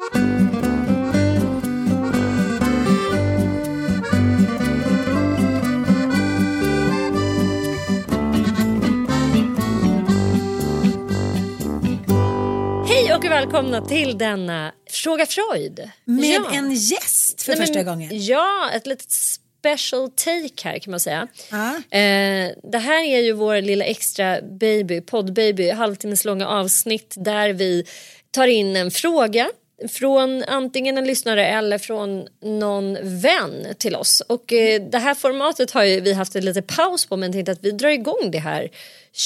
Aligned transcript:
Hej 0.00 0.10
och 13.16 13.24
välkomna 13.24 13.86
till 13.86 14.18
denna 14.18 14.72
Fråga 14.90 15.26
Freud. 15.26 15.90
Med 16.04 16.30
Ja. 16.30 16.50
en 16.52 16.72
gäst 16.72 17.42
för 17.42 17.52
Nej, 17.52 17.60
första 17.60 17.74
men- 17.74 17.84
gången. 17.86 18.08
Ja, 18.24 18.70
ett 18.74 18.86
litet 18.86 19.10
special 19.10 20.10
take 20.10 20.68
här 20.68 20.78
kan 20.78 20.90
man 20.90 21.00
säga. 21.00 21.28
Ja. 21.50 21.76
Eh, 21.98 22.50
det 22.72 22.78
här 22.78 23.04
är 23.04 23.20
ju 23.20 23.32
vår 23.32 23.60
lilla 23.60 23.84
extra 23.84 24.42
baby, 24.42 25.00
poddbaby, 25.00 25.70
halvtimmes 25.70 26.24
långa 26.24 26.48
avsnitt 26.48 27.14
där 27.18 27.52
vi 27.52 27.84
tar 28.30 28.46
in 28.46 28.76
en 28.76 28.90
fråga 28.90 29.50
från 29.88 30.44
antingen 30.46 30.98
en 30.98 31.06
lyssnare 31.06 31.46
eller 31.46 31.78
från 31.78 32.28
någon 32.42 32.98
vän 33.02 33.66
till 33.78 33.96
oss. 33.96 34.22
Och 34.26 34.52
eh, 34.52 34.82
det 34.82 34.98
här 34.98 35.14
formatet 35.14 35.70
har 35.70 35.84
ju 35.84 36.00
vi 36.00 36.12
haft 36.12 36.36
en 36.36 36.44
liten 36.44 36.62
paus 36.62 37.06
på 37.06 37.16
men 37.16 37.32
tänkte 37.32 37.52
att 37.52 37.64
vi 37.64 37.70
drar 37.70 37.88
igång 37.88 38.30
det 38.32 38.38
här 38.38 38.70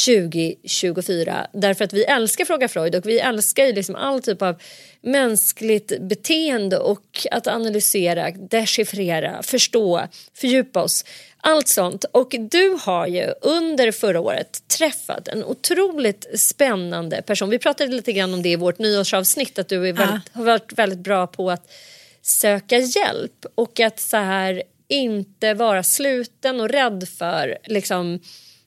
2024 0.06 1.46
därför 1.52 1.84
att 1.84 1.92
vi 1.92 2.04
älskar 2.04 2.44
Fråga 2.44 2.68
Freud 2.68 2.94
och 2.94 3.06
vi 3.06 3.18
älskar 3.18 3.64
ju 3.64 3.72
liksom 3.72 3.94
all 3.94 4.22
typ 4.22 4.42
av 4.42 4.62
mänskligt 5.02 6.00
beteende 6.00 6.78
och 6.78 7.26
att 7.30 7.46
analysera, 7.46 8.30
dechiffrera, 8.30 9.42
förstå, 9.42 10.08
fördjupa 10.34 10.82
oss. 10.82 11.04
Allt 11.46 11.68
sånt. 11.68 12.04
Och 12.12 12.34
du 12.38 12.78
har 12.80 13.06
ju 13.06 13.34
under 13.40 13.92
förra 13.92 14.20
året 14.20 14.68
träffat 14.68 15.28
en 15.28 15.44
otroligt 15.44 16.40
spännande 16.40 17.22
person. 17.22 17.50
Vi 17.50 17.58
pratade 17.58 17.92
lite 17.92 18.12
grann 18.12 18.34
om 18.34 18.42
det 18.42 18.48
i 18.48 18.56
vårt 18.56 18.78
nyårsavsnitt 18.78 19.58
att 19.58 19.68
du 19.68 19.78
väldigt, 19.78 20.28
har 20.32 20.44
varit 20.44 20.72
väldigt 20.72 20.98
bra 20.98 21.26
på 21.26 21.50
att 21.50 21.72
söka 22.22 22.78
hjälp 22.78 23.46
och 23.54 23.80
att 23.80 24.00
så 24.00 24.16
här 24.16 24.62
inte 24.88 25.54
vara 25.54 25.82
sluten 25.82 26.60
och 26.60 26.68
rädd 26.68 27.08
för 27.18 27.58
liksom 27.64 28.20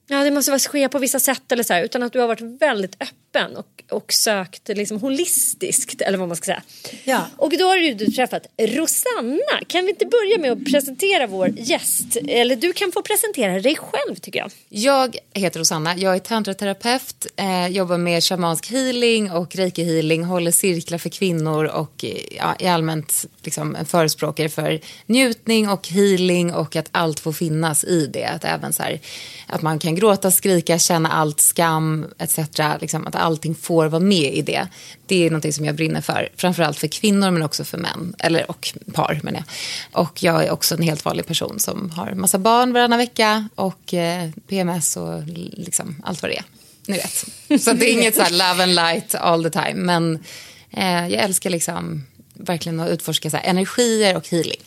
Ja, 0.10 0.24
det 0.24 0.32
måste 0.32 0.52
vara 0.52 0.60
ske 0.60 0.90
på 0.90 1.00
vissa 1.00 1.20
sätt 1.20 1.52
eller 1.52 1.64
så 1.64 1.74
här, 1.74 1.84
utan 1.84 2.04
att 2.04 2.14
du 2.14 2.20
har 2.20 2.28
varit 2.28 2.62
väldigt 2.62 2.96
öppen 3.00 3.27
och, 3.46 3.84
och 3.92 4.14
sökt 4.14 4.68
liksom 4.68 5.00
holistiskt 5.00 6.02
eller 6.02 6.18
vad 6.18 6.28
man 6.28 6.38
ska 6.38 6.46
säga. 6.46 6.62
Ja. 7.04 7.28
Och 7.38 7.58
då 7.58 7.66
har 7.66 7.96
du 7.96 8.06
träffat 8.06 8.48
Rosanna. 8.58 9.60
Kan 9.68 9.86
vi 9.86 9.90
inte 9.90 10.06
börja 10.06 10.38
med 10.40 10.52
att 10.52 10.66
presentera 10.66 11.28
vår 11.28 11.50
gäst? 11.58 12.18
Eller 12.28 12.56
du 12.56 12.74
kan 12.74 12.92
få 12.92 13.02
presentera 13.02 13.60
dig 13.60 13.76
själv 13.76 14.16
tycker 14.16 14.40
jag. 14.40 14.52
Jag 14.70 15.18
heter 15.34 15.60
Rosanna, 15.60 15.98
jag 15.98 16.16
är 16.16 16.20
tantraterapeut, 16.20 17.28
eh, 17.36 17.68
jobbar 17.68 17.98
med 17.98 18.24
shamansk 18.24 18.72
healing 18.72 19.32
och 19.32 19.56
reiki 19.56 19.84
healing, 19.84 20.24
håller 20.24 20.52
cirklar 20.52 20.98
för 20.98 21.10
kvinnor 21.10 21.66
och 21.66 22.06
eh, 22.06 22.12
ja, 22.38 22.56
är 22.60 22.72
allmänt 22.72 23.26
liksom, 23.42 23.76
en 23.76 23.86
förespråkare 23.86 24.50
för 24.50 24.80
njutning 25.06 25.70
och 25.70 25.88
healing 25.88 26.54
och 26.54 26.76
att 26.76 26.90
allt 26.92 27.20
får 27.20 27.34
finnas 27.34 27.84
i 27.84 28.08
det. 28.08 28.26
Att 28.26 28.46
även 28.46 28.74
så 28.74 28.84
här, 28.84 29.00
att 29.48 29.62
man 29.62 29.80
kan 29.80 29.96
gråta, 29.96 30.32
skrika, 30.32 30.80
känna 30.80 31.10
allt, 31.10 31.40
skam 31.40 32.06
etc. 32.18 32.38
Liksom, 32.82 33.08
att 33.08 33.16
allting 33.28 33.56
får 33.56 33.86
vara 33.86 34.00
med 34.00 34.34
i 34.34 34.42
det. 34.42 34.68
Det 35.06 35.26
är 35.26 35.30
någonting 35.30 35.54
som 35.54 35.66
jag 35.66 35.76
brinner 35.76 36.02
för, 36.02 36.30
framförallt 36.36 36.80
för 36.80 36.88
kvinnor 36.88 37.32
men 37.32 37.44
också 37.44 37.64
för 37.64 37.78
män, 37.78 38.16
eller 38.20 38.52
och 38.52 38.74
par 38.94 39.20
menar 39.24 39.40
jag. 39.40 40.02
Och 40.02 40.24
jag 40.24 40.46
är 40.46 40.52
också 40.52 40.76
en 40.76 40.84
helt 40.84 41.06
vanlig 41.06 41.26
person 41.26 41.60
som 41.60 41.90
har 41.90 42.12
massa 42.12 42.38
barn 42.38 42.74
varannan 42.74 43.00
vecka 43.00 43.50
och 43.56 43.94
eh, 43.94 44.30
PMS 44.48 44.98
och 44.98 45.24
liksom 45.52 46.02
allt 46.04 46.22
vad 46.22 46.32
det 46.32 46.38
är. 46.38 46.44
Ni 46.88 46.98
vet. 46.98 47.26
Så 47.64 47.74
det 47.74 47.90
är 47.90 47.94
inget 47.94 48.16
så 48.16 48.22
här 48.22 48.32
love 48.32 48.64
and 48.64 48.76
light 48.76 49.16
all 49.16 49.44
the 49.44 49.50
time. 49.50 49.74
Men 49.74 50.24
eh, 50.72 51.08
jag 51.08 51.24
älskar 51.24 51.50
liksom 51.50 52.06
verkligen 52.34 52.80
att 52.80 52.90
utforska 52.90 53.30
så 53.30 53.38
här, 53.38 53.50
energier 53.50 54.18
och 54.18 54.28
healing 54.28 54.62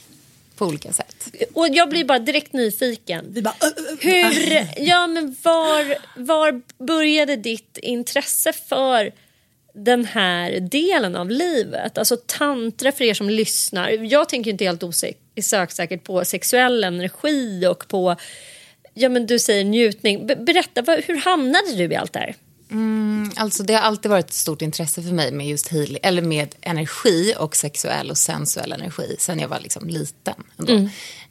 på 0.61 0.67
olika 0.67 0.93
sätt. 0.93 1.29
Och 1.55 1.69
jag 1.71 1.89
blir 1.89 2.05
bara 2.05 2.19
direkt 2.19 2.53
nyfiken. 2.53 3.27
Vi 3.29 3.43
bara, 3.43 3.55
"Ö, 3.61 3.67
ö, 3.67 3.83
ö." 3.91 3.97
Hur, 4.01 4.67
ja 4.87 5.07
men 5.07 5.37
var, 5.43 5.97
var 6.17 6.63
började 6.85 7.37
ditt 7.37 7.79
intresse 7.83 8.53
för 8.53 9.13
den 9.75 10.05
här 10.05 10.61
delen 10.61 11.17
av 11.17 11.31
livet? 11.31 11.99
Alltså 11.99 12.17
tantra 12.27 12.93
för 12.93 13.05
er 13.05 13.15
som 13.15 13.31
lyssnar. 13.31 13.91
Jag 13.91 14.29
tänker 14.29 14.51
inte 14.51 14.65
helt 14.65 14.83
osökt 14.83 15.19
på 16.05 16.25
sexuell 16.25 16.85
energi 16.85 17.67
och 17.67 17.89
på, 17.89 18.17
ja 18.95 19.09
men 19.09 19.27
du 19.27 19.39
säger 19.39 19.65
njutning. 19.65 20.27
Be- 20.27 20.37
berätta, 20.37 20.83
hur 21.07 21.17
hamnade 21.17 21.73
du 21.77 21.85
i 21.85 21.97
allt 21.97 22.13
det 22.13 22.19
här? 22.19 22.35
Alltså 23.37 23.63
det 23.63 23.75
har 23.75 23.81
alltid 23.81 24.11
varit 24.11 24.27
ett 24.27 24.33
stort 24.33 24.63
intresse 24.63 25.03
för 25.03 25.13
mig 25.13 25.33
med 25.33 25.49
just 25.49 25.69
healing, 25.69 25.99
eller 26.03 26.23
med 26.23 26.55
energi 26.61 27.35
och 27.39 27.57
sexuell 27.57 28.11
och 28.11 28.19
sensuell 28.19 28.73
energi 28.73 29.17
sen 29.19 29.39
jag 29.39 29.49
var 29.49 29.61
liksom 29.61 29.89
liten. 29.89 30.35
Ändå. 30.59 30.73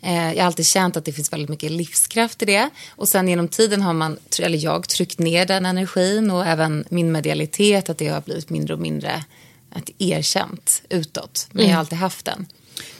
Eh, 0.01 0.33
jag 0.33 0.37
har 0.37 0.45
alltid 0.45 0.65
känt 0.65 0.97
att 0.97 1.05
det 1.05 1.11
finns 1.11 1.33
väldigt 1.33 1.49
mycket 1.49 1.71
livskraft 1.71 2.41
i 2.41 2.45
det. 2.45 2.69
Och 2.89 3.07
sen 3.07 3.27
genom 3.27 3.47
tiden 3.47 3.81
har 3.81 3.93
man, 3.93 4.17
eller 4.41 4.57
jag, 4.57 4.89
tryckt 4.89 5.19
ner 5.19 5.45
den 5.45 5.65
energin 5.65 6.31
och 6.31 6.45
även 6.45 6.85
min 6.89 7.11
medialitet, 7.11 7.89
att 7.89 7.97
det 7.97 8.07
har 8.07 8.21
blivit 8.21 8.49
mindre 8.49 8.73
och 8.73 8.79
mindre 8.79 9.23
erkänt 9.97 10.81
utåt. 10.89 11.47
Men 11.51 11.65
jag 11.65 11.73
har 11.73 11.79
alltid 11.79 11.97
haft 11.97 12.25
den. 12.25 12.45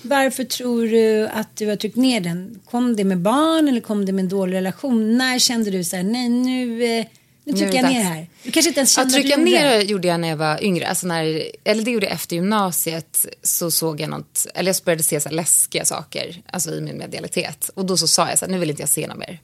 Varför 0.02 0.44
tror 0.44 0.88
du 0.88 1.28
att 1.28 1.56
du 1.56 1.68
har 1.68 1.76
tryckt 1.76 1.96
ner 1.96 2.22
den? 2.22 2.60
Kom 2.66 2.96
det 2.96 3.04
med 3.04 3.20
barn 3.20 3.68
eller 3.68 3.82
kom 3.82 4.06
det 4.06 4.12
med 4.12 4.24
en 4.24 4.30
dålig 4.30 4.58
relation? 4.58 5.18
När 5.18 5.40
kände 5.40 5.72
du 5.72 5.84
så 5.84 5.96
här, 5.96 6.04
nej 6.04 6.30
nu, 6.30 6.84
eh, 6.84 7.06
Nu 7.52 7.58
trycker 7.58 7.76
jag 7.76 7.92
ner 7.92 8.04
här. 8.04 8.28
Du 8.44 8.52
kanske 8.52 8.70
inte 8.70 8.80
ens 8.80 8.98
Att 8.98 9.02
kände 9.02 9.18
att, 9.18 9.22
trycka 9.22 9.40
gjorde 9.40 9.52
ner 9.52 9.66
det. 9.66 9.84
gjorde 9.84 10.08
jag 10.08 10.20
när 10.20 10.28
jag 10.28 10.38
var 10.38 10.64
yngre. 10.64 10.88
Alltså 10.88 11.08
när, 11.08 11.44
eller 11.64 11.84
det 11.84 11.92
gjorde 11.92 12.06
jag 12.06 12.14
efter 12.14 12.36
gymnasiet. 12.36 13.26
Så 13.44 13.72
såg 13.72 14.02
jag 14.02 14.10
något, 14.10 14.46
eller 14.56 14.74
jag 14.74 14.84
började 14.86 15.04
se 15.04 15.22
så 15.22 15.30
läskiga 15.30 15.86
saker 15.86 16.42
alltså 16.52 16.76
i 16.76 16.82
min 16.82 16.98
medialitet. 16.98 17.70
Och 17.76 17.86
då 17.86 17.98
så 17.98 18.08
sa 18.08 18.30
jag 18.30 18.40
så 18.40 18.46
här, 18.46 18.52
nu 18.52 18.60
vill 18.60 18.70
inte 18.70 18.82
jag 18.82 18.90
se 18.90 19.08
något 19.08 19.18
mer. 19.18 19.40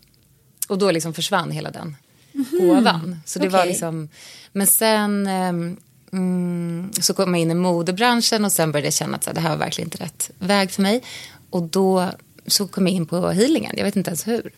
Och 0.68 0.78
då 0.78 0.92
liksom 0.92 1.14
försvann 1.14 1.52
hela 1.52 1.72
den 1.72 1.96
gåvan. 2.52 3.22
Så 3.26 3.40
det 3.40 3.50
var 3.50 3.60
Okej. 3.60 3.70
liksom, 3.70 4.10
men 4.52 4.68
sen 4.68 5.28
ehm, 5.28 5.78
mm, 6.14 6.92
så 7.02 7.14
kom 7.14 7.34
jag 7.34 7.42
in 7.42 7.52
i 7.52 7.56
modebranschen 7.56 8.46
och 8.46 8.52
sen 8.52 8.72
började 8.72 8.88
jag 8.88 8.94
känna 8.94 9.18
att 9.18 9.24
så 9.24 9.30
här, 9.30 9.36
det 9.36 9.42
här 9.42 9.50
var 9.50 9.58
verkligen 9.58 9.88
inte 9.88 10.04
rätt 10.04 10.30
väg 10.40 10.72
för 10.72 10.82
mig. 10.82 11.02
Och 11.50 11.64
då 11.64 12.10
så 12.48 12.68
kom 12.68 12.88
jag 12.88 12.96
in 12.96 13.06
på 13.06 13.30
healingen, 13.30 13.74
jag 13.78 13.84
vet 13.84 13.96
inte 13.96 14.10
ens 14.10 14.28
hur. 14.28 14.52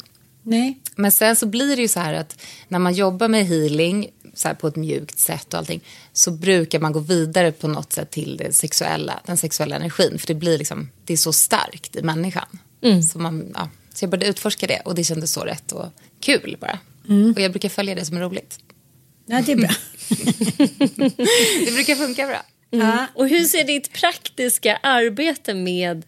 Nej. 0.48 0.80
Men 0.96 1.12
sen 1.12 1.36
så 1.36 1.46
blir 1.46 1.76
det 1.76 1.82
ju 1.82 1.88
så 1.88 2.00
här 2.00 2.14
att 2.14 2.42
när 2.68 2.80
man 2.80 2.94
jobbar 2.94 3.28
med 3.28 3.46
healing 3.46 4.10
så 4.34 4.48
här 4.48 4.56
på 4.56 4.68
ett 4.68 4.76
mjukt 4.76 5.20
sätt 5.20 5.54
och 5.54 5.60
allting 5.60 5.84
så 6.14 6.32
brukar 6.32 6.80
man 6.80 6.92
gå 6.92 7.00
vidare 7.00 7.52
på 7.52 7.68
något 7.68 7.94
sätt 7.94 8.12
till 8.12 8.38
det 8.38 8.54
sexuella, 8.54 9.20
den 9.26 9.38
sexuella 9.38 9.76
energin 9.76 10.20
för 10.20 10.28
det 10.28 10.34
blir 10.34 10.58
liksom, 10.58 10.90
det 11.06 11.14
är 11.14 11.18
så 11.18 11.34
starkt 11.34 11.96
i 11.96 12.02
människan. 12.02 12.60
Så, 13.02 13.20
man, 13.20 13.52
ja, 13.56 13.70
så 13.94 14.04
jag 14.04 14.10
började 14.10 14.28
utforska 14.28 14.68
det 14.68 14.80
och 14.86 14.96
det 14.96 15.04
kändes 15.04 15.32
så 15.34 15.42
rätt 15.42 15.72
och 15.72 15.86
kul 16.20 16.58
bara. 16.60 16.80
Och 17.36 17.42
jag 17.42 17.52
brukar 17.52 17.70
följa 17.70 17.96
det 17.96 18.06
som 18.06 18.18
är 18.18 18.22
roligt. 18.22 18.60
Ja, 19.26 19.42
det 19.46 19.52
är 19.52 19.56
bra. 19.56 19.70
Det 21.66 21.74
brukar 21.74 21.96
funka 21.96 22.28
bra. 22.28 22.42
ja. 22.70 23.08
Och 23.16 23.30
hur 23.30 23.44
ser 23.44 23.64
ditt 23.64 23.94
praktiska 23.94 24.76
arbete 24.84 25.54
med 25.54 26.06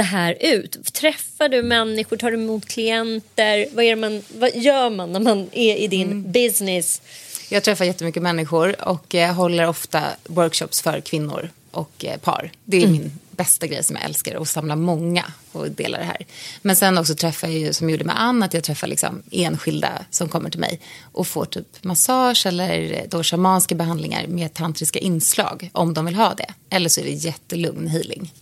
det 0.00 0.04
här 0.04 0.36
ut? 0.40 0.92
Träffar 0.94 1.48
du 1.48 1.62
människor? 1.62 2.16
Tar 2.16 2.30
du 2.30 2.36
emot 2.36 2.68
klienter? 2.68 3.66
Vad, 3.72 3.84
är 3.84 3.96
man, 3.96 4.22
vad 4.38 4.56
gör 4.56 4.90
man 4.90 5.12
när 5.12 5.20
man 5.20 5.48
är 5.52 5.76
i 5.76 5.86
din 5.88 6.32
business? 6.32 7.02
Jag 7.48 7.62
träffar 7.62 7.84
jättemycket 7.84 8.22
människor 8.22 8.88
och 8.88 9.14
eh, 9.14 9.34
håller 9.34 9.68
ofta 9.68 10.02
workshops 10.26 10.82
för 10.82 11.00
kvinnor 11.00 11.50
och 11.70 12.04
eh, 12.04 12.18
par. 12.18 12.52
Det 12.64 12.82
är 12.82 12.86
min 12.86 13.18
bästa 13.30 13.66
grej 13.66 13.84
som 13.84 13.96
jag 13.96 14.04
älskar, 14.04 14.42
att 14.42 14.48
samla 14.48 14.76
många 14.76 15.24
och 15.52 15.70
dela 15.70 15.98
det 15.98 16.04
här. 16.04 16.26
Men 16.62 16.76
sen 16.76 16.98
också 16.98 17.14
träffar 17.14 17.48
jag 17.48 17.58
ju, 17.58 17.72
som 17.72 17.88
jag 17.88 17.92
gjorde 17.92 18.04
med 18.04 18.22
Ann, 18.22 18.42
att 18.42 18.54
jag 18.54 18.64
träffar 18.64 18.86
liksom 18.86 19.22
enskilda 19.30 20.04
som 20.10 20.28
kommer 20.28 20.50
till 20.50 20.60
mig 20.60 20.80
och 21.12 21.26
får 21.26 21.44
typ 21.44 21.84
massage 21.84 22.46
eller 22.46 22.92
eh, 22.92 23.02
då 23.08 23.22
shamanska 23.22 23.74
behandlingar 23.74 24.26
med 24.26 24.54
tantriska 24.54 24.98
inslag 24.98 25.70
om 25.72 25.94
de 25.94 26.04
vill 26.04 26.14
ha 26.14 26.34
det. 26.34 26.54
Eller 26.70 26.88
så 26.88 27.00
är 27.00 27.04
det 27.04 27.10
jättelugn 27.10 27.86
healing. 27.86 28.32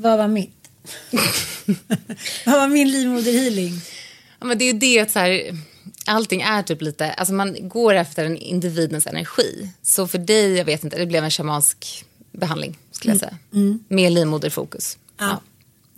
Vad 0.00 0.18
var 0.18 0.28
mitt? 0.28 0.70
Vad 2.46 2.54
var 2.54 2.68
min 2.68 2.90
livmoderhealing? 2.90 3.80
Ja, 4.40 4.46
men 4.46 4.58
det 4.58 4.64
är 4.64 4.72
ju 4.72 4.78
det 4.78 5.00
att 5.00 5.10
så 5.10 5.18
här, 5.18 5.58
allting 6.06 6.42
är 6.42 6.62
typ 6.62 6.82
lite, 6.82 7.12
alltså 7.12 7.34
man 7.34 7.68
går 7.68 7.94
efter 7.94 8.24
en 8.24 8.36
individens 8.36 9.06
energi. 9.06 9.70
Så 9.82 10.06
för 10.06 10.18
dig, 10.18 10.56
jag 10.56 10.64
vet 10.64 10.84
inte, 10.84 10.98
det 10.98 11.06
blev 11.06 11.24
en 11.24 11.30
shamansk 11.30 12.04
behandling 12.32 12.78
skulle 12.90 13.12
jag 13.12 13.20
säga. 13.20 13.38
Med 13.88 14.12
livmoderfokus. 14.12 14.98
Ja. 15.18 15.40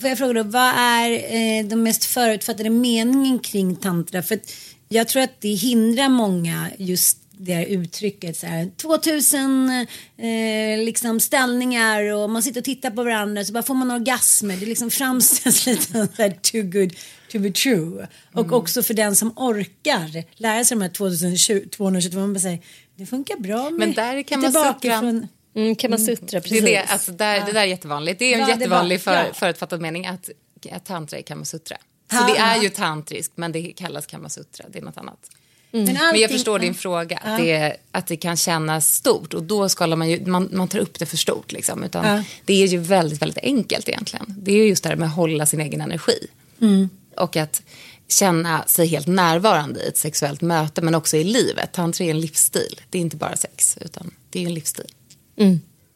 Får 0.00 0.08
jag 0.08 0.18
fråga 0.18 0.32
då, 0.32 0.42
vad 0.42 0.72
är 0.76 1.10
eh, 1.10 1.66
den 1.66 1.82
mest 1.82 2.04
förutfattade 2.04 2.70
meningen 2.70 3.38
kring 3.38 3.76
tantra? 3.76 4.22
För 4.22 4.40
jag 4.88 5.08
tror 5.08 5.22
att 5.22 5.40
det 5.40 5.54
hindrar 5.54 6.08
många 6.08 6.70
just 6.78 7.18
det 7.32 7.54
här 7.54 7.64
uttrycket 7.64 8.36
så 8.36 8.46
här 8.46 8.70
2000 8.76 9.70
eh, 10.18 10.84
liksom 10.84 11.20
ställningar 11.20 12.12
och 12.12 12.30
man 12.30 12.42
sitter 12.42 12.60
och 12.60 12.64
tittar 12.64 12.90
på 12.90 13.02
varandra 13.04 13.44
så 13.44 13.52
bara 13.52 13.62
får 13.62 13.74
man 13.74 13.90
orgasmer. 13.90 14.56
Det 14.56 14.66
liksom 14.66 14.90
framställs 14.90 15.66
lite 15.66 15.92
så 16.16 16.22
här 16.22 16.30
too 16.30 16.62
good 16.62 16.92
to 17.32 17.38
be 17.38 17.50
true. 17.50 18.08
Och 18.34 18.52
också 18.52 18.82
för 18.82 18.94
den 18.94 19.16
som 19.16 19.32
orkar 19.38 20.24
lära 20.40 20.64
sig 20.64 20.76
de 20.76 20.82
här 20.82 20.88
2020 20.90 21.68
222, 21.76 22.18
man 22.20 22.32
bara 22.32 22.40
säger 22.40 22.58
det 22.96 23.06
funkar 23.06 23.36
bra 23.36 23.62
med 23.70 23.78
Men 23.78 23.92
där 23.92 24.22
kan 24.22 24.40
man 24.40 24.52
sutra. 24.52 25.00
från 25.00 25.28
Mm, 25.54 25.76
kan 25.76 25.90
man 25.90 25.98
sutra 25.98 26.26
Det, 26.30 26.40
precis? 26.40 26.62
är 26.62 26.66
det, 26.66 26.82
alltså 26.84 27.12
där, 27.12 27.46
det 27.46 27.52
där 27.52 27.60
är 27.60 27.64
jättevanligt. 27.64 28.18
Det 28.18 28.24
är 28.24 28.34
en 28.34 28.40
Ja, 28.40 28.46
det 28.46 28.52
jättevanlig 28.52 28.96
var- 28.98 29.02
för, 29.02 29.14
ja. 29.26 29.34
förutfattad 29.34 29.80
mening 29.80 30.06
att, 30.06 30.30
att 30.72 30.84
tantra 30.84 31.18
är 31.18 31.22
kamasutra. 31.22 31.76
Så 32.10 32.26
det 32.34 32.38
är 32.38 32.62
ju 32.62 32.68
tantriskt 32.68 33.32
men 33.36 33.52
det 33.52 33.62
kallas 33.62 34.06
kamasutra, 34.06 34.66
det 34.72 34.78
är 34.78 34.82
något 34.82 34.96
annat. 34.96 35.30
Men, 35.74 35.84
Men 35.84 35.96
allting- 35.96 36.22
jag 36.22 36.30
förstår 36.30 36.58
din 36.58 36.74
fråga, 36.74 37.16
att, 37.16 37.38
det, 37.38 37.76
att 37.90 38.06
det 38.06 38.16
kan 38.16 38.36
kännas 38.36 38.94
stort 38.94 39.34
och 39.34 39.42
då 39.42 39.68
skalar 39.68 39.96
man 39.96 40.10
ju, 40.10 40.26
man, 40.26 40.48
man 40.52 40.68
tar 40.68 40.78
upp 40.78 40.98
det 40.98 41.06
för 41.06 41.16
stort 41.16 41.52
liksom. 41.52 41.84
Utan 41.84 42.06
Ja. 42.06 42.24
det 42.44 42.62
är 42.62 42.66
ju 42.66 42.78
väldigt, 42.78 43.22
väldigt 43.22 43.38
enkelt 43.44 43.88
egentligen. 43.88 44.24
Det 44.28 44.50
är 44.52 44.56
ju 44.56 44.64
just 44.68 44.82
det 44.82 44.88
här 44.88 44.96
med 44.96 45.08
att 45.08 45.14
hålla 45.14 45.46
sin 45.46 45.60
egen 45.60 45.80
energi. 45.80 46.26
Mm. 46.60 46.88
Och 47.16 47.36
att 47.36 47.62
känna 48.08 48.64
sig 48.66 48.86
helt 48.86 49.06
närvarande 49.06 49.80
i 49.80 49.88
ett 49.88 49.96
sexuellt 49.96 50.40
möte 50.40 50.82
men 50.82 50.94
också 50.94 51.16
i 51.16 51.24
livet. 51.24 51.72
Tantra 51.72 52.04
är 52.04 52.10
en 52.10 52.20
livsstil, 52.20 52.80
det 52.90 52.98
är 52.98 53.02
inte 53.02 53.16
bara 53.16 53.36
sex 53.36 53.78
utan 53.80 54.10
det 54.30 54.42
är 54.42 54.46
en 54.46 54.54
livsstil. 54.54 54.92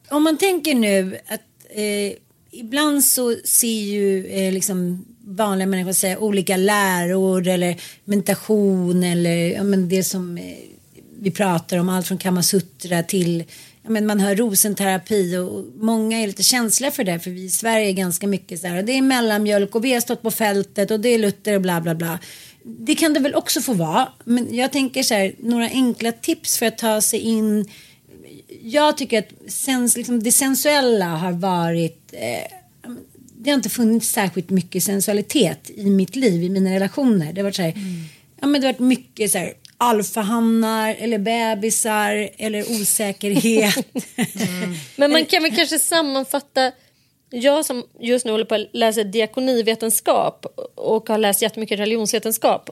Om 0.09 0.23
man 0.23 0.37
tänker 0.37 0.75
nu 0.75 1.17
att 1.27 1.41
eh, 1.69 2.17
ibland 2.51 3.03
så 3.03 3.35
ser 3.45 3.81
ju 3.81 4.25
eh, 4.25 4.53
liksom 4.53 5.05
vanliga 5.27 5.67
människor 5.67 5.93
säga 5.93 6.19
olika 6.19 6.57
läror 6.57 7.47
eller 7.47 7.81
meditation 8.05 9.03
eller 9.03 9.51
ja, 9.51 9.63
men 9.63 9.89
det 9.89 10.03
som 10.03 10.37
eh, 10.37 10.43
vi 11.19 11.31
pratar 11.31 11.77
om, 11.77 11.89
allt 11.89 12.07
från 12.07 12.17
kamasutra 12.17 13.03
till 13.03 13.43
ja, 13.83 13.89
men 13.89 14.05
man 14.05 14.19
hör 14.19 14.35
rosenterapi 14.35 15.37
och, 15.37 15.55
och 15.55 15.65
många 15.75 16.19
är 16.19 16.27
lite 16.27 16.43
känsliga 16.43 16.91
för 16.91 17.03
det 17.03 17.19
för 17.19 17.31
vi 17.31 17.43
i 17.43 17.49
Sverige 17.49 17.89
är 17.89 17.93
ganska 17.93 18.27
mycket 18.27 18.61
så 18.61 18.67
här 18.67 18.83
det 18.83 18.97
är 18.97 19.01
mellanmjölk 19.01 19.75
och 19.75 19.85
vi 19.85 19.93
har 19.93 20.01
stått 20.01 20.21
på 20.21 20.31
fältet 20.31 20.91
och 20.91 20.99
det 20.99 21.09
är 21.09 21.19
Luther 21.19 21.55
och 21.55 21.61
bla 21.61 21.81
bla 21.81 21.95
bla. 21.95 22.19
Det 22.63 22.95
kan 22.95 23.13
det 23.13 23.19
väl 23.19 23.35
också 23.35 23.61
få 23.61 23.73
vara 23.73 24.07
men 24.23 24.55
jag 24.55 24.71
tänker 24.71 25.03
så 25.03 25.13
här 25.13 25.35
några 25.39 25.65
enkla 25.65 26.11
tips 26.11 26.57
för 26.57 26.65
att 26.65 26.77
ta 26.77 27.01
sig 27.01 27.19
in 27.19 27.65
jag 28.63 28.97
tycker 28.97 29.19
att 29.19 29.51
sens, 29.51 29.97
liksom, 29.97 30.23
det 30.23 30.31
sensuella 30.31 31.05
har 31.05 31.31
varit 31.31 32.13
eh, 32.13 32.57
det 33.39 33.49
har 33.49 33.55
inte 33.55 33.69
funnits 33.69 34.09
särskilt 34.09 34.49
mycket 34.49 34.83
sensualitet 34.83 35.69
i 35.75 35.85
mitt 35.89 36.15
liv, 36.15 36.43
i 36.43 36.49
mina 36.49 36.69
relationer. 36.69 37.33
Det 37.33 37.41
har 37.41 37.43
varit 37.43 37.55
så 37.55 37.61
här, 37.61 37.73
ja, 38.41 38.47
men 38.47 38.61
det 38.61 38.67
har 38.67 38.73
varit 38.73 38.79
mycket 38.79 39.31
så 39.31 39.37
här 39.37 39.53
alfahannar 39.77 40.95
eller 40.99 41.17
bebisar 41.17 42.29
eller 42.37 42.61
osäkerhet. 42.61 43.87
Men 44.95 45.11
man 45.11 45.25
kan 45.25 45.43
väl 45.43 45.55
kanske 45.55 45.79
sammanfatta 45.79 46.71
jag 47.29 47.65
som 47.65 47.83
just 47.99 48.25
nu 48.25 48.31
håller 48.31 48.45
på 48.45 48.55
att 48.55 48.69
läsa 48.73 49.03
diakonivetenskap 49.03 50.45
och 50.75 51.09
har 51.09 51.17
läst 51.17 51.41
jättemycket 51.41 51.79
religionsvetenskap 51.79 52.69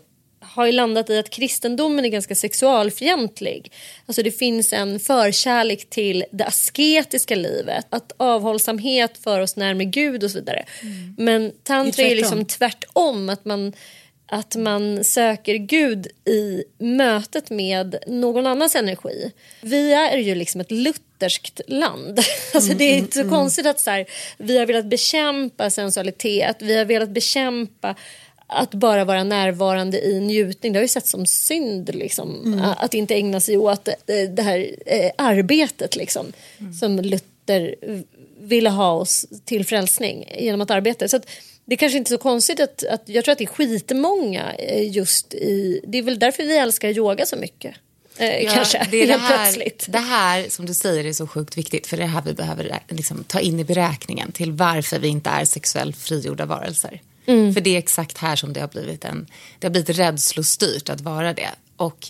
har 0.56 0.66
ju 0.66 0.72
landat 0.72 1.10
i 1.10 1.18
att 1.18 1.30
kristendomen 1.30 2.06
är 2.06 2.10
ganska 2.10 2.36
sexualfientlig. 2.36 3.72
Alltså 4.06 4.24
det 4.24 4.32
finns 4.32 4.74
en 4.74 5.00
förkärlek 5.00 5.90
till 5.90 6.26
det 6.32 6.46
asketiska 6.46 7.36
livet. 7.36 7.86
Att 7.90 8.12
avhållsamhet 8.18 9.18
för 9.24 9.40
oss 9.40 9.56
närmare 9.56 9.86
Gud 9.86 10.24
och 10.24 10.32
så 10.32 10.40
vidare. 10.40 10.66
Men 11.18 11.52
tantra 11.64 12.04
är 12.04 12.12
är 12.12 12.16
liksom 12.16 12.46
tvärtom. 12.46 13.30
Att 13.30 13.46
man, 13.46 13.74
att 14.26 14.56
man 14.56 15.04
söker 15.04 15.56
Gud 15.56 16.08
i 16.26 16.64
mötet 16.78 17.50
med 17.50 17.96
någon 18.08 18.48
annans 18.48 18.76
energi. 18.76 19.32
Vi 19.62 19.94
är 19.94 20.18
ju 20.18 20.36
liksom 20.36 20.62
ett 20.62 20.72
lutherskt 20.72 21.62
land. 21.68 22.20
Alltså 22.54 22.74
det 22.74 22.84
är 22.84 22.98
inte 22.98 23.24
så 23.24 23.30
konstigt 23.30 23.66
att 23.66 23.80
så 23.80 23.90
här, 23.90 24.06
vi 24.38 24.58
har 24.58 24.66
velat 24.66 24.86
bekämpa 24.86 25.70
sensualitet. 25.70 26.58
Vi 26.60 26.78
har 26.78 26.86
velat 26.86 27.10
bekämpa 27.10 27.96
att 28.48 28.74
bara 28.74 29.06
vara 29.06 29.24
närvarande 29.24 30.06
i 30.06 30.20
njutning. 30.20 30.74
Det 30.74 30.80
har 30.80 30.84
ju 30.84 30.88
sett 30.88 31.08
som 31.08 31.26
synd 31.26 31.96
liksom. 31.96 32.62
Att 32.78 32.94
inte 32.94 33.16
ägna 33.16 33.40
sig 33.40 33.58
åt 33.58 33.90
det, 34.06 34.28
det 34.28 34.42
här 34.42 34.76
eh, 34.86 35.12
arbetet 35.18 35.96
liksom. 35.96 36.34
Som 36.80 37.00
Luther 37.00 37.76
ville 38.40 38.70
ha 38.70 38.92
oss 38.92 39.26
till 39.46 39.66
frälsning 39.66 40.30
genom 40.38 40.62
att 40.62 40.72
arbeta. 40.72 41.08
Så 41.08 41.18
att 41.18 41.30
det 41.66 41.76
är 41.76 41.78
kanske 41.78 41.98
inte 41.98 42.10
är 42.10 42.18
så 42.18 42.22
konstigt 42.24 42.60
att, 42.60 42.84
att 42.84 43.02
jag 43.06 43.26
tror 43.26 43.32
att 43.32 43.38
det 43.38 43.44
är 43.44 43.48
skitmånga 43.48 44.54
eh, 44.54 44.92
just 44.92 45.34
i, 45.34 45.82
det 45.88 45.98
är 45.98 46.02
väl 46.02 46.20
därför 46.20 46.44
vi 46.44 46.58
älskar 46.58 46.90
yoga 46.90 47.26
så 47.26 47.36
mycket. 47.36 47.76
Eh, 48.18 48.44
Ja, 48.44 48.52
kanske, 48.54 48.88
det, 48.92 48.98
är 49.04 49.08
det, 49.08 49.18
här, 49.18 49.44
plötsligt. 49.44 49.86
det 49.90 50.00
här 50.00 50.50
som 50.50 50.66
du 50.66 50.74
säger 50.74 51.06
är 51.06 51.14
så 51.14 51.28
sjukt 51.28 51.58
viktigt 51.58 51.88
för 51.88 51.98
det 51.98 52.04
är 52.04 52.08
det 52.08 52.14
här 52.14 52.22
vi 52.26 52.34
behöver 52.34 52.80
liksom, 52.90 53.24
ta 53.24 53.40
in 53.40 53.60
i 53.60 53.64
beräkningen 53.64 54.32
till 54.32 54.52
varför 54.52 55.00
vi 55.00 55.08
inte 55.08 55.30
är 55.30 55.46
sexuellt 55.46 55.98
frigjorda 55.98 56.46
varelser. 56.46 57.02
Mm. 57.26 57.54
För 57.54 57.62
det 57.62 57.70
är 57.70 57.78
exakt 57.78 58.18
här 58.18 58.36
som 58.36 58.54
det 58.54 58.60
har 58.60 58.68
blivit 58.68 59.06
en, 59.06 59.28
det 59.60 59.68
har 59.68 59.72
blivit 59.72 59.98
rädslostyrt 59.98 60.90
att 60.90 61.02
vara 61.02 61.34
det. 61.34 61.50
Och 61.78 62.08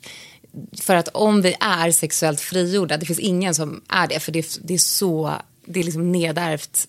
för 0.81 0.95
att 0.95 1.07
om 1.07 1.41
vi 1.41 1.55
är 1.59 1.91
sexuellt 1.91 2.41
frigjorda, 2.41 2.97
det 2.97 3.05
finns 3.05 3.19
ingen 3.19 3.55
som 3.55 3.81
är 3.87 4.07
det 4.07 4.19
för 4.19 4.31
det, 4.31 4.59
det 4.63 4.73
är 4.73 4.77
så, 4.77 5.33
det 5.65 5.79
är 5.79 5.83
liksom 5.83 6.11
nedärvt 6.11 6.87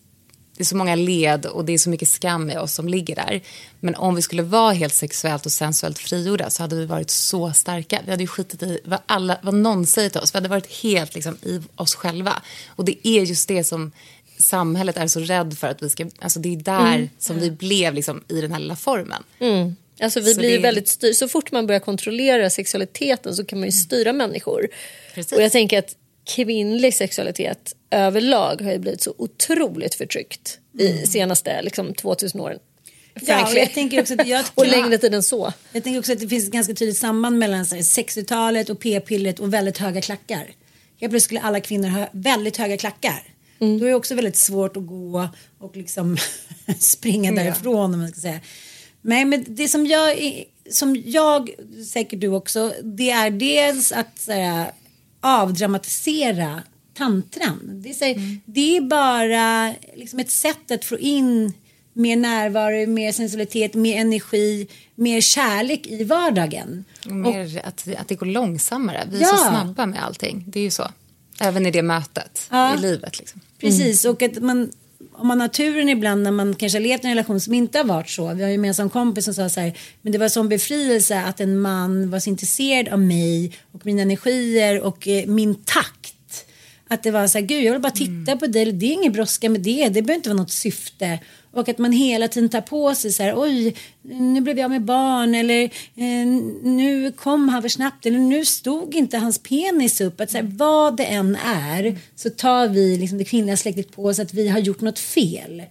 det 0.57 0.63
är 0.63 0.65
så 0.65 0.77
många 0.77 0.95
led 0.95 1.47
och 1.47 1.65
det 1.65 1.73
är 1.73 1.79
så 1.79 1.91
mycket 1.91 2.09
skam 2.09 2.51
i 2.51 2.57
oss 2.57 2.73
som 2.73 2.89
ligger 2.89 3.15
där. 3.15 3.41
Men 3.81 3.95
om 3.95 4.15
vi 4.15 4.23
skulle 4.23 4.43
vara 4.43 4.73
helt 4.73 4.95
sexuellt 4.95 5.47
och 5.47 5.53
sensuellt 5.53 5.99
frigjorda 5.99 6.51
så 6.51 6.63
hade 6.63 6.77
vi 6.77 6.87
varit 6.87 7.11
så 7.11 7.53
starka. 7.53 8.01
Vi 8.05 8.11
hade 8.11 8.23
ju 8.23 8.27
skitit 8.27 8.63
i 8.63 8.81
vad, 8.85 8.99
alla, 9.07 9.39
vad 9.43 9.55
någon 9.55 9.87
säger 9.87 10.11
till 10.11 10.21
oss. 10.21 10.35
Vi 10.35 10.37
hade 10.37 10.49
varit 10.49 10.83
helt 10.83 11.15
liksom, 11.15 11.37
i 11.43 11.63
oss 11.77 11.95
själva. 11.95 12.43
Och 12.69 12.85
det 12.85 13.09
är 13.09 13.23
just 13.23 13.49
det 13.49 13.65
som 13.65 13.93
samhället 14.39 14.97
är 14.97 15.07
så 15.07 15.21
rädd 15.21 15.59
för 15.59 15.67
att 15.67 15.83
vi 15.83 15.91
ska... 15.91 16.07
Alltså 16.19 16.39
det 16.41 16.53
är 16.53 16.57
där 16.57 17.09
som 17.19 17.39
vi 17.41 17.51
blev 17.51 17.95
liksom, 17.95 18.25
i 18.29 18.41
den 18.41 18.53
här 18.53 18.59
lilla 18.61 18.77
formen. 18.77 19.23
Alltså 20.01 20.21
vi 20.21 20.35
Så 20.35 20.41
blir 20.41 20.51
ju 20.51 20.57
det- 20.57 20.63
väldigt 20.63 20.89
styr. 20.89 21.13
Så 21.13 21.29
fort 21.29 21.53
man 21.53 21.67
börjar 21.67 21.81
kontrollera 21.81 22.51
sexualiteten 22.51 23.37
så 23.37 23.45
kan 23.45 23.59
man 23.59 23.69
ju 23.69 23.73
styra 23.73 24.13
människor. 24.13 24.69
Precis. 25.15 25.33
Och 25.33 25.43
jag 25.43 25.53
tänker 25.53 25.79
att 25.79 25.97
kvinnlig 26.25 26.95
sexualitet 26.95 27.77
överlag 27.91 28.61
har 28.63 28.73
ju 28.73 28.79
blivit 28.79 29.03
så 29.03 29.15
otroligt 29.19 29.95
förtryckt 29.95 30.59
i 30.79 31.07
senaste 31.07 31.63
liksom, 31.63 31.95
2000 31.95 32.41
åren. 32.41 32.59
Ja, 33.15 33.21
och 33.21 33.27
Frankly. 33.27 33.61
jag 33.61 33.75
tänker 33.75 34.01
också 34.01 34.15
att 34.19 34.27
jag, 34.27 34.45
och 34.55 34.67
längre 34.67 34.99
tid 34.99 35.15
än 35.15 35.23
så. 35.23 35.53
Jag 35.73 35.85
tänker 35.85 35.99
också 35.99 36.13
att 36.13 36.21
det 36.21 36.29
finns 36.29 36.45
ett 36.47 36.53
ganska 36.53 36.75
tydligt 36.75 36.99
samband 36.99 37.39
mellan 37.39 37.67
så 37.67 37.75
här, 37.75 37.83
60-talet 37.83 38.71
och 38.71 38.81
p-pillret 38.81 39.41
och 39.41 39.55
väldigt 39.55 39.79
höga 39.79 40.01
klackar. 40.01 40.39
Helt 40.39 40.55
plötsligt 41.01 41.23
skulle 41.23 41.41
alla 41.41 41.61
kvinnor 41.61 41.89
ha 41.89 42.09
väldigt 42.13 42.57
höga 42.57 42.77
klackar. 42.77 43.23
Då 43.59 43.65
är 43.85 43.89
det 43.89 43.95
också 43.95 44.15
väldigt 44.15 44.37
svårt 44.37 44.77
att 44.77 44.87
gå 44.87 45.29
och 45.59 45.77
liksom 45.77 46.17
springa 46.79 47.33
därifrån 47.33 47.95
om 47.95 48.01
man 48.01 48.09
ska 48.09 48.21
säga. 48.21 48.41
Nej 49.03 49.25
men 49.25 49.45
det 49.49 49.69
som 49.69 49.87
jag, 49.87 50.17
som 50.71 51.03
jag, 51.07 51.51
säkert 51.93 52.21
du 52.21 52.29
också, 52.29 52.73
det 52.83 53.11
är 53.11 53.31
dels 53.31 53.93
att 53.93 54.19
så 54.19 54.33
här, 54.33 54.71
avdramatisera 55.21 56.63
tantran. 56.95 57.61
Det 57.83 57.91
är, 57.91 57.95
så 57.95 58.05
här, 58.05 58.39
det 58.47 58.77
är 58.77 58.81
bara 58.81 59.75
liksom 59.97 60.19
ett 60.19 60.31
sätt 60.31 60.71
att 60.71 60.85
få 60.85 60.99
in 60.99 61.53
mer 61.93 62.17
närvaro, 62.17 62.87
mer 62.91 63.13
sensualitet, 63.13 63.75
mer 63.75 64.01
energi, 64.01 64.69
mer 64.95 65.21
kärlek 65.21 65.87
i 65.87 66.05
vardagen. 66.05 66.85
Och 67.05 67.13
mer 67.13 67.61
att, 67.65 67.89
att 67.99 68.09
det 68.09 68.15
går 68.15 68.27
långsammare. 68.27 69.09
Vi 69.11 69.17
är 69.17 69.21
Ja. 69.23 69.29
så 69.29 69.37
snabba 69.37 69.87
med 69.87 70.05
allting. 70.05 70.45
Det 70.49 70.59
är 70.61 70.65
ju 70.65 70.71
så. 70.71 70.89
Även 71.41 71.67
i 71.67 71.71
det 71.71 71.83
mötet 71.83 72.49
Ja. 72.51 72.75
i 72.75 72.81
livet. 72.81 73.19
Liksom. 73.19 73.41
Precis, 73.61 74.05
och 74.05 74.23
att 74.23 74.43
man, 74.43 74.71
om 75.13 75.27
man 75.29 75.41
har 75.41 75.49
turen 75.49 75.89
ibland 75.89 76.23
när 76.23 76.31
man 76.31 76.55
kanske 76.55 76.79
har 76.79 76.83
levt 76.83 77.05
i 77.05 77.07
en 77.07 77.11
relation 77.11 77.41
som 77.41 77.55
inte 77.55 77.79
har 77.79 77.85
varit 77.85 78.11
så. 78.11 78.35
Vi 78.35 78.43
har 78.43 78.49
ju 78.49 78.55
en 78.55 78.63
gemensam 78.63 78.91
kompis 78.91 79.25
som 79.25 79.35
sa 79.35 79.49
så 79.49 79.61
här, 79.61 79.79
men 80.03 80.13
det 80.13 80.19
var 80.19 80.29
sån 80.29 80.49
befrielse 80.49 81.21
att 81.21 81.41
en 81.41 81.61
man 81.61 82.11
var 82.11 82.19
så 82.19 82.31
intresserad 82.31 82.89
av 82.89 83.01
mig 83.01 83.53
och 83.73 83.87
mina 83.87 84.03
energier 84.03 84.81
och 84.81 85.09
eh, 85.09 85.27
min 85.27 85.55
takt. 85.55 86.13
Att 86.89 87.03
det 87.03 87.11
var 87.11 87.27
så 87.27 87.39
här, 87.39 87.47
gud 87.47 87.63
jag 87.63 87.73
vill 87.73 87.81
bara 87.81 87.93
titta 87.93 88.37
på 88.37 88.47
dig, 88.47 88.73
det 88.73 88.87
är 88.87 88.93
ingen 88.93 89.13
brådska 89.13 89.51
med 89.51 89.61
det, 89.61 89.89
det 89.89 90.03
behöver 90.03 90.15
inte 90.15 90.29
vara 90.29 90.39
något 90.39 90.53
syfte. 90.53 91.19
Och 91.57 91.69
att 91.69 91.79
man 91.79 91.93
hela 91.93 92.29
tiden 92.29 92.49
tar 92.49 92.61
på 92.61 92.95
sig 92.95 93.13
så 93.13 93.23
här, 93.23 93.35
oj, 93.37 93.75
nu 94.03 94.41
blev 94.41 94.59
jag 94.59 94.71
med 94.71 94.83
barn 94.83 95.35
eller 95.35 95.63
eh, 95.95 96.27
nu 96.63 97.13
kom 97.17 97.49
han 97.49 97.63
för 97.63 97.69
snabbt 97.69 98.07
eller 98.07 98.19
nu 98.19 98.45
stod 98.45 98.95
inte 98.95 99.19
hans 99.19 99.39
penis 99.39 100.01
upp. 100.01 100.21
Att 100.21 100.31
så 100.31 100.37
här, 100.37 100.51
vad 100.57 100.97
det 100.97 101.05
än 101.05 101.37
är 101.37 101.99
så 102.17 102.31
tar 102.31 102.69
vi 102.69 102.99
liksom 102.99 103.19
det 103.19 103.25
kvinnliga 103.25 103.57
släktet 103.57 103.93
på 103.93 104.05
oss 104.05 104.19
att 104.19 104.35
vi 104.35 104.49
har 104.49 104.59
gjort 104.59 104.81
något 104.81 104.99
fel. 104.99 105.63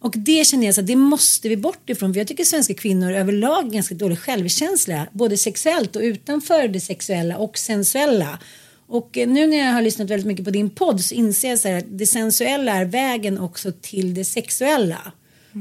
Och 0.00 0.14
det 0.16 0.46
känner 0.46 0.66
jag 0.66 0.74
så 0.74 0.80
att 0.80 0.86
det 0.86 0.96
måste 0.96 1.48
vi 1.48 1.56
bort 1.56 1.90
ifrån. 1.90 2.14
För 2.14 2.20
jag 2.20 2.28
tycker 2.28 2.44
svenska 2.44 2.74
kvinnor 2.74 3.12
överlag 3.12 3.66
är 3.66 3.70
ganska 3.70 3.94
dålig 3.94 4.18
självkänsla. 4.18 5.06
Både 5.12 5.36
sexuellt 5.36 5.96
och 5.96 6.02
utanför 6.02 6.68
det 6.68 6.80
sexuella 6.80 7.36
och 7.36 7.58
sensuella. 7.58 8.38
Och 8.86 9.18
eh, 9.18 9.28
nu 9.28 9.46
när 9.46 9.56
jag 9.56 9.72
har 9.72 9.82
lyssnat 9.82 10.10
väldigt 10.10 10.26
mycket 10.26 10.44
på 10.44 10.50
din 10.50 10.70
podd 10.70 11.00
så 11.00 11.14
inser 11.14 11.48
jag 11.48 11.58
så 11.58 11.68
här 11.68 11.78
att 11.78 11.98
det 11.98 12.06
sensuella 12.06 12.72
är 12.72 12.84
vägen 12.84 13.38
också 13.38 13.72
till 13.80 14.14
det 14.14 14.24
sexuella. 14.24 15.12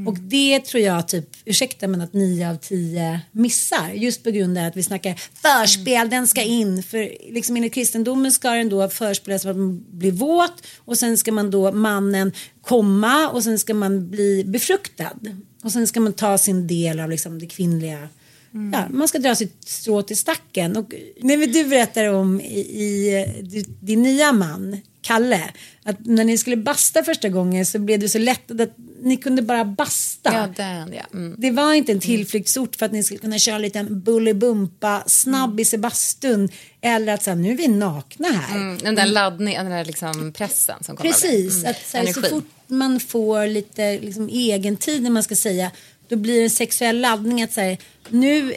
Och 0.07 0.17
det 0.19 0.59
tror 0.59 0.83
jag 0.83 1.07
typ, 1.07 1.29
ursäkta 1.45 1.87
men 1.87 2.01
att 2.01 2.13
nio 2.13 2.49
av 2.49 2.55
tio 2.55 3.21
missar. 3.31 3.91
Just 3.93 4.23
på 4.23 4.31
grund 4.31 4.57
av 4.57 4.65
att 4.65 4.77
vi 4.77 4.83
snackar 4.83 5.15
förspel, 5.33 6.09
den 6.09 6.27
ska 6.27 6.41
in. 6.41 6.83
För 6.83 7.31
liksom 7.33 7.55
enligt 7.55 7.73
kristendomen 7.73 8.31
ska 8.31 8.51
den 8.51 8.69
då 8.69 8.89
förspelas 8.89 9.43
för 9.43 9.49
att 9.49 9.57
man 9.57 9.85
blir 9.91 10.11
våt. 10.11 10.63
Och 10.77 10.97
sen 10.97 11.17
ska 11.17 11.31
man 11.31 11.51
då 11.51 11.71
mannen 11.71 12.31
komma 12.61 13.29
och 13.29 13.43
sen 13.43 13.59
ska 13.59 13.73
man 13.73 14.09
bli 14.09 14.43
befruktad. 14.43 15.19
Och 15.63 15.71
sen 15.71 15.87
ska 15.87 15.99
man 15.99 16.13
ta 16.13 16.37
sin 16.37 16.67
del 16.67 16.99
av 16.99 17.09
liksom 17.09 17.39
det 17.39 17.47
kvinnliga 17.47 18.07
Ja, 18.51 18.87
man 18.89 19.07
ska 19.07 19.19
dra 19.19 19.35
sitt 19.35 19.67
strå 19.67 20.01
till 20.01 20.17
stacken. 20.17 20.77
Och, 20.77 20.93
men 21.21 21.51
du 21.51 21.63
berättar 21.63 22.13
om 22.13 22.41
i, 22.41 22.59
i 22.59 23.65
din 23.81 24.01
nya 24.01 24.31
man, 24.31 24.77
Kalle, 25.01 25.43
att 25.83 26.05
när 26.05 26.23
ni 26.23 26.37
skulle 26.37 26.57
basta 26.57 27.03
första 27.03 27.29
gången 27.29 27.65
så 27.65 27.79
blev 27.79 27.99
det 27.99 28.09
så 28.09 28.17
lätt 28.19 28.51
att 28.51 28.69
ni 29.01 29.17
kunde 29.17 29.41
bara 29.41 29.65
basta. 29.65 30.33
Ja, 30.33 30.47
den 30.55 30.93
ja. 30.93 31.05
Mm. 31.13 31.35
Det 31.37 31.51
var 31.51 31.73
inte 31.73 31.91
en 31.91 31.99
tillflyktsort 31.99 32.75
för 32.75 32.85
att 32.85 32.91
ni 32.91 33.03
skulle 33.03 33.19
kunna 33.19 33.39
köra 33.39 33.55
en 33.55 33.61
liten 33.61 34.01
bullybumpa 34.01 35.03
snabbis 35.07 35.73
i 35.73 35.77
bastun. 35.77 36.49
Eller 36.81 37.13
att 37.13 37.23
så 37.23 37.29
här, 37.29 37.37
nu 37.37 37.51
är 37.51 37.55
vi 37.55 37.67
nakna 37.67 38.27
här. 38.27 38.55
Mm, 38.55 38.77
den 38.77 38.95
där 38.95 39.05
laddningen, 39.05 39.65
den 39.65 39.77
där 39.77 39.85
liksom 39.85 40.33
pressen 40.33 40.83
som 40.83 40.95
kommer. 40.97 41.11
Precis, 41.11 41.57
Mm. 41.57 41.71
att 41.71 41.87
så, 41.87 41.97
här, 41.97 42.13
så 42.13 42.21
fort 42.21 42.49
man 42.67 42.99
får 42.99 43.47
lite 43.47 43.99
liksom, 43.99 44.29
egen 44.29 44.77
tid 44.77 45.01
när 45.01 45.09
man 45.09 45.23
ska 45.23 45.35
säga 45.35 45.71
då 46.09 46.15
blir 46.15 46.37
det 46.37 46.43
en 46.43 46.49
sexuell 46.49 47.01
laddning 47.01 47.43
att 47.43 47.51
säga 47.51 47.77
nu 48.09 48.53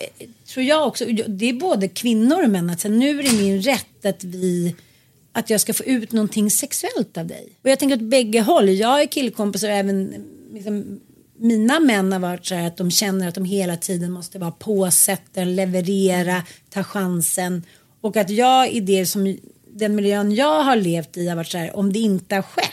tror 0.46 0.66
jag 0.66 0.86
också, 0.86 1.04
det 1.28 1.48
är 1.48 1.52
både 1.52 1.88
kvinnor 1.88 2.42
och 2.42 2.50
män 2.50 2.70
att 2.70 2.80
säga, 2.80 2.94
nu 2.94 3.18
är 3.18 3.22
det 3.22 3.32
min 3.32 3.62
rätt 3.62 4.06
att 4.06 4.24
vi 4.24 4.74
att 5.32 5.50
jag 5.50 5.60
ska 5.60 5.74
få 5.74 5.84
ut 5.84 6.12
någonting 6.12 6.50
sexuellt 6.50 7.16
av 7.16 7.26
dig. 7.26 7.48
Och 7.62 7.70
jag 7.70 7.78
tänker 7.78 7.96
åt 7.96 8.02
bägge 8.02 8.40
håll, 8.40 8.68
jag 8.68 9.02
är 9.02 9.06
killkompisar 9.06 9.68
och 9.68 9.74
även 9.74 10.24
liksom, 10.52 11.00
mina 11.38 11.80
män 11.80 12.12
har 12.12 12.18
varit 12.18 12.46
så 12.46 12.54
här 12.54 12.66
att 12.66 12.76
de 12.76 12.90
känner 12.90 13.28
att 13.28 13.34
de 13.34 13.44
hela 13.44 13.76
tiden 13.76 14.12
måste 14.12 14.38
vara 14.38 14.50
påsätten, 14.50 15.56
leverera, 15.56 16.42
ta 16.70 16.84
chansen. 16.84 17.62
Och 18.00 18.16
att 18.16 18.30
jag 18.30 18.70
i 18.72 18.80
det 18.80 19.06
som 19.06 19.36
den 19.70 19.94
miljön 19.94 20.34
jag 20.34 20.62
har 20.62 20.76
levt 20.76 21.16
i 21.16 21.28
har 21.28 21.36
varit 21.36 21.48
så 21.48 21.58
här, 21.58 21.76
om 21.76 21.92
det 21.92 21.98
inte 21.98 22.34
har 22.34 22.42
skett. 22.42 22.70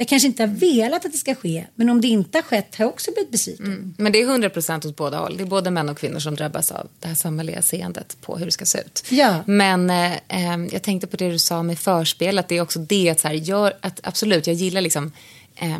Jag 0.00 0.08
kanske 0.08 0.28
inte 0.28 0.42
har 0.42 0.48
velat 0.48 1.04
att 1.04 1.12
det 1.12 1.18
ska 1.18 1.34
ske, 1.34 1.66
men 1.74 1.88
om 1.88 2.00
det 2.00 2.08
inte 2.08 2.38
har 2.38 2.42
skett 2.42 2.76
har 2.76 2.84
jag 2.84 2.92
också 2.92 3.10
blivit 3.10 3.30
besviken. 3.30 3.94
Men 3.98 4.12
det 4.12 4.20
är 4.20 4.24
100 4.24 4.50
procent 4.50 4.84
åt 4.84 4.96
båda 4.96 5.18
håll. 5.18 5.36
Det 5.36 5.42
är 5.42 5.46
både 5.46 5.70
män 5.70 5.88
och 5.88 5.98
kvinnor 5.98 6.18
som 6.18 6.34
drabbas 6.34 6.72
av 6.72 6.88
det 7.00 7.08
här 7.08 7.14
samhälleliga 7.14 7.62
seendet 7.62 8.16
på 8.20 8.36
hur 8.38 8.44
det 8.46 8.52
ska 8.52 8.64
se 8.64 8.78
ut. 8.78 9.04
Ja. 9.08 9.42
Men 9.46 9.90
eh, 9.90 10.12
eh, 10.12 10.66
jag 10.72 10.82
tänkte 10.82 11.06
på 11.06 11.16
det 11.16 11.30
du 11.30 11.38
sa 11.38 11.62
med 11.62 11.78
förspel, 11.78 12.38
att 12.38 12.48
det 12.48 12.56
är 12.56 12.60
också 12.60 12.78
det 12.78 13.10
att, 13.10 13.20
så 13.20 13.28
här, 13.28 13.34
gör, 13.34 13.72
att 13.80 14.00
absolut, 14.02 14.46
jag 14.46 14.56
gillar 14.56 14.80
liksom 14.80 15.12
eh, 15.56 15.78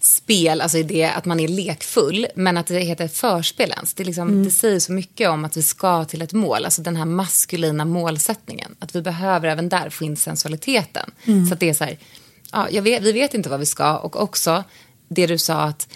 spel, 0.00 0.60
alltså 0.60 0.78
i 0.78 0.82
det 0.82 1.04
att 1.04 1.24
man 1.24 1.40
är 1.40 1.48
lekfull, 1.48 2.26
men 2.34 2.56
att 2.56 2.66
det 2.66 2.80
heter 2.80 3.08
förspel 3.08 3.70
ens. 3.70 3.94
Det, 3.94 4.04
liksom, 4.04 4.44
det 4.44 4.50
säger 4.50 4.80
så 4.80 4.92
mycket 4.92 5.28
om 5.28 5.44
att 5.44 5.56
vi 5.56 5.62
ska 5.62 6.04
till 6.04 6.22
ett 6.22 6.32
mål, 6.32 6.64
alltså 6.64 6.82
den 6.82 6.96
här 6.96 7.04
maskulina 7.04 7.84
målsättningen. 7.84 8.74
Att 8.78 8.94
vi 8.94 9.02
behöver 9.02 9.48
även 9.48 9.68
där 9.68 9.90
få 9.90 10.04
in 10.04 10.16
sensualiteten. 10.16 11.10
Så 11.48 11.54
att 11.54 11.60
det 11.60 11.68
är 11.68 11.74
så 11.74 11.84
här, 11.84 11.98
ja, 12.52 12.70
jag 12.70 12.82
vet, 12.82 13.02
vi 13.02 13.12
vet 13.12 13.34
inte 13.34 13.48
vad 13.48 13.60
vi 13.60 13.66
ska 13.66 13.96
och 13.98 14.22
också 14.22 14.64
det 15.08 15.26
du 15.26 15.38
sa 15.38 15.62
att 15.62 15.88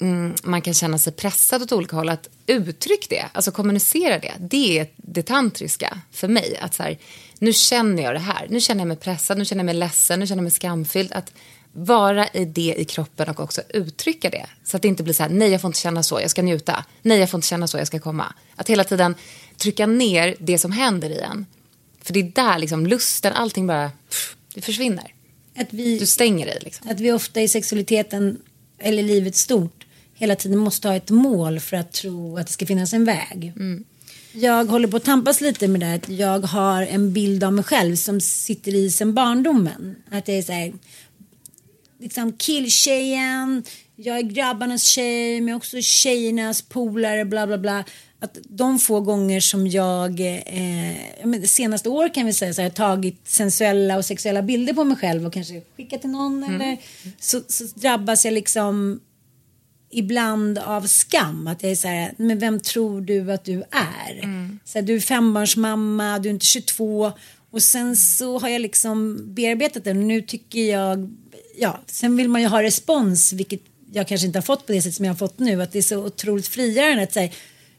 mm, 0.00 0.34
man 0.42 0.62
kan 0.62 0.74
känna 0.74 0.98
sig 0.98 1.12
pressad 1.12 1.62
åt 1.62 1.72
olika 1.72 1.96
håll. 1.96 2.08
Att 2.08 2.28
uttryck 2.46 3.08
det, 3.08 3.24
alltså 3.32 3.50
kommunicera 3.50 4.18
det. 4.18 4.32
Det 4.38 4.78
är 4.78 4.88
det 4.96 5.22
tantriska 5.22 6.00
för 6.10 6.28
mig. 6.28 6.58
Att 6.60 6.74
så 6.74 6.82
här, 6.82 6.98
nu 7.38 7.52
känner 7.52 8.02
jag 8.02 8.14
det 8.14 8.18
här. 8.18 8.46
Nu 8.50 8.60
känner 8.60 8.80
jag 8.80 8.88
mig 8.88 8.96
pressad, 8.96 9.38
nu 9.38 9.44
känner 9.44 9.60
jag 9.60 9.66
mig 9.66 9.74
ledsen, 9.74 10.20
nu 10.20 10.26
känner 10.26 10.38
jag 10.38 10.44
mig 10.44 10.52
skamfylld. 10.52 11.12
Att 11.12 11.32
vara 11.72 12.28
i 12.28 12.44
det 12.44 12.74
i 12.78 12.84
kroppen 12.84 13.28
och 13.28 13.40
också 13.40 13.62
uttrycka 13.68 14.30
det. 14.30 14.46
Så 14.64 14.76
att 14.76 14.82
det 14.82 14.88
inte 14.88 15.02
blir 15.02 15.14
så 15.14 15.22
här, 15.22 15.30
nej 15.30 15.50
jag 15.50 15.60
får 15.60 15.68
inte 15.68 15.80
känna 15.80 16.02
så, 16.02 16.20
jag 16.20 16.30
ska 16.30 16.42
njuta. 16.42 16.84
Nej 17.02 17.18
jag 17.18 17.30
får 17.30 17.38
inte 17.38 17.48
känna 17.48 17.66
så, 17.66 17.78
jag 17.78 17.86
ska 17.86 17.98
komma. 17.98 18.34
Att 18.56 18.70
hela 18.70 18.84
tiden 18.84 19.14
trycka 19.56 19.86
ner 19.86 20.36
det 20.38 20.58
som 20.58 20.72
händer 20.72 21.10
i 21.10 21.18
en. 21.18 21.46
För 22.02 22.12
det 22.12 22.20
är 22.20 22.32
där 22.34 22.58
liksom 22.58 22.86
lusten, 22.86 23.32
allting 23.32 23.66
bara, 23.66 23.90
pff, 24.08 24.36
det 24.54 24.60
försvinner. 24.60 25.13
Att 25.56 25.72
vi, 25.72 25.98
Du 25.98 26.06
stänger 26.06 26.46
dig 26.46 26.58
liksom. 26.62 26.90
att 26.90 27.00
vi 27.00 27.12
ofta 27.12 27.40
i 27.40 27.48
sexualiteten 27.48 28.38
eller 28.78 29.02
livet 29.02 29.36
stort 29.36 29.84
hela 30.14 30.36
tiden 30.36 30.58
måste 30.58 30.88
ha 30.88 30.94
ett 30.94 31.10
mål 31.10 31.60
för 31.60 31.76
att 31.76 31.92
tro 31.92 32.38
att 32.38 32.46
det 32.46 32.52
ska 32.52 32.66
finnas 32.66 32.92
en 32.92 33.04
väg. 33.04 33.52
Jag 34.32 34.64
håller 34.64 34.88
på 34.88 34.96
att 34.96 35.04
tampas 35.04 35.40
lite 35.40 35.68
med 35.68 35.80
det 35.80 35.86
här 35.86 35.96
att 35.96 36.08
jag 36.08 36.40
har 36.40 36.82
en 36.82 37.12
bild 37.12 37.44
av 37.44 37.52
mig 37.52 37.64
själv 37.64 37.96
som 37.96 38.20
sitter 38.20 38.74
i 38.74 38.90
sen 38.90 39.14
barndomen. 39.14 39.96
Att 40.10 40.24
det 40.24 40.38
är 40.38 40.42
så 40.42 40.52
här, 40.52 40.72
liksom 42.00 42.32
killtjejen, 42.32 43.62
jag 43.96 44.18
är 44.18 44.22
grabbarnas 44.22 44.82
tjej 44.84 45.40
men 45.40 45.48
jag 45.48 45.56
också 45.56 45.80
tjejernas 45.80 46.62
polare 46.62 47.24
bla 47.24 47.46
bla 47.46 47.58
bla. 47.58 47.84
Att 48.24 48.38
de 48.48 48.78
få 48.78 49.00
gånger 49.00 49.40
som 49.40 49.66
jag, 49.66 50.20
eh, 50.20 51.42
senaste 51.44 51.88
år 51.88 52.14
kan 52.14 52.26
vi 52.26 52.32
säga 52.32 52.54
så 52.54 52.62
här, 52.62 52.70
tagit 52.70 53.20
sensuella 53.24 53.96
och 53.96 54.04
sexuella 54.04 54.42
bilder 54.42 54.72
på 54.72 54.84
mig 54.84 54.96
själv 54.96 55.26
och 55.26 55.32
kanske 55.32 55.62
skickat 55.76 56.00
till 56.00 56.10
någon 56.10 56.44
eller 56.44 56.78
så, 57.20 57.40
så 57.48 57.64
drabbas 57.64 58.24
jag 58.24 58.34
liksom 58.34 59.00
ibland 59.90 60.58
av 60.58 60.82
skam. 60.86 61.46
Att 61.46 61.62
jag 61.62 61.72
är 61.72 61.76
så 61.76 61.88
här, 61.88 62.14
men 62.16 62.38
vem 62.38 62.60
tror 62.60 63.00
du 63.00 63.32
att 63.32 63.44
du 63.44 63.62
är? 63.70 64.20
Så 64.64 64.78
här, 64.78 64.82
du 64.86 64.96
är 64.96 65.00
fembarnsmamma, 65.00 66.18
du 66.18 66.28
är 66.28 66.32
inte 66.32 66.46
22. 66.46 67.12
Och 67.50 67.62
sen 67.62 67.96
så 67.96 68.38
har 68.38 68.48
jag 68.48 68.60
liksom 68.60 69.20
bearbetat 69.34 69.84
det 69.84 69.90
och 69.90 69.96
nu 69.96 70.22
tycker 70.22 70.70
jag, 70.70 71.14
ja, 71.58 71.80
sen 71.86 72.16
vill 72.16 72.28
man 72.28 72.40
ju 72.40 72.46
ha 72.46 72.62
respons, 72.62 73.32
vilket 73.32 73.60
jag 73.92 74.08
kanske 74.08 74.26
inte 74.26 74.38
har 74.38 74.42
fått 74.42 74.66
på 74.66 74.72
det 74.72 74.82
sätt 74.82 74.94
som 74.94 75.04
jag 75.04 75.12
har 75.12 75.18
fått 75.18 75.38
nu, 75.38 75.62
att 75.62 75.72
det 75.72 75.78
är 75.78 75.82
så 75.82 76.04
otroligt 76.04 76.48
frigörande 76.48 77.02
att 77.02 77.12
säga, 77.12 77.30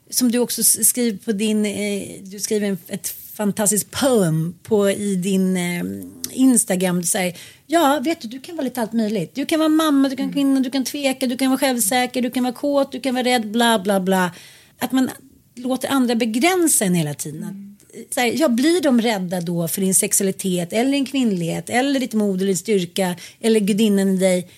som 0.09 0.31
du 0.31 0.39
också 0.39 0.63
skriver 0.63 1.17
på 1.17 1.31
din, 1.31 1.65
eh, 1.65 2.21
du 2.21 2.39
skriver 2.39 2.77
ett 2.87 3.07
fantastiskt 3.33 3.91
poem 3.91 4.55
på 4.63 4.89
i 4.89 5.15
din 5.15 5.57
eh, 5.57 5.83
Instagram, 6.31 7.01
du 7.01 7.07
säger, 7.07 7.37
ja 7.67 7.99
vet 8.03 8.21
du, 8.21 8.27
du 8.27 8.39
kan 8.39 8.55
vara 8.55 8.63
lite 8.63 8.81
allt 8.81 8.93
möjligt. 8.93 9.35
Du 9.35 9.45
kan 9.45 9.59
vara 9.59 9.69
mamma, 9.69 10.09
du 10.09 10.15
kan 10.15 10.25
vara 10.25 10.33
kvinna, 10.33 10.59
du 10.59 10.71
kan 10.71 10.83
tveka, 10.83 11.27
du 11.27 11.37
kan 11.37 11.49
vara 11.49 11.59
självsäker, 11.59 12.21
du 12.21 12.29
kan 12.29 12.43
vara 12.43 12.53
kåt, 12.53 12.91
du 12.91 12.99
kan 12.99 13.15
vara 13.15 13.25
rädd, 13.25 13.51
bla 13.51 13.79
bla 13.79 13.99
bla. 13.99 14.31
att 14.79 14.91
man 14.91 15.09
låter 15.55 15.87
andra 15.87 16.15
begränsa 16.15 16.85
en 16.85 16.95
hela 16.95 17.13
tiden. 17.13 17.43
Att, 17.43 18.13
så 18.13 18.19
här, 18.19 18.33
ja, 18.35 18.49
blir 18.49 18.81
de 18.81 19.01
rädda 19.01 19.41
då 19.41 19.67
för 19.67 19.81
din 19.81 19.95
sexualitet 19.95 20.73
eller 20.73 20.91
din 20.91 21.05
kvinnlighet 21.05 21.69
eller 21.69 21.99
ditt 21.99 22.13
mod 22.13 22.35
eller 22.35 22.47
din 22.47 22.57
styrka 22.57 23.15
eller 23.39 23.59
gudinnan 23.59 24.09
i 24.09 24.17
dig. 24.17 24.49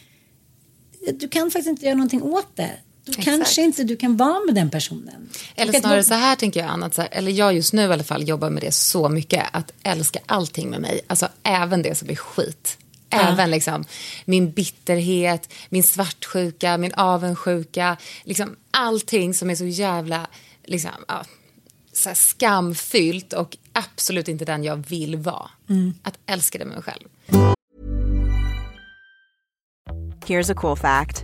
Du 1.14 1.28
kan 1.28 1.52
faktiskt 1.52 1.70
inte 1.70 1.86
göra 1.86 1.96
någonting 1.96 2.24
åt 2.24 2.56
det. 2.56 2.72
Då 3.08 3.12
Exakt. 3.12 3.26
kanske 3.26 3.62
inte 3.62 3.84
du 3.84 3.96
kan 3.98 4.18
vara 4.18 4.40
med 4.46 4.56
den 4.56 4.70
personen. 4.70 5.30
Eller 5.56 5.72
Och 5.72 5.76
att 5.76 5.82
snarare 5.82 5.96
vara- 5.98 6.04
så 6.04 6.14
här 6.14 6.36
tänker 6.36 6.60
jag, 6.60 6.70
Anna, 6.70 6.86
att 6.86 6.94
så 6.94 7.02
här, 7.02 7.10
eller 7.12 7.32
jag 7.32 7.54
just 7.56 7.74
nu 7.74 7.82
i 7.82 7.94
alla 7.94 8.04
fall 8.04 8.28
jobbar 8.28 8.50
med 8.50 8.64
det 8.64 8.72
så 8.72 9.10
mycket, 9.10 9.44
att 9.52 9.72
älska 9.84 10.20
allting 10.26 10.70
med 10.70 10.82
mig, 10.82 11.02
alltså 11.08 11.28
även 11.44 11.82
det 11.82 11.96
som 11.96 12.10
är 12.10 12.16
skit. 12.16 12.78
Även 13.10 13.52
liksom 13.52 13.86
min 14.26 14.52
bitterhet, 14.52 15.54
min 15.70 15.84
svartsjuka, 15.84 16.78
min 16.78 16.94
avundsjuka, 16.94 17.98
liksom 18.24 18.56
allting 18.72 19.34
som 19.34 19.50
är 19.50 19.56
så 19.56 19.66
jävla 19.66 20.28
liksom, 20.66 20.92
ja, 21.08 21.26
så 21.94 22.10
här 22.10 22.16
skamfyllt 22.16 23.34
och 23.34 23.58
absolut 23.74 24.28
inte 24.28 24.46
den 24.46 24.64
jag 24.64 24.76
vill 24.90 25.16
vara. 25.16 25.50
Att 26.04 26.18
älska 26.26 26.58
det 26.60 26.66
med 26.66 26.74
mig 26.74 26.84
själv. 26.84 27.08
Here's 30.26 30.52
a 30.52 30.56
cool 30.58 30.78
fact 30.78 31.24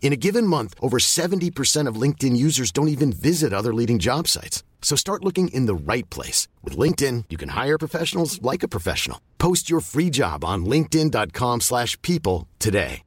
In 0.00 0.14
a 0.14 0.16
given 0.16 0.46
month, 0.46 0.74
over 0.80 0.98
70% 0.98 1.90
of 1.90 2.00
LinkedIn 2.02 2.34
users 2.34 2.72
don't 2.72 2.88
even 2.88 3.12
visit 3.12 3.52
other 3.52 3.74
leading 3.74 3.98
job 3.98 4.26
sites. 4.26 4.64
So 4.80 4.96
start 4.96 5.24
looking 5.24 5.48
in 5.48 5.66
the 5.66 5.92
right 5.92 6.08
place. 6.08 6.48
With 6.64 6.78
LinkedIn, 6.78 7.24
you 7.28 7.36
can 7.36 7.50
hire 7.50 7.78
professionals 7.78 8.40
like 8.40 8.62
a 8.62 8.68
professional. 8.68 9.18
Post 9.36 9.68
your 9.68 9.80
free 9.80 10.08
job 10.10 10.44
on 10.44 10.64
linkedin.com/people 10.64 11.60
slash 11.60 12.00
people 12.00 12.46
today. 12.58 13.02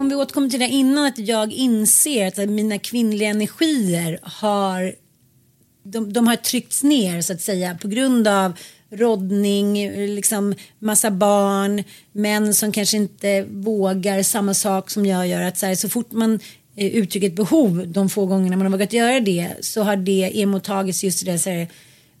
Om 0.00 0.08
vi 0.08 0.14
återkommer 0.14 0.48
till 0.48 0.60
det 0.60 0.68
innan 0.68 1.04
att 1.04 1.18
jag 1.18 1.52
inser 1.52 2.26
att 2.26 2.48
mina 2.48 2.78
kvinnliga 2.78 3.28
energier 3.28 4.18
har 4.22 4.94
de, 5.82 6.12
de 6.12 6.26
har 6.26 6.36
tryckts 6.36 6.82
ner 6.82 7.22
så 7.22 7.32
att 7.32 7.40
säga 7.40 7.74
på 7.74 7.88
grund 7.88 8.28
av 8.28 8.52
roddning, 8.90 9.90
liksom 9.90 10.54
massa 10.78 11.10
barn, 11.10 11.84
män 12.12 12.54
som 12.54 12.72
kanske 12.72 12.96
inte 12.96 13.42
vågar 13.50 14.22
samma 14.22 14.54
sak 14.54 14.90
som 14.90 15.06
jag 15.06 15.28
gör. 15.28 15.42
Att 15.42 15.58
så, 15.58 15.66
här, 15.66 15.74
så 15.74 15.88
fort 15.88 16.12
man 16.12 16.40
eh, 16.76 16.86
uttrycker 16.86 17.26
ett 17.26 17.36
behov 17.36 17.88
de 17.88 18.10
få 18.10 18.26
gångerna 18.26 18.56
man 18.56 18.66
har 18.66 18.72
vågat 18.72 18.92
göra 18.92 19.20
det 19.20 19.48
så 19.60 19.82
har 19.82 19.96
det 19.96 20.42
emottagits 20.42 21.04
just 21.04 21.26
det 21.26 21.38
så 21.38 21.50
här, 21.50 21.68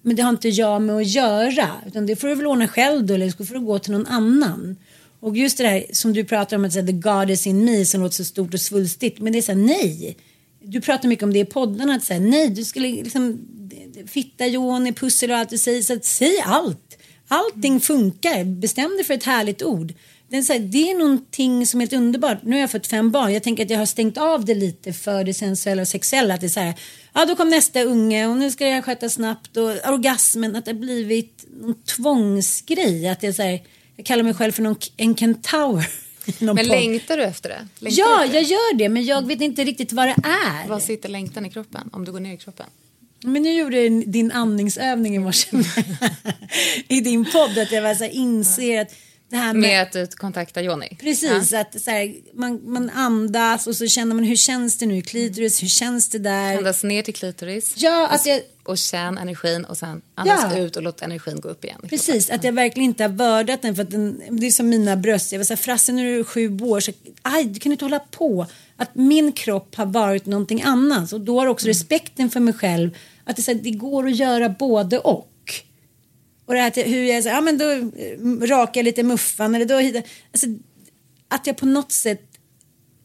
men 0.02 0.16
det 0.16 0.22
har 0.22 0.30
inte 0.30 0.48
jag 0.48 0.82
med 0.82 0.96
att 0.96 1.06
göra 1.06 1.68
utan 1.86 2.06
det 2.06 2.16
får 2.16 2.28
du 2.28 2.34
väl 2.34 2.46
ordna 2.46 2.68
själv 2.68 3.06
då 3.06 3.14
eller 3.14 3.30
så 3.30 3.44
får 3.44 3.54
du 3.54 3.60
gå 3.60 3.78
till 3.78 3.92
någon 3.92 4.06
annan. 4.06 4.76
Och 5.20 5.36
just 5.36 5.58
det 5.58 5.68
här 5.68 5.84
som 5.92 6.12
du 6.12 6.24
pratar 6.24 6.56
om 6.56 6.64
att 6.64 6.72
säga, 6.72 6.86
the 6.86 6.92
God 6.92 7.30
is 7.30 7.46
in 7.46 7.64
me 7.64 7.84
som 7.84 8.00
låter 8.00 8.16
så 8.16 8.24
stort 8.24 8.54
och 8.54 8.60
svulstigt 8.60 9.20
men 9.20 9.32
det 9.32 9.38
är 9.38 9.42
så 9.42 9.52
här, 9.52 9.58
nej. 9.58 10.16
Du 10.70 10.80
pratar 10.80 11.08
mycket 11.08 11.22
om 11.22 11.32
det 11.32 11.38
i 11.38 11.44
poddarna 11.44 11.94
att 11.94 12.04
säga 12.04 12.20
nej 12.20 12.50
du 12.50 12.64
skulle 12.64 12.88
liksom 12.88 13.38
fitta, 14.06 14.46
Joni, 14.46 14.92
pussel 14.92 15.30
och 15.30 15.36
allt 15.36 15.50
du 15.50 15.58
säger 15.58 15.82
så 15.82 15.92
att 15.92 16.04
säg 16.04 16.42
allt. 16.44 16.98
Allting 17.28 17.80
funkar. 17.80 18.44
Bestäm 18.44 18.90
dig 18.90 19.04
för 19.04 19.14
ett 19.14 19.24
härligt 19.24 19.62
ord. 19.62 19.92
Det 20.28 20.36
är, 20.36 20.42
så 20.42 20.52
här, 20.52 20.60
det 20.60 20.90
är 20.90 20.98
någonting 20.98 21.66
som 21.66 21.80
är 21.80 21.82
helt 21.82 21.92
underbart. 21.92 22.38
Nu 22.42 22.52
har 22.52 22.60
jag 22.60 22.70
fått 22.70 22.86
fem 22.86 23.10
barn. 23.10 23.32
Jag 23.32 23.42
tänker 23.42 23.64
att 23.64 23.70
jag 23.70 23.78
har 23.78 23.86
stängt 23.86 24.18
av 24.18 24.44
det 24.44 24.54
lite 24.54 24.92
för 24.92 25.24
det 25.24 25.34
sensuella 25.34 25.82
och 25.82 25.88
sexuella. 25.88 26.34
Att 26.34 26.40
det 26.40 26.46
är 26.46 26.48
så 26.48 26.60
här, 26.60 26.74
ja 27.12 27.24
då 27.24 27.36
kom 27.36 27.50
nästa 27.50 27.82
unge 27.82 28.26
och 28.26 28.36
nu 28.36 28.50
ska 28.50 28.68
jag 28.68 28.84
sköta 28.84 29.08
snabbt 29.08 29.56
och 29.56 29.64
orgasmen. 29.64 30.56
Att 30.56 30.64
det 30.64 30.70
har 30.70 30.78
blivit 30.78 31.46
någon 31.60 31.82
tvångsgrej. 31.82 33.08
Att 33.08 33.20
det 33.20 33.26
är 33.26 33.32
så 33.32 33.42
här, 33.42 33.62
jag 33.96 34.06
kallar 34.06 34.22
mig 34.22 34.34
själv 34.34 34.52
för 34.52 34.62
någon, 34.62 34.76
en 34.96 35.16
kentaur. 35.16 36.07
Men 36.38 36.56
podd. 36.56 36.66
längtar 36.66 37.16
du 37.16 37.22
efter 37.24 37.48
det? 37.48 37.68
Längtar 37.78 38.02
Ja, 38.02 38.24
efter 38.24 38.34
jag 38.36 38.44
det? 38.44 38.48
gör 38.48 38.74
det 38.74 38.88
men 38.88 39.04
jag 39.04 39.26
vet 39.26 39.40
inte 39.40 39.64
riktigt 39.64 39.92
vad 39.92 40.06
det 40.08 40.16
är. 40.24 40.68
Var 40.68 40.80
sitter 40.80 41.08
längtan 41.08 41.46
i 41.46 41.50
kroppen? 41.50 41.90
Om 41.92 42.04
du 42.04 42.12
går 42.12 42.20
ner 42.20 42.34
i 42.34 42.36
kroppen? 42.36 42.66
Men 43.24 43.42
nu 43.42 43.52
gjorde 43.52 43.80
jag 43.82 44.08
din 44.10 44.32
andningsövning 44.32 45.16
i 45.16 45.18
morse 45.18 45.48
i 46.88 47.00
din 47.00 47.24
podd 47.24 47.58
att 47.58 47.72
jag 47.72 47.82
var 47.82 47.94
så 47.94 48.04
inser 48.04 48.80
att 48.80 48.94
det 49.30 49.36
här 49.36 49.52
med, 49.52 49.60
Med 49.60 49.82
att 49.82 49.92
du 49.92 50.06
kontaktar 50.06 50.62
Jonny? 50.62 50.88
Precis, 51.00 51.52
att 51.52 51.80
så 51.80 51.90
här, 51.90 52.14
man, 52.34 52.60
man 52.72 52.90
andas 52.90 53.66
och 53.66 53.76
så 53.76 53.86
känner 53.86 54.14
man 54.14 54.24
hur 54.24 54.36
känns 54.36 54.78
det 54.78 54.86
nu 54.86 54.96
i 54.96 55.02
klitoris, 55.02 55.62
hur 55.62 55.68
känns 55.68 56.08
det 56.08 56.18
där? 56.18 56.56
Andas 56.56 56.82
ner 56.84 57.02
till 57.02 57.14
klitoris. 57.14 57.74
Ja, 57.76 58.06
att 58.08 58.26
jag, 58.26 58.40
Och 58.64 58.78
känn 58.78 59.18
energin 59.18 59.64
och 59.64 59.76
sen 59.78 60.02
andas 60.14 60.40
Ja. 60.54 60.58
ut 60.58 60.76
och 60.76 60.82
låt 60.82 61.02
energin 61.02 61.40
gå 61.40 61.48
upp 61.48 61.64
igen. 61.64 61.80
i 61.84 61.88
precis, 61.88 62.30
att 62.30 62.44
jag 62.44 62.52
verkligen 62.52 62.84
inte 62.90 63.04
har 63.04 63.08
vördat 63.10 63.62
den 63.62 63.74
för 63.76 63.82
att 63.82 63.90
den, 63.90 64.22
det 64.30 64.46
är 64.46 64.50
som 64.50 64.68
mina 64.68 64.96
bröst. 64.96 65.32
Jag 65.32 65.38
var 65.38 65.44
så 65.44 65.52
här, 65.52 65.56
Frasse 65.56 65.92
nu 65.92 66.12
är 66.14 66.18
du 66.18 66.24
sju 66.24 66.58
år, 66.60 66.80
så, 66.80 66.92
aj, 67.22 67.44
du 67.44 67.60
kan 67.60 67.72
inte 67.72 67.84
hålla 67.84 67.98
på. 67.98 68.46
Att 68.76 68.94
min 68.94 69.32
kropp 69.32 69.74
har 69.74 69.86
varit 69.86 70.26
någonting 70.26 70.62
annat 70.62 71.12
och 71.12 71.20
då 71.20 71.40
har 71.40 71.46
också 71.46 71.66
respekten 71.68 72.30
för 72.30 72.40
mig 72.40 72.54
själv 72.54 72.90
att 73.24 73.36
det, 73.36 73.42
så 73.42 73.50
här, 73.52 73.58
det 73.58 73.70
går 73.70 74.06
att 74.06 74.16
göra 74.16 74.48
både 74.48 74.98
och. 74.98 75.30
Och 76.48 76.54
det 76.54 76.60
här 76.60 76.70
till 76.70 76.84
hur 76.84 77.02
jag 77.04 77.22
säger, 77.22 77.36
ja 77.36 77.40
men 77.40 77.58
då 77.58 77.70
eh, 77.70 78.48
rakar 78.48 78.78
jag 78.78 78.84
lite 78.84 79.02
muffan 79.02 79.54
eller 79.54 79.66
då 79.66 80.00
alltså, 80.32 80.46
att 81.28 81.46
jag 81.46 81.56
på 81.56 81.66
något 81.66 81.92
sätt 81.92 82.22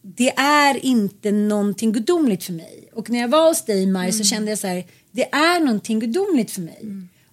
det 0.02 0.30
är 0.36 0.86
inte 0.86 1.32
någonting 1.32 1.92
gudomligt 1.92 2.44
för 2.44 2.52
mig. 2.52 2.88
Och 2.92 3.10
när 3.10 3.20
jag 3.20 3.28
var 3.28 3.48
hos 3.48 3.64
dig 3.64 3.86
Maj 3.86 4.12
så 4.12 4.24
kände 4.24 4.50
jag 4.50 4.58
så 4.58 4.66
här, 4.66 4.84
det 5.10 5.34
är 5.34 5.60
någonting 5.60 6.00
gudomligt 6.00 6.50
för 6.50 6.60
mig. 6.60 6.84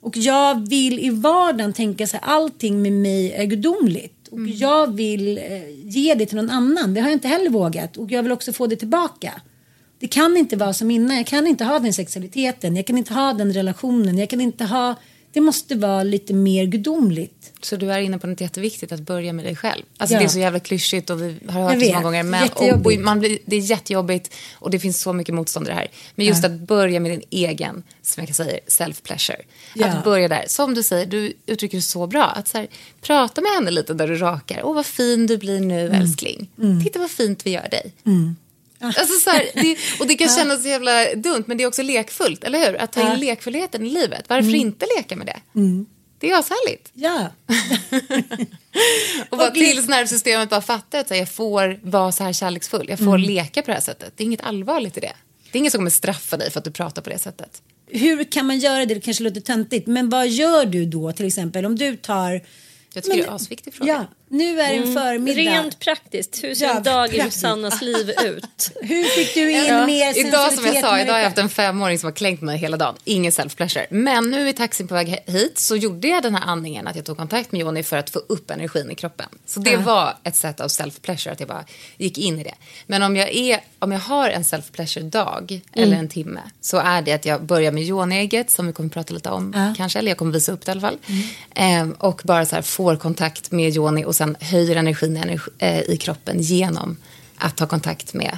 Och 0.01 0.17
jag 0.17 0.69
vill 0.69 0.99
i 0.99 1.09
vardagen 1.09 1.73
tänka 1.73 2.07
så 2.07 2.17
här, 2.17 2.25
allting 2.25 2.81
med 2.81 2.93
mig 2.93 3.31
är 3.31 3.45
gudomligt. 3.45 4.27
Och 4.27 4.47
jag 4.47 4.95
vill 4.95 5.37
eh, 5.37 5.43
ge 5.83 6.15
det 6.15 6.25
till 6.25 6.37
någon 6.37 6.49
annan, 6.49 6.93
det 6.93 7.01
har 7.01 7.07
jag 7.07 7.15
inte 7.15 7.27
heller 7.27 7.49
vågat. 7.49 7.97
Och 7.97 8.11
jag 8.11 8.23
vill 8.23 8.31
också 8.31 8.53
få 8.53 8.67
det 8.67 8.75
tillbaka. 8.75 9.41
det 9.99 10.07
kan 10.07 10.37
inte 10.37 10.55
vara 10.55 10.73
som 10.73 10.91
innan. 10.91 11.17
Jag 11.17 11.27
kan 11.27 11.47
inte 11.47 11.63
ha 11.63 11.79
den 11.79 11.93
sexualiteten. 11.93 12.75
Jag 12.75 12.85
kan 12.85 12.97
inte 12.97 13.13
ha 13.13 13.33
den 13.33 13.53
relationen. 13.53 14.17
Jag 14.17 14.29
kan 14.29 14.41
inte 14.41 14.65
ha... 14.65 14.95
Det 15.33 15.41
måste 15.41 15.75
vara 15.75 16.03
lite 16.03 16.33
mer 16.33 16.65
gudomligt. 16.65 17.53
Så 17.61 17.75
du 17.75 17.91
är 17.91 17.99
inne 17.99 18.19
på 18.19 18.27
något 18.27 18.41
jätteviktigt, 18.41 18.91
att 18.91 18.99
börja 18.99 19.33
med 19.33 19.45
dig 19.45 19.55
själv. 19.55 19.83
Alltså 19.97 20.13
Ja. 20.15 20.19
det 20.19 20.25
är 20.25 20.29
så 20.29 20.39
jävla 20.39 20.59
klyschigt 20.59 21.09
och 21.09 21.21
vi 21.21 21.35
har 21.47 21.61
hört 21.63 21.79
det 21.79 21.85
så 21.85 21.91
många 21.93 22.03
gånger. 22.03 22.23
Men, 22.23 22.49
och, 22.85 22.93
man 22.99 23.19
blir, 23.19 23.37
det 23.45 23.55
är 23.55 23.59
jättejobbigt 23.59 24.33
och 24.53 24.71
det 24.71 24.79
finns 24.79 25.01
så 25.01 25.13
mycket 25.13 25.35
motstånd 25.35 25.67
i 25.67 25.69
det 25.69 25.75
här. 25.75 25.87
Men 26.15 26.25
just 26.25 26.43
att 26.45 26.51
börja 26.51 26.99
med 26.99 27.11
din 27.11 27.21
egen, 27.29 27.83
som 28.01 28.21
jag 28.21 28.27
kan 28.27 28.35
säga, 28.35 28.59
self-pleasure. 28.67 29.41
Ja. 29.75 29.87
Att 29.87 30.03
börja 30.03 30.27
där. 30.27 30.45
Som 30.47 30.73
du 30.73 30.83
säger, 30.83 31.05
du 31.05 31.33
uttrycker 31.45 31.77
det 31.77 31.81
så 31.81 32.07
bra. 32.07 32.25
Att 32.25 32.47
så 32.47 32.57
här, 32.57 32.67
prata 33.01 33.41
med 33.41 33.51
henne 33.51 33.71
lite 33.71 33.93
där 33.93 34.07
du 34.07 34.15
rakar. 34.15 34.61
Åh, 34.63 34.75
vad 34.75 34.85
fin 34.85 35.27
du 35.27 35.37
blir 35.37 35.59
nu, 35.59 35.85
Mm. 35.85 36.01
älskling. 36.01 36.49
Titta 36.83 36.99
vad 36.99 37.11
fint 37.11 37.45
vi 37.45 37.51
gör 37.51 37.67
dig. 37.71 37.93
Alltså 38.81 39.19
så 39.23 39.29
här, 39.29 39.49
det, 39.53 39.77
och 39.99 40.07
det 40.07 40.15
kan 40.15 40.29
kännas 40.37 40.61
så 40.61 40.67
jävla 40.69 41.15
dumt, 41.15 41.43
men 41.47 41.57
det 41.57 41.63
är 41.63 41.67
också 41.67 41.81
lekfullt, 41.83 42.43
eller 42.43 42.59
hur? 42.59 42.81
Att 42.81 42.91
ta 42.93 43.13
in 43.13 43.19
lekfullheten 43.19 43.85
i 43.85 43.89
livet. 43.89 44.25
Varför 44.27 44.47
Mm. 44.47 44.61
inte 44.61 44.85
leka 44.97 45.15
med 45.15 45.27
det? 45.27 45.39
Det 46.19 46.29
är 46.31 46.39
ashärligt. 46.39 46.89
Ja. 46.93 47.27
Och 49.29 49.37
bara 49.37 49.47
Och 49.47 49.53
tills 49.53 49.87
nervsystemet 49.87 50.49
bara 50.49 50.61
fattar 50.61 50.99
att 50.99 51.09
här, 51.09 51.17
jag 51.17 51.29
får 51.31 51.79
vara 51.83 52.11
så 52.11 52.23
här 52.23 52.33
kärleksfull. 52.33 52.85
Jag 52.89 52.99
får 52.99 53.17
leka 53.17 53.61
på 53.61 53.67
det 53.67 53.73
här 53.73 53.81
sättet. 53.81 54.13
Det 54.15 54.23
är 54.23 54.25
inget 54.25 54.41
allvarligt 54.41 54.97
i 54.97 54.99
det. 54.99 55.13
Det 55.51 55.57
är 55.57 55.59
ingen 55.59 55.71
som 55.71 55.79
kommer 55.79 55.89
straffa 55.91 56.37
dig 56.37 56.51
för 56.51 56.59
att 56.59 56.63
du 56.65 56.71
pratar 56.71 57.01
på 57.01 57.09
det 57.09 57.17
sättet. 57.19 57.61
Hur 57.87 58.23
kan 58.23 58.45
man 58.45 58.59
göra 58.59 58.85
det? 58.85 58.93
Det 58.93 58.99
kanske 59.01 59.23
låter 59.23 59.41
töntigt. 59.41 59.87
Men 59.87 60.09
vad 60.09 60.27
gör 60.27 60.65
du 60.65 60.85
då 60.85 61.11
till 61.11 61.25
exempel 61.27 61.65
om 61.65 61.75
du 61.75 61.95
tar... 61.97 62.41
Jag 62.93 63.03
tycker 63.03 63.17
det 63.17 63.23
är 63.23 63.27
en 63.27 63.33
asviktig 63.33 63.73
fråga. 63.73 63.93
Ja, 63.93 64.05
nu 64.31 64.61
är 64.61 64.69
det 64.69 64.77
en 64.77 64.93
förmiddag. 64.93 65.41
Rent 65.41 65.79
praktiskt, 65.79 66.43
hur 66.43 66.55
ser 66.55 66.65
Ja, 66.65 66.77
en 66.77 66.83
dag 66.83 67.13
i. 67.13 67.21
Susannas 67.21 67.81
liv 67.81 68.09
ut? 68.25 68.71
Hur 68.81 69.03
fick 69.03 69.33
du 69.33 69.51
in 69.51 69.65
Ja. 69.67 69.85
mer 69.85 70.27
Idag 70.27 70.53
som 70.53 70.65
jag 70.65 70.79
sa, 70.81 70.99
idag 70.99 71.13
har 71.13 71.19
jag 71.19 71.25
haft 71.25 71.37
en 71.37 71.49
femåring 71.49 71.99
som 71.99 72.07
har 72.07 72.13
klängt 72.13 72.41
mig 72.41 72.57
hela 72.57 72.77
dagen. 72.77 72.95
Ingen 73.03 73.31
self-pleasure. 73.31 73.85
Men 73.89 74.31
nu 74.31 74.49
i 74.49 74.53
taxin 74.53 74.87
på 74.87 74.93
väg 74.93 75.23
hit 75.27 75.59
så 75.59 75.75
gjorde 75.75 76.07
jag 76.07 76.23
den 76.23 76.35
här 76.35 76.43
andningen 76.47 76.87
att 76.87 76.95
jag 76.95 77.05
tog 77.05 77.17
kontakt 77.17 77.51
med 77.51 77.61
Joni 77.61 77.83
för 77.83 77.97
att 77.97 78.09
få 78.09 78.19
upp 78.19 78.51
energin 78.51 78.91
i 78.91 78.95
kroppen. 78.95 79.27
Så 79.45 79.59
det 79.59 79.77
var 79.77 80.13
ett 80.23 80.35
sätt 80.35 80.59
av 80.59 80.67
self-pleasure, 80.67 81.31
att 81.31 81.39
jag 81.39 81.49
bara 81.49 81.65
gick 81.97 82.17
in 82.17 82.39
i 82.39 82.43
det. 82.43 82.55
Men 82.87 83.03
om 83.03 83.15
jag, 83.15 83.29
är, 83.35 83.59
om 83.79 83.91
jag 83.91 83.99
har 83.99 84.29
en 84.29 84.43
self-pleasure-dag 84.43 85.61
eller 85.73 85.97
en 85.97 86.09
timme 86.09 86.39
så 86.61 86.77
är 86.77 87.01
det 87.01 87.11
att 87.13 87.25
jag 87.25 87.43
börjar 87.43 87.71
med 87.71 87.83
Joni-ägget 87.83 88.51
som 88.51 88.67
vi 88.67 88.73
kommer 88.73 88.87
att 88.87 88.93
prata 88.93 89.13
lite 89.13 89.29
om 89.29 89.73
kanske, 89.77 89.99
eller 89.99 90.11
jag 90.11 90.17
kommer 90.17 90.33
visa 90.33 90.51
upp 90.51 90.65
det 90.65 90.69
i 90.69 90.71
alla 90.71 90.81
fall. 90.81 90.97
Ehm, 91.55 91.91
och 91.91 92.21
bara 92.23 92.45
så 92.45 92.55
här 92.55 92.61
får 92.63 92.95
kontakt 92.95 93.51
med 93.51 93.69
Joni 93.69 94.05
och 94.05 94.15
sen 94.21 94.35
höjer 94.39 94.75
energin 94.75 95.17
energi, 95.17 95.51
eh, 95.57 95.79
i 95.79 95.97
kroppen 95.97 96.41
genom 96.41 96.97
att 97.35 97.57
ta 97.57 97.67
kontakt 97.67 98.13
med 98.13 98.37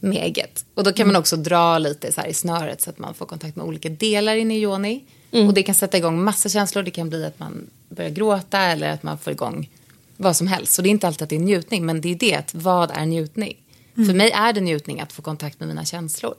med 0.00 0.24
ägget. 0.24 0.64
Och 0.74 0.84
då 0.84 0.92
kan 0.92 1.06
man 1.06 1.16
också 1.16 1.36
dra 1.36 1.78
lite 1.78 2.12
så 2.12 2.26
i 2.26 2.34
snöret 2.34 2.80
så 2.82 2.90
att 2.90 2.98
man 2.98 3.14
får 3.14 3.26
kontakt 3.26 3.56
med 3.56 3.66
olika 3.66 3.88
delar 3.88 4.36
inne 4.36 4.56
i 4.56 4.62
yoni. 4.62 5.04
Och 5.30 5.54
det 5.54 5.62
kan 5.62 5.74
sätta 5.74 5.96
igång 5.98 6.24
massa 6.24 6.48
känslor. 6.48 6.82
Det 6.82 6.90
kan 6.90 7.08
bli 7.08 7.24
att 7.24 7.38
man 7.38 7.70
börjar 7.88 8.10
gråta 8.10 8.60
eller 8.60 8.90
att 8.90 9.02
man 9.02 9.18
får 9.18 9.32
igång 9.32 9.70
vad 10.16 10.36
som 10.36 10.46
helst. 10.46 10.72
Så 10.72 10.82
det 10.82 10.88
är 10.88 10.90
inte 10.90 11.06
alltid 11.06 11.22
att 11.22 11.30
det 11.30 11.36
är 11.36 11.40
njutning, 11.40 11.86
men 11.86 12.00
det 12.00 12.08
är 12.08 12.14
det. 12.14 12.34
Att 12.34 12.54
vad 12.54 12.90
är 12.90 13.06
njutning? 13.06 13.56
För 13.94 14.14
mig 14.14 14.30
är 14.30 14.52
det 14.52 14.60
njutning 14.60 15.00
att 15.00 15.12
få 15.12 15.22
kontakt 15.22 15.60
med 15.60 15.68
mina 15.68 15.84
känslor. 15.84 16.34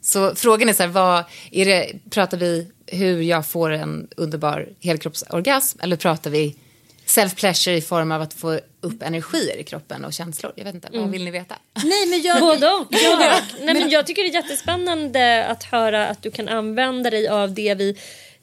Så 0.00 0.34
frågan 0.34 0.68
är 0.68 0.72
så 0.72 0.82
här, 0.82 0.90
vad 0.90 1.24
är 1.50 1.64
det, 1.64 1.92
pratar 2.10 2.38
vi 2.38 2.70
hur 2.86 3.22
jag 3.22 3.46
får 3.46 3.70
en 3.70 4.08
underbar 4.16 4.68
helkroppsorgasm 4.80 5.78
eller 5.82 5.96
pratar 5.96 6.30
vi 6.30 6.56
self-pleasure 7.06 7.72
i 7.76 7.80
form 7.80 8.12
av 8.12 8.22
att 8.22 8.34
få 8.34 8.60
upp 8.80 9.02
energier 9.02 9.56
i 9.56 9.64
kroppen 9.64 10.04
och 10.04 10.12
känslor? 10.12 10.52
Jag 10.56 10.64
vet 10.64 10.74
inte, 10.74 10.88
vad 10.92 11.10
vill 11.10 11.24
ni 11.24 11.30
veta? 11.30 11.54
Nej, 11.84 12.06
men 12.06 12.22
jag... 12.22 12.40
Både 12.40 12.66
och. 12.66 12.86
Ja. 12.90 13.40
Nej, 13.60 13.74
men 13.74 13.90
jag 13.90 14.06
tycker 14.06 14.22
det 14.22 14.28
är 14.28 14.34
jättespännande 14.34 15.46
att 15.46 15.64
höra 15.64 16.06
att 16.06 16.22
du 16.22 16.30
kan 16.30 16.48
använda 16.48 17.10
dig 17.10 17.28
av 17.28 17.54
det 17.54 17.74
vi 17.74 17.96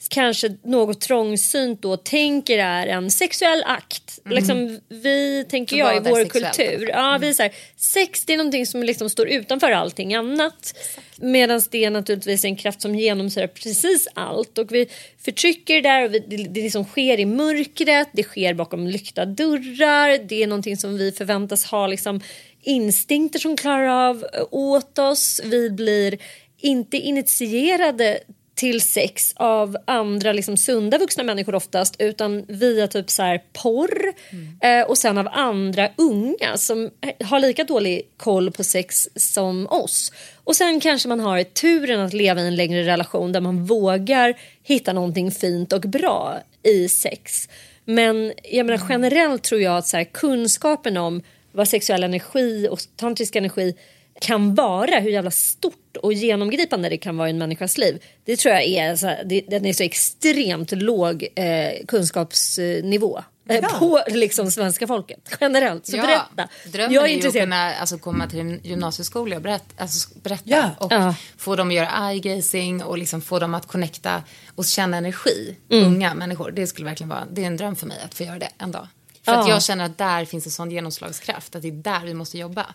kanske 0.09 0.57
något 0.63 1.01
trångsynt 1.01 1.81
då 1.81 1.97
tänker 1.97 2.57
är 2.57 2.87
en 2.87 3.11
sexuell 3.11 3.63
akt. 3.63 4.19
Liksom, 4.25 4.79
vi, 4.89 5.45
tänker 5.49 5.77
jag, 5.77 5.95
i 5.95 6.09
vår 6.09 6.25
kultur. 6.25 6.89
Ja, 6.89 7.17
vi 7.21 7.29
är 7.29 7.33
så 7.33 7.43
här, 7.43 7.51
sex 7.77 8.25
det 8.25 8.33
är 8.33 8.37
någonting 8.37 8.65
som 8.65 8.83
liksom 8.83 9.09
står 9.09 9.27
utanför 9.27 9.71
allting 9.71 10.15
annat. 10.15 10.77
Medan 11.15 11.61
det 11.71 11.85
är 11.85 11.89
naturligtvis 11.89 12.45
en 12.45 12.55
kraft 12.55 12.81
som 12.81 12.95
genomsyrar 12.95 13.47
precis 13.47 14.07
allt. 14.13 14.57
Och 14.57 14.71
vi 14.71 14.87
förtrycker 15.19 15.75
det 15.75 15.81
där 15.81 16.05
och 16.05 16.13
vi, 16.13 16.19
det, 16.19 16.37
det 16.37 16.61
liksom 16.61 16.83
sker 16.83 17.19
i 17.19 17.25
mörkret, 17.25 18.09
det 18.11 18.23
sker 18.23 18.53
bakom 18.53 18.87
lyckta 18.87 19.25
dörrar. 19.25 20.27
Det 20.27 20.43
är 20.43 20.47
någonting 20.47 20.77
som 20.77 20.97
vi 20.97 21.11
förväntas 21.11 21.65
ha 21.65 21.87
liksom 21.87 22.21
instinkter 22.61 23.39
som 23.39 23.57
klarar 23.57 24.09
av 24.09 24.25
eh, 24.33 24.43
åt 24.51 24.99
oss. 24.99 25.41
Vi 25.43 25.69
blir 25.69 26.17
inte 26.61 26.97
initierade 26.97 28.19
till 28.55 28.81
sex 28.81 29.33
av 29.35 29.77
andra 29.85 30.33
liksom 30.33 30.57
sunda 30.57 30.97
vuxna 30.97 31.23
människor 31.23 31.55
oftast 31.55 31.95
utan 31.99 32.45
via 32.47 32.87
typ 32.87 33.09
så 33.09 33.23
här 33.23 33.41
porr 33.53 34.13
eh, 34.61 34.81
och 34.81 34.97
sen 34.97 35.17
av 35.17 35.27
andra 35.31 35.89
unga 35.95 36.57
som 36.57 36.89
har 37.23 37.39
lika 37.39 37.63
dålig 37.63 38.01
koll 38.17 38.51
på 38.51 38.63
sex 38.63 39.09
som 39.15 39.67
oss. 39.67 40.11
Och 40.43 40.55
sen 40.55 40.79
kanske 40.79 41.09
man 41.09 41.19
har 41.19 41.43
turen 41.43 41.99
att 41.99 42.13
leva 42.13 42.41
i 42.41 42.47
en 42.47 42.55
längre 42.55 42.83
relation 42.83 43.31
där 43.31 43.41
man 43.41 43.65
vågar 43.65 44.33
hitta 44.63 44.93
någonting 44.93 45.31
fint 45.31 45.73
och 45.73 45.81
bra 45.81 46.39
i 46.63 46.89
sex. 46.89 47.49
Men 47.85 48.33
jag 48.43 48.65
menar 48.65 48.85
generellt 48.89 49.43
tror 49.43 49.61
jag 49.61 49.77
att 49.77 49.87
så 49.87 49.97
här, 49.97 50.03
kunskapen 50.03 50.97
om 50.97 51.21
vad 51.51 51.67
sexuell 51.67 52.03
energi 52.03 52.67
och 52.71 52.79
tantrisk 52.95 53.35
energi 53.35 53.75
kan 54.21 54.55
vara, 54.55 54.99
hur 54.99 55.09
jävla 55.11 55.31
stort 55.31 55.97
och 56.03 56.13
genomgripande 56.13 56.89
det 56.89 56.97
kan 56.97 57.17
vara 57.17 57.27
i 57.27 57.31
en 57.31 57.37
människas 57.37 57.77
liv. 57.77 58.03
Det 58.25 58.37
tror 58.37 58.53
jag 58.53 58.63
är, 58.63 58.95
så 58.95 59.07
här, 59.07 59.23
det, 59.25 59.41
den 59.47 59.65
är 59.65 59.73
så 59.73 59.83
extremt 59.83 60.71
låg 60.71 61.27
eh, 61.35 61.85
kunskapsnivå. 61.87 63.23
Eh, 63.49 63.79
På 63.79 64.01
liksom 64.07 64.51
svenska 64.51 64.87
folket 64.87 65.37
generellt. 65.41 65.85
Så 65.87 65.97
berätta. 65.97 66.47
Drömmen 66.65 66.93
jag 66.93 67.03
är 67.03 67.17
är 67.17 67.21
ju 67.21 67.27
att 67.27 67.33
kunna 67.33 67.73
alltså, 67.75 67.97
komma 67.97 68.27
till 68.27 68.39
en 68.39 68.59
gymnasieskola 68.63 69.35
och 69.35 69.41
berätta, 69.41 69.65
alltså, 69.83 70.09
berätta 70.23 70.43
Ja. 70.45 70.69
och 70.79 70.91
Ja. 70.91 71.15
få 71.37 71.55
dem 71.55 71.67
att 71.67 71.73
göra 71.73 71.87
eye-gazing 71.87 72.83
och 72.83 72.97
liksom 72.97 73.21
få 73.21 73.39
dem 73.39 73.53
att 73.55 73.67
connecta 73.67 74.23
och 74.55 74.65
känna 74.65 74.97
energi. 74.97 75.55
Mm. 75.71 75.85
Unga 75.85 76.13
människor. 76.13 76.51
Det 76.51 76.67
skulle 76.67 76.85
verkligen 76.87 77.09
vara, 77.09 77.23
det 77.31 77.43
är 77.43 77.47
en 77.47 77.57
dröm 77.57 77.75
för 77.75 77.87
mig 77.87 77.97
att 78.05 78.13
få 78.13 78.23
göra 78.23 78.39
det 78.39 78.49
en 78.57 78.71
dag. 78.71 78.87
För 79.25 79.31
att 79.31 79.47
Ja. 79.47 79.53
jag 79.53 79.63
känner 79.63 79.85
att 79.85 79.97
där 79.97 80.25
finns 80.25 80.45
en 80.45 80.51
sån 80.51 80.71
genomslagskraft, 80.71 81.55
att 81.55 81.61
det 81.61 81.67
är 81.67 81.71
där 81.71 82.01
vi 82.05 82.13
måste 82.13 82.37
jobba. 82.37 82.65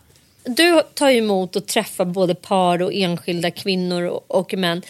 Du 0.47 0.81
tar 0.93 1.09
ju 1.09 1.17
emot 1.17 1.55
och 1.55 1.65
träffar 1.65 2.05
både 2.05 2.35
par 2.35 2.81
och 2.81 2.93
enskilda 2.93 3.51
kvinnor 3.51 4.03
och, 4.03 4.31
och 4.31 4.53
män. 4.53 4.81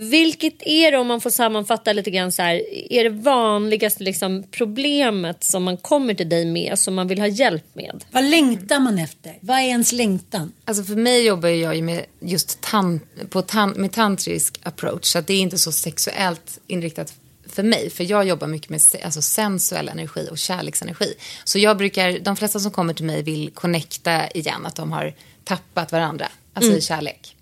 Vilket 0.00 0.54
är 0.60 0.92
det, 0.92 0.98
om 0.98 1.06
man 1.06 1.20
får 1.20 1.30
sammanfatta 1.30 1.92
lite 1.92 2.10
grann 2.10 2.32
så 2.32 2.42
här, 2.42 2.62
är 2.92 3.04
det 3.04 3.10
vanligaste 3.10 4.04
liksom 4.04 4.44
problemet 4.50 5.44
som 5.44 5.62
man 5.62 5.76
kommer 5.76 6.14
till 6.14 6.28
dig 6.28 6.44
med 6.44 6.78
som 6.78 6.94
man 6.94 7.08
vill 7.08 7.20
ha 7.20 7.26
hjälp 7.26 7.64
med? 7.72 8.04
Vad 8.10 8.24
längtar 8.24 8.80
man 8.80 8.98
efter? 8.98 9.34
Vad 9.40 9.56
är 9.56 9.62
ens 9.62 9.92
längtan? 9.92 10.52
Alltså 10.64 10.84
för 10.84 10.96
mig 10.96 11.26
jobbar 11.26 11.48
jag 11.48 11.76
ju 11.76 11.82
med 11.82 12.04
just 12.20 12.60
tan 12.60 13.00
på 13.30 13.42
tan 13.42 13.70
med 13.70 13.92
tantrisk 13.92 14.60
approach. 14.62 15.04
Så 15.04 15.18
att 15.18 15.26
det 15.26 15.34
är 15.34 15.40
inte 15.40 15.58
så 15.58 15.72
sexuellt 15.72 16.60
inriktat 16.66 17.14
för 17.48 17.62
mig. 17.62 17.90
För 17.90 18.04
jag 18.04 18.24
jobbar 18.24 18.46
mycket 18.46 18.70
med 18.70 18.80
alltså 19.04 19.22
sensuell 19.22 19.88
energi 19.88 20.28
och 20.30 20.38
kärleksenergi. 20.38 21.14
Så 21.44 21.58
jag 21.58 21.76
brukar, 21.76 22.18
de 22.18 22.36
flesta 22.36 22.58
som 22.60 22.70
kommer 22.70 22.94
till 22.94 23.04
mig 23.04 23.22
vill 23.22 23.50
connecta 23.54 24.28
igen. 24.30 24.66
Att 24.66 24.76
de 24.76 24.92
har 24.92 25.14
tappat 25.44 25.92
varandra. 25.92 26.28
Alltså 26.52 26.72
i 26.72 26.80
kärlek. 26.80 27.36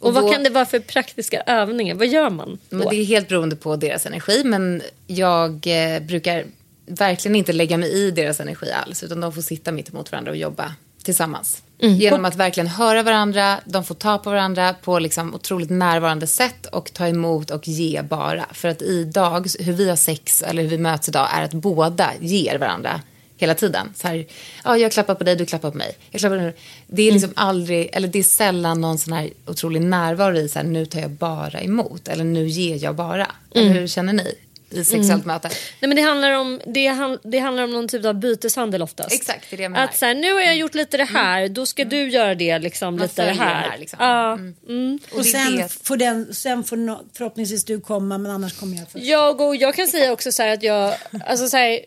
Och, 0.00 0.14
vad 0.14 0.24
då- 0.24 0.32
kan 0.32 0.42
det 0.42 0.50
vara 0.50 0.66
för 0.66 0.78
praktiska 0.80 1.40
övningar? 1.40 1.94
Vad 1.94 2.06
gör 2.06 2.30
man 2.30 2.58
då? 2.70 2.90
Det 2.90 2.96
är 2.96 3.04
helt 3.04 3.28
beroende 3.28 3.56
på 3.56 3.76
deras 3.76 4.06
energi. 4.06 4.42
Men 4.44 4.82
jag 5.06 5.66
eh, 5.66 6.00
brukar 6.02 6.46
verkligen 6.86 7.36
inte 7.36 7.52
lägga 7.52 7.76
mig 7.76 7.90
i 7.92 8.10
deras 8.10 8.40
energi 8.40 8.70
alls. 8.72 9.02
Utan 9.02 9.20
de 9.20 9.32
får 9.32 9.42
sitta 9.42 9.72
mitt 9.72 9.88
emot 9.88 10.12
varandra 10.12 10.30
och 10.30 10.36
jobba 10.36 10.74
tillsammans. 11.02 11.62
Genom 11.80 12.24
att 12.24 12.36
verkligen 12.36 12.66
höra 12.66 13.02
varandra. 13.02 13.60
De 13.64 13.84
får 13.84 13.94
ta 13.94 14.18
på 14.18 14.30
varandra 14.30 14.74
på 14.82 14.98
liksom 14.98 15.34
otroligt 15.34 15.70
närvarande 15.70 16.26
sätt. 16.26 16.66
Och 16.66 16.92
ta 16.92 17.08
emot 17.08 17.50
och 17.50 17.68
ge 17.68 18.02
bara. 18.02 18.46
För 18.52 18.68
att 18.68 18.82
idag, 18.82 19.46
hur 19.58 19.72
vi 19.72 19.88
har 19.88 19.96
sex 19.96 20.42
eller 20.42 20.62
hur 20.62 20.68
vi 20.68 20.78
möts 20.78 21.08
idag 21.08 21.28
är 21.32 21.42
att 21.42 21.54
båda 21.54 22.10
ger 22.20 22.58
varandra 22.58 23.00
hela 23.36 23.54
tiden. 23.54 23.92
Så 23.94 24.08
här, 24.08 24.26
ja, 24.64 24.76
jag 24.78 24.92
klappar 24.92 25.14
på 25.14 25.24
dig, 25.24 25.36
du 25.36 25.46
klappar 25.46 25.70
på 25.70 25.76
mig. 25.76 25.96
Jag 26.10 26.20
klappar 26.20 26.36
på 26.36 26.42
dig. 26.42 26.54
Det 26.86 27.02
är 27.02 27.12
liksom 27.12 27.32
aldrig, 27.36 27.90
eller 27.92 28.08
det 28.08 28.18
är 28.18 28.22
sällan 28.22 28.80
någon 28.80 28.98
sån 28.98 29.12
här 29.12 29.30
otrolig 29.46 29.82
närvaro 29.82 30.36
i 30.36 30.48
så 30.48 30.58
här, 30.58 30.66
nu 30.66 30.86
tar 30.86 31.00
jag 31.00 31.10
bara 31.10 31.60
emot. 31.60 32.08
Eller 32.08 32.24
nu 32.24 32.48
ger 32.48 32.84
jag 32.84 32.94
bara. 32.94 33.26
Eller 33.54 33.70
hur 33.70 33.86
känner 33.86 34.12
ni 34.12 34.34
i 34.70 34.84
sexuellt 34.84 35.24
möte? 35.26 35.48
Nej, 35.48 35.88
men 35.88 35.96
det, 35.96 36.02
handlar 36.02 36.32
om, 36.32 36.60
det, 36.66 36.86
han, 36.86 37.18
det 37.22 37.38
handlar 37.38 37.64
om 37.64 37.70
någon 37.70 37.88
typ 37.88 38.04
av 38.04 38.14
byteshandel 38.14 38.82
oftast. 38.82 39.12
Exakt, 39.14 39.46
det 39.50 39.54
är 39.54 39.56
det 39.56 39.62
jag 39.62 39.72
menar. 39.72 39.84
Att 39.84 39.96
så 39.96 40.06
här, 40.06 40.14
nu 40.14 40.32
har 40.32 40.40
jag 40.40 40.56
gjort 40.56 40.74
lite 40.74 40.96
det 40.96 41.04
här, 41.04 41.48
då 41.48 41.66
ska 41.66 41.84
du 41.84 42.08
göra 42.10 42.34
det 42.34 42.58
liksom, 42.58 42.94
Man 42.96 43.02
lite 43.02 43.24
det 43.24 43.32
här. 43.32 43.62
den 43.62 43.70
här, 43.70 43.78
liksom. 43.78 43.96
Ja. 44.00 44.32
Mm. 44.68 44.98
Och, 45.12 45.26
sen, 45.26 45.56
det- 45.56 45.68
får 45.82 45.96
den, 45.96 46.34
sen 46.34 46.64
får 46.64 46.76
no, 46.76 46.98
förhoppningsvis 47.12 47.64
du 47.64 47.80
komma 47.80 48.18
men 48.18 48.32
annars 48.32 48.60
kommer 48.60 48.76
jag 48.76 48.90
först. 48.90 49.04
Jag, 49.04 49.40
och 49.40 49.56
jag 49.56 49.74
kan 49.74 49.88
säga 49.88 50.12
också 50.12 50.32
så 50.32 50.42
här 50.42 50.54
att 50.54 50.62
jag, 50.62 50.94
alltså 51.26 51.48
så 51.48 51.56
här, 51.56 51.80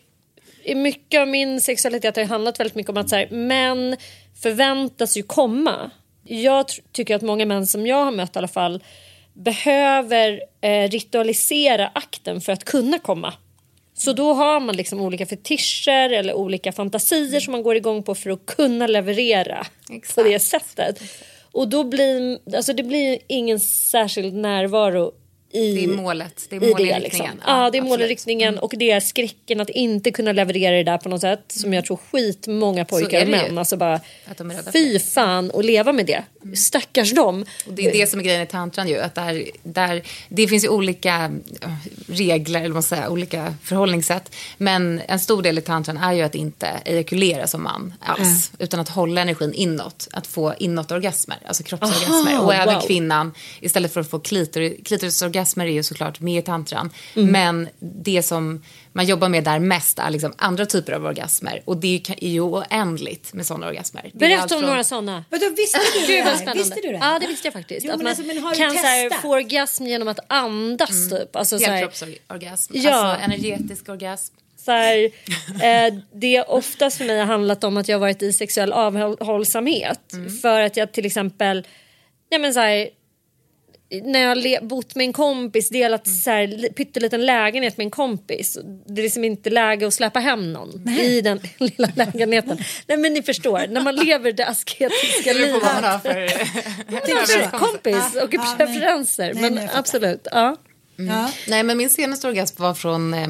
i 0.64 0.74
mycket 0.74 1.20
av 1.20 1.28
min 1.28 1.60
sexualitet 1.60 2.16
har 2.16 2.24
handlat 2.24 2.60
väldigt 2.60 2.74
mycket 2.74 2.90
om 2.90 2.96
att 2.96 3.08
så 3.08 3.16
här, 3.16 3.28
män 3.30 3.96
förväntas 4.42 5.16
ju 5.16 5.22
komma 5.22 5.90
jag 6.24 6.66
tycker 6.92 7.16
att 7.16 7.22
många 7.22 7.46
män 7.46 7.66
som 7.66 7.86
jag 7.86 8.04
har 8.04 8.12
mött 8.12 8.36
i 8.36 8.38
alla 8.38 8.48
fall 8.48 8.82
behöver 9.34 10.42
eh, 10.60 10.88
ritualisera 10.88 11.90
akten 11.94 12.40
för 12.40 12.52
att 12.52 12.64
kunna 12.64 12.98
komma. 12.98 13.34
Så 13.94 14.12
då 14.12 14.32
har 14.32 14.60
man 14.60 14.76
liksom 14.76 15.00
olika 15.00 15.26
fetischer 15.26 16.10
eller 16.10 16.34
olika 16.34 16.72
fantasier 16.72 17.40
som 17.40 17.52
man 17.52 17.62
går 17.62 17.76
igång 17.76 18.02
på 18.02 18.14
för 18.14 18.30
att 18.30 18.46
kunna 18.46 18.86
leverera 18.86 19.66
på 20.14 20.22
det 20.22 20.38
sättet. 20.38 21.02
Och 21.52 21.68
då 21.68 21.84
blir 21.84 22.38
alltså 22.56 22.72
det 22.72 22.82
blir 22.82 23.18
ingen 23.28 23.60
särskild 23.60 24.34
närvaro 24.34 25.12
i 25.52 25.74
Det 25.74 25.84
är 25.92 25.96
målet, 25.96 26.46
det 26.48 26.56
är 26.56 26.60
målinriktningen. 26.60 27.02
liksom. 27.02 27.26
Ja, 27.46 27.62
Ja, 27.64 27.70
det 27.70 27.78
är 27.78 27.82
målinriktningen 27.82 28.58
och 28.58 28.74
det 28.76 28.90
är 28.90 29.00
skräcken 29.00 29.60
att 29.60 29.70
inte 29.70 30.10
kunna 30.10 30.32
leverera 30.32 30.76
det 30.76 30.82
där 30.82 30.98
på 30.98 31.08
något 31.08 31.20
sätt 31.20 31.44
som 31.48 31.72
jag 31.72 31.84
tror 31.84 31.98
skitmånga 32.10 32.84
pojkar 32.84 33.20
och 33.20 33.26
det 33.26 33.30
män 33.30 33.58
alltså 33.58 33.76
bara 33.76 34.00
Att 34.26 34.72
fy 34.72 34.98
fan 34.98 35.50
och 35.50 35.64
leva 35.64 35.92
med 35.92 36.06
det. 36.06 36.22
Stackars 36.56 37.12
dem. 37.12 37.44
Och 37.66 37.72
det 37.72 37.86
är 37.86 37.92
det 37.92 38.06
som 38.06 38.20
är 38.20 38.24
grejen 38.24 38.42
i 38.42 38.46
tantran 38.46 38.88
ju. 38.88 38.98
Att 38.98 39.14
där, 39.14 39.44
där, 39.62 40.02
det 40.28 40.48
finns 40.48 40.64
ju 40.64 40.68
olika 40.68 41.30
ja, 41.60 41.68
regler, 42.08 42.60
eller 42.60 42.74
man 42.74 42.82
säger, 42.82 43.08
olika 43.08 43.54
förhållningssätt. 43.62 44.34
Men 44.58 45.00
en 45.08 45.18
stor 45.18 45.42
del 45.42 45.58
i 45.58 45.60
tantran 45.60 45.96
är 45.96 46.12
ju 46.12 46.22
att 46.22 46.34
inte 46.34 46.68
ejakulera 46.84 47.46
som 47.46 47.62
man 47.62 47.94
alls. 48.00 48.52
Utan 48.58 48.80
att 48.80 48.88
hålla 48.88 49.20
energin 49.20 49.52
inåt. 49.54 50.08
Att 50.12 50.26
få 50.26 50.54
inåtorgasmer, 50.58 51.38
alltså 51.46 51.62
kroppsorgasmer. 51.62 52.32
Aha, 52.32 52.44
och 52.44 52.54
även 52.54 52.74
wow. 52.74 52.82
kvinnan, 52.82 53.34
istället 53.60 53.92
för 53.92 54.00
att 54.00 54.10
få 54.10 54.18
klitor, 54.18 54.84
klitorisorgasmer 54.84 55.41
är 55.68 55.72
ju 55.72 55.82
såklart 55.82 56.20
med 56.20 56.38
i 56.38 56.42
tantran. 56.42 56.90
Mm. 57.16 57.32
Men 57.32 57.68
det 57.80 58.22
som 58.22 58.62
man 58.92 59.06
jobbar 59.06 59.28
med 59.28 59.44
där 59.44 59.58
mest 59.58 59.98
är 59.98 60.10
liksom 60.10 60.32
andra 60.38 60.66
typer 60.66 60.92
av 60.92 61.04
orgasmer. 61.04 61.62
Och 61.64 61.76
det 61.76 62.00
är 62.18 62.28
ju 62.28 62.40
oändligt 62.40 63.32
med 63.34 63.46
sådana 63.46 63.66
orgasmer. 63.66 64.10
Berätta 64.14 64.42
allt 64.42 64.52
om 64.52 64.58
från- 64.58 64.68
några 64.70 64.84
sådana. 64.84 65.24
Vadå, 65.30 65.46
visste 65.56 65.78
du 66.00 66.06
det? 66.12 66.22
Här? 66.22 66.36
spännande. 66.36 66.62
Visste 66.62 66.80
du 66.82 66.88
det? 66.88 66.98
Ja 67.02 67.18
det 67.20 67.26
visste 67.26 67.46
jag 67.46 67.52
faktiskt. 67.52 67.86
Jo, 67.86 67.92
att 67.92 67.98
man 67.98 68.06
alltså, 68.06 68.22
kan 68.56 68.70
så 68.70 68.76
här, 68.86 69.10
få 69.22 69.28
orgasm 69.34 69.86
genom 69.86 70.08
att 70.08 70.20
andas 70.26 71.10
typ. 71.10 71.36
Alltså, 71.36 71.58
Helkroppsorgasm, 71.58 72.72
Ja. 72.76 72.94
alltså 72.94 73.24
energetisk 73.24 73.88
orgasm. 73.88 74.34
så 74.64 74.70
här, 74.72 75.04
eh, 75.62 75.94
det 76.14 76.36
är 76.36 76.50
oftast 76.50 76.98
för 76.98 77.04
mig 77.04 77.18
har 77.18 77.26
handlat 77.26 77.64
om 77.64 77.76
att 77.76 77.88
jag 77.88 77.96
har 77.96 78.00
varit 78.00 78.22
i 78.22 78.32
sexuell 78.32 78.72
avhållsamhet. 78.72 80.00
För 80.42 80.60
att 80.60 80.76
jag 80.76 80.92
till 80.92 81.06
exempel, 81.06 81.66
ja 82.28 82.38
men 82.38 82.54
så 82.54 82.60
här, 82.60 82.88
när 84.04 84.20
jag 84.20 84.28
har 84.28 84.64
bott 84.66 84.94
med 84.94 85.04
en 85.06 85.12
kompis, 85.12 85.68
delat 85.68 86.06
så 86.08 86.30
här, 86.30 86.46
li- 86.46 86.72
pytteliten 86.72 87.26
lägenhet 87.26 87.76
med 87.76 87.84
en 87.84 87.90
kompis. 87.90 88.58
Det 88.86 89.00
är 89.00 89.02
liksom 89.02 89.24
inte 89.24 89.50
läge 89.50 89.86
att 89.86 89.94
släppa 89.94 90.20
hem 90.20 90.52
någon 90.52 90.88
i 90.88 91.20
den 91.20 91.40
lilla 91.58 91.88
lägenheten. 91.94 92.58
Nej 92.86 92.98
men 92.98 93.12
ni 93.14 93.22
förstår, 93.22 93.66
när 93.68 93.80
man 93.80 93.96
lever 93.96 94.32
det 94.32 94.46
asketiska 94.46 95.32
livet. 95.32 95.62
för... 96.02 97.58
Kompis 97.58 98.22
och 98.22 98.34
Ja, 98.34 98.54
preferenser. 98.58 99.32
nej, 99.34 99.42
men 99.42 99.54
nej, 99.54 99.66
fattar. 99.66 99.78
absolut. 99.80 100.26
Ja. 100.32 100.56
Ja. 100.96 101.30
Nej, 101.48 101.62
men 101.62 101.76
min 101.78 101.90
senaste 101.90 102.28
orgasm 102.28 102.62
var 102.62 102.74
från 102.74 103.14
eh, 103.14 103.28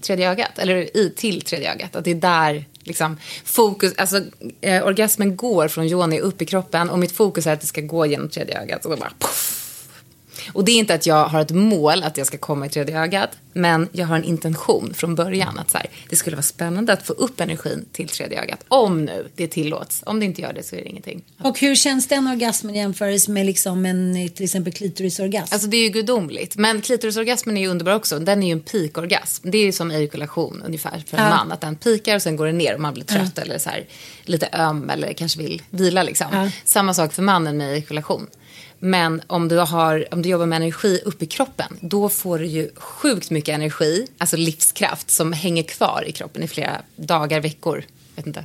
tredje 0.00 0.30
ögat, 0.30 0.58
eller 0.58 0.96
i, 0.96 1.12
till 1.16 1.42
tredje 1.42 1.72
ögat. 1.72 1.96
Att 1.96 2.04
det 2.04 2.10
är 2.10 2.14
där 2.14 2.64
liksom, 2.84 3.18
fokus, 3.44 3.92
alltså 3.96 4.20
eh, 4.60 4.86
orgasmen 4.86 5.36
går 5.36 5.68
från 5.68 5.84
yoni 5.86 6.20
upp 6.20 6.42
i 6.42 6.46
kroppen 6.46 6.90
och 6.90 6.98
mitt 6.98 7.12
fokus 7.12 7.46
är 7.46 7.52
att 7.52 7.60
det 7.60 7.66
ska 7.66 7.80
gå 7.80 8.06
genom 8.06 8.28
tredje 8.28 8.60
ögat. 8.60 8.84
Och, 8.84 8.90
då 8.90 8.96
bara, 8.96 9.12
puff. 9.18 9.58
Och 10.52 10.64
det 10.64 10.72
är 10.72 10.76
inte 10.76 10.94
att 10.94 11.06
jag 11.06 11.24
har 11.28 11.40
ett 11.40 11.50
mål 11.50 12.02
att 12.02 12.16
jag 12.16 12.26
ska 12.26 12.38
komma 12.38 12.66
i 12.66 12.68
tredje 12.68 13.00
ögat, 13.00 13.30
men 13.52 13.88
jag 13.92 14.06
har 14.06 14.16
en 14.16 14.24
intention 14.24 14.94
från 14.94 15.14
början 15.14 15.58
att 15.58 15.70
så 15.70 15.78
här, 15.78 15.86
det 16.10 16.16
skulle 16.16 16.36
vara 16.36 16.42
spännande 16.42 16.92
att 16.92 17.06
få 17.06 17.12
upp 17.12 17.40
energin 17.40 17.84
till 17.92 18.08
tredje 18.08 18.42
ögat. 18.42 18.64
Om 18.68 19.04
nu 19.04 19.28
det 19.36 19.48
tillåts. 19.48 20.02
Om 20.06 20.20
det 20.20 20.26
inte 20.26 20.42
gör 20.42 20.52
det 20.52 20.62
så 20.62 20.76
är 20.76 20.80
det 20.80 20.88
ingenting. 20.88 21.22
Och 21.42 21.58
hur 21.60 21.74
känns 21.74 22.08
den 22.08 22.26
orgasmen 22.26 22.74
jämfört 22.74 23.28
med 23.28 23.46
liksom 23.46 23.86
en 23.86 24.28
till 24.34 24.44
exempel 24.44 24.72
klitorisorgasm? 24.72 25.54
Alltså 25.54 25.68
det 25.68 25.76
är 25.76 25.82
ju 25.82 25.88
gudomligt. 25.88 26.56
Men 26.56 26.80
klitorisorgasmen 26.80 27.56
är 27.56 27.60
ju 27.60 27.68
underbar 27.68 27.94
också. 27.94 28.18
Den 28.18 28.42
är 28.42 28.46
ju 28.46 28.52
en 28.52 28.60
peakorgasm. 28.60 29.50
Det 29.50 29.58
är 29.58 29.64
ju 29.64 29.72
som 29.72 29.90
ejakulation 29.90 30.62
ungefär 30.66 31.02
för 31.06 31.16
en 31.16 31.24
Ja. 31.24 31.30
man. 31.30 31.52
Att 31.52 31.60
den 31.60 31.76
pikar 31.76 32.16
och 32.16 32.22
sen 32.22 32.36
går 32.36 32.46
den 32.46 32.58
ner 32.58 32.74
och 32.74 32.80
man 32.80 32.94
blir 32.94 33.04
trött 33.04 33.38
eller 33.38 33.58
så 33.58 33.70
här, 33.70 33.86
lite 34.24 34.48
öm 34.52 34.90
eller 34.90 35.12
kanske 35.12 35.38
vill 35.38 35.62
vila 35.70 36.02
liksom. 36.02 36.26
Ja. 36.32 36.50
Samma 36.64 36.94
sak 36.94 37.12
för 37.12 37.22
mannen 37.22 37.56
med 37.56 37.72
ejakulation. 37.72 38.26
Men 38.84 39.22
om 39.26 39.48
du, 39.48 39.58
har, 39.58 40.06
om 40.10 40.22
du 40.22 40.28
jobbar 40.28 40.46
med 40.46 40.56
energi 40.56 41.00
upp 41.04 41.22
i 41.22 41.26
kroppen, 41.26 41.78
då 41.80 42.08
får 42.08 42.38
du 42.38 42.46
ju 42.46 42.70
sjukt 42.76 43.30
mycket 43.30 43.54
energi, 43.54 44.06
alltså 44.18 44.36
livskraft, 44.36 45.10
som 45.10 45.32
hänger 45.32 45.62
kvar 45.62 46.04
i 46.06 46.12
kroppen 46.12 46.42
i 46.42 46.48
flera 46.48 46.80
dagar, 46.96 47.40
veckor. 47.40 47.84
Vet 48.16 48.26
inte. 48.26 48.44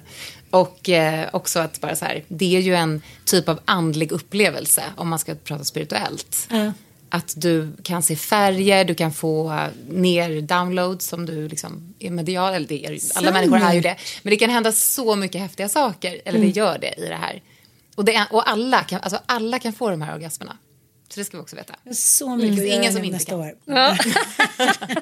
Och 0.50 0.90
eh, 0.90 1.30
också 1.34 1.60
att 1.60 1.82
bara 1.82 1.96
så 1.96 2.06
här, 2.06 2.24
det 2.28 2.56
är 2.56 2.60
ju 2.60 2.76
en 2.76 3.02
typ 3.26 3.50
av 3.50 3.60
andlig 3.66 4.12
upplevelse 4.12 4.84
om 4.96 5.08
man 5.10 5.20
ska 5.20 5.36
prata 5.36 5.64
spirituellt. 5.64 6.48
Ja. 6.50 6.74
Att 7.10 7.34
du 7.38 7.72
kan 7.84 8.04
se 8.04 8.16
färger, 8.16 8.86
du 8.86 8.96
kan 8.96 9.14
få 9.14 9.60
ner 9.90 10.42
downloads 10.42 11.08
som 11.08 11.26
du 11.26 11.48
liksom 11.48 11.94
är 12.00 12.10
medial, 12.12 12.54
eller 12.54 12.68
det 12.68 12.86
är, 12.86 13.00
alla 13.16 13.32
människor 13.32 13.58
är 13.58 13.74
ju 13.74 13.82
det. 13.82 13.96
Men 14.24 14.32
det 14.32 14.38
kan 14.38 14.50
hända 14.50 14.72
så 14.72 15.16
mycket 15.16 15.42
häftiga 15.42 15.70
saker, 15.70 16.22
eller 16.26 16.40
Mm. 16.40 16.52
det 16.52 16.58
gör 16.60 16.78
det 16.80 16.94
i 16.98 17.10
det 17.10 17.16
här. 17.16 17.42
Och, 17.98 18.06
det 18.06 18.16
är, 18.16 18.28
och 18.32 18.50
alla, 18.50 18.84
kan, 18.84 19.00
alltså 19.02 19.20
alla 19.26 19.60
kan 19.60 19.74
få 19.74 19.90
de 19.90 20.02
här 20.02 20.14
orgasmerna. 20.16 20.58
Så 21.10 21.20
det 21.20 21.26
ska 21.26 21.38
vi 21.38 21.44
också 21.44 21.56
veta. 21.56 21.76
Så 21.94 22.36
mycket 22.36 22.60
Mm. 22.60 22.72
Ingen 22.72 22.94
som 22.94 23.04
inte 23.04 23.16
nästa 23.18 23.32
kan. 23.32 23.40
år. 23.40 23.54
Ja. 23.66 23.98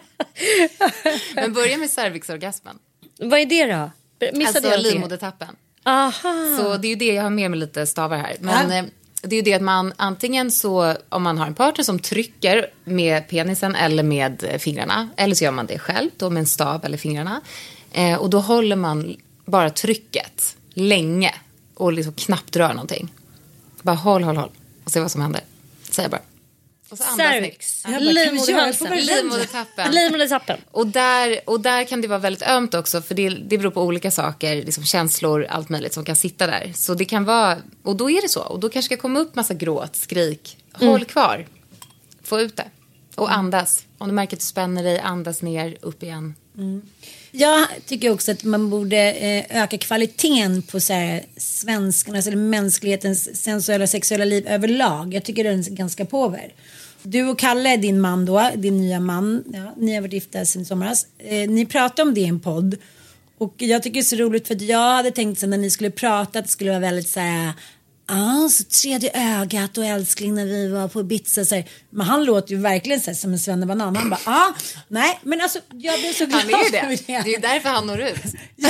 Men 1.35 1.53
börja 1.53 1.77
med 1.77 1.89
cervixorgasmen. 1.89 2.79
Vad 3.19 3.39
är 3.39 3.45
det 3.45 3.65
då? 3.65 3.91
Missade 4.37 4.73
Alltså 4.73 4.89
livmodertappen. 4.91 5.55
Aha. 5.83 6.57
Så 6.57 6.77
det 6.77 6.87
är 6.87 6.89
ju 6.89 6.95
det, 6.95 7.13
jag 7.13 7.23
har 7.23 7.29
med 7.29 7.51
mig 7.51 7.59
lite 7.59 7.85
stavar 7.87 8.17
här. 8.17 8.35
Men 8.39 8.71
Ja. 8.71 8.77
eh, 8.77 8.85
det 9.21 9.35
är 9.35 9.37
ju 9.37 9.41
det 9.41 9.53
att 9.53 9.61
man 9.61 9.93
antingen 9.95 10.51
så, 10.51 10.95
om 11.09 11.23
man 11.23 11.37
har 11.37 11.47
en 11.47 11.53
partner 11.55 11.83
som 11.83 11.99
trycker 11.99 12.67
med 12.83 13.29
penisen 13.29 13.75
eller 13.75 14.03
med 14.03 14.43
eh, 14.43 14.57
fingrarna. 14.57 15.09
Eller 15.17 15.35
så 15.35 15.43
gör 15.43 15.51
man 15.51 15.65
det 15.65 15.79
själv 15.79 16.09
då 16.17 16.29
med 16.29 16.39
en 16.41 16.47
stav 16.47 16.85
eller 16.85 16.97
fingrarna. 16.97 17.41
Eh, 17.91 18.15
och 18.15 18.29
då 18.29 18.39
håller 18.39 18.75
man 18.75 19.15
bara 19.45 19.69
trycket 19.69 20.55
länge 20.73 21.35
och 21.75 21.93
liksom 21.93 22.13
knappt 22.13 22.55
rör 22.55 22.73
någonting. 22.73 23.13
Bara 23.81 23.95
håll, 23.95 24.23
håll, 24.23 24.37
håll 24.37 24.51
och 24.83 24.91
se 24.91 24.99
vad 24.99 25.11
som 25.11 25.21
händer. 25.21 25.41
Säger 25.89 26.09
bara. 26.09 26.21
Och 26.89 26.97
så. 26.97 27.03
Cervix. 27.03 27.85
Livmodertappen. 27.99 29.91
Livmodertappen. 29.91 30.57
Och 30.71 30.87
där, 30.87 31.39
och 31.45 31.59
där 31.59 31.83
kan 31.83 32.01
det 32.01 32.07
vara 32.07 32.19
väldigt 32.19 32.43
ömt 32.43 32.73
också 32.73 33.01
för 33.01 33.15
det, 33.15 33.29
det 33.29 33.57
beror 33.57 33.71
på 33.71 33.81
olika 33.81 34.11
saker, 34.11 34.55
liksom 34.55 34.83
känslor, 34.83 35.45
allt 35.49 35.69
möjligt 35.69 35.93
som 35.93 36.05
kan 36.05 36.15
sitta 36.15 36.47
där. 36.47 36.71
Så 36.75 36.93
det 36.93 37.05
kan 37.05 37.25
vara, 37.25 37.57
och 37.83 37.95
då 37.95 38.09
är 38.09 38.21
det 38.21 38.29
så. 38.29 38.41
Och 38.41 38.59
då 38.59 38.69
kanske 38.69 38.95
ska 38.95 39.01
komma 39.01 39.19
upp 39.19 39.35
massa 39.35 39.53
gråt, 39.53 39.95
skrik. 39.95 40.57
Håll 40.73 41.05
kvar. 41.05 41.47
Få 42.23 42.39
ut 42.41 42.55
det. 42.55 42.67
Och 43.15 43.33
andas. 43.33 43.85
Om 43.97 44.07
du 44.07 44.13
märker 44.13 44.35
att 44.35 44.39
du 44.39 44.45
spänner 44.45 44.83
dig, 44.83 44.99
andas 44.99 45.41
ner, 45.41 45.77
upp 45.81 46.03
igen. 46.03 46.35
Jag 47.37 47.67
tycker 47.85 48.13
också 48.13 48.31
att 48.31 48.43
man 48.43 48.69
borde 48.69 49.11
eh, 49.11 49.63
öka 49.63 49.77
kvaliteten 49.77 50.61
på 50.61 50.79
så 50.79 50.93
här, 50.93 51.23
svenskarnas 51.37 52.27
eller 52.27 52.37
alltså 52.37 52.49
mänsklighetens 52.49 53.43
sensuella 53.43 53.87
sexuella 53.87 54.25
liv 54.25 54.47
överlag. 54.47 55.13
Jag 55.13 55.23
tycker 55.23 55.43
den 55.43 55.59
är 55.59 55.69
ganska 55.69 56.05
påver. 56.05 56.53
Du 57.03 57.23
och 57.23 57.39
Kalle, 57.39 57.77
din 57.77 58.01
man 58.01 58.25
då, 58.25 58.49
din 58.55 58.77
nya 58.77 58.99
man, 58.99 59.43
ja, 59.53 59.73
ni 59.77 59.95
har 59.95 60.01
varit 60.01 60.13
gifta 60.13 60.45
sedan 60.45 60.61
i 60.61 60.65
somras. 60.65 61.07
Eh, 61.17 61.49
ni 61.49 61.65
pratade 61.65 62.01
om 62.01 62.13
det 62.13 62.21
i 62.21 62.25
en 62.25 62.39
podd. 62.39 62.77
Och 63.37 63.53
jag 63.57 63.83
tycker 63.83 63.93
det 63.93 63.99
är 63.99 64.03
så 64.03 64.15
roligt 64.15 64.47
för 64.47 64.55
att 64.55 64.61
jag 64.61 64.93
hade 64.93 65.11
tänkt 65.11 65.39
sen 65.39 65.49
när 65.49 65.57
ni 65.57 65.69
skulle 65.69 65.89
prata 65.89 66.39
att 66.39 66.45
det 66.45 66.51
skulle 66.51 66.69
vara 66.69 66.79
väldigt 66.79 67.09
så 67.09 67.19
här 67.19 67.53
Ja, 68.07 68.49
så 68.51 68.63
tredje 68.63 69.11
ögat 69.41 69.77
och 69.77 69.85
älskling 69.85 70.35
när 70.35 70.45
vi 70.45 70.67
var 70.67 70.87
på 70.87 70.99
Ibiza. 71.01 71.45
Så 71.45 71.55
här. 71.55 71.65
Men 71.89 72.05
han 72.07 72.23
låter 72.25 72.51
ju 72.51 72.57
verkligen 72.61 73.01
så 73.01 73.11
här, 73.11 73.15
som 73.15 73.33
en 73.33 73.39
svennebanan. 73.39 73.95
Han 73.95 74.09
bara, 74.09 74.19
ja, 74.25 74.55
nej, 74.87 75.19
men 75.23 75.41
alltså 75.41 75.59
jag 75.73 75.99
blev 75.99 76.13
så 76.13 76.25
glad 76.25 76.41
Han 76.41 76.53
är 76.53 76.63
ju 76.65 76.69
det. 76.71 76.97
Det 77.07 77.13
är 77.13 77.27
ju 77.27 77.37
därför 77.37 77.69
han 77.69 77.87
når 77.87 78.01
ut. 78.01 78.15
Ja, 78.57 78.69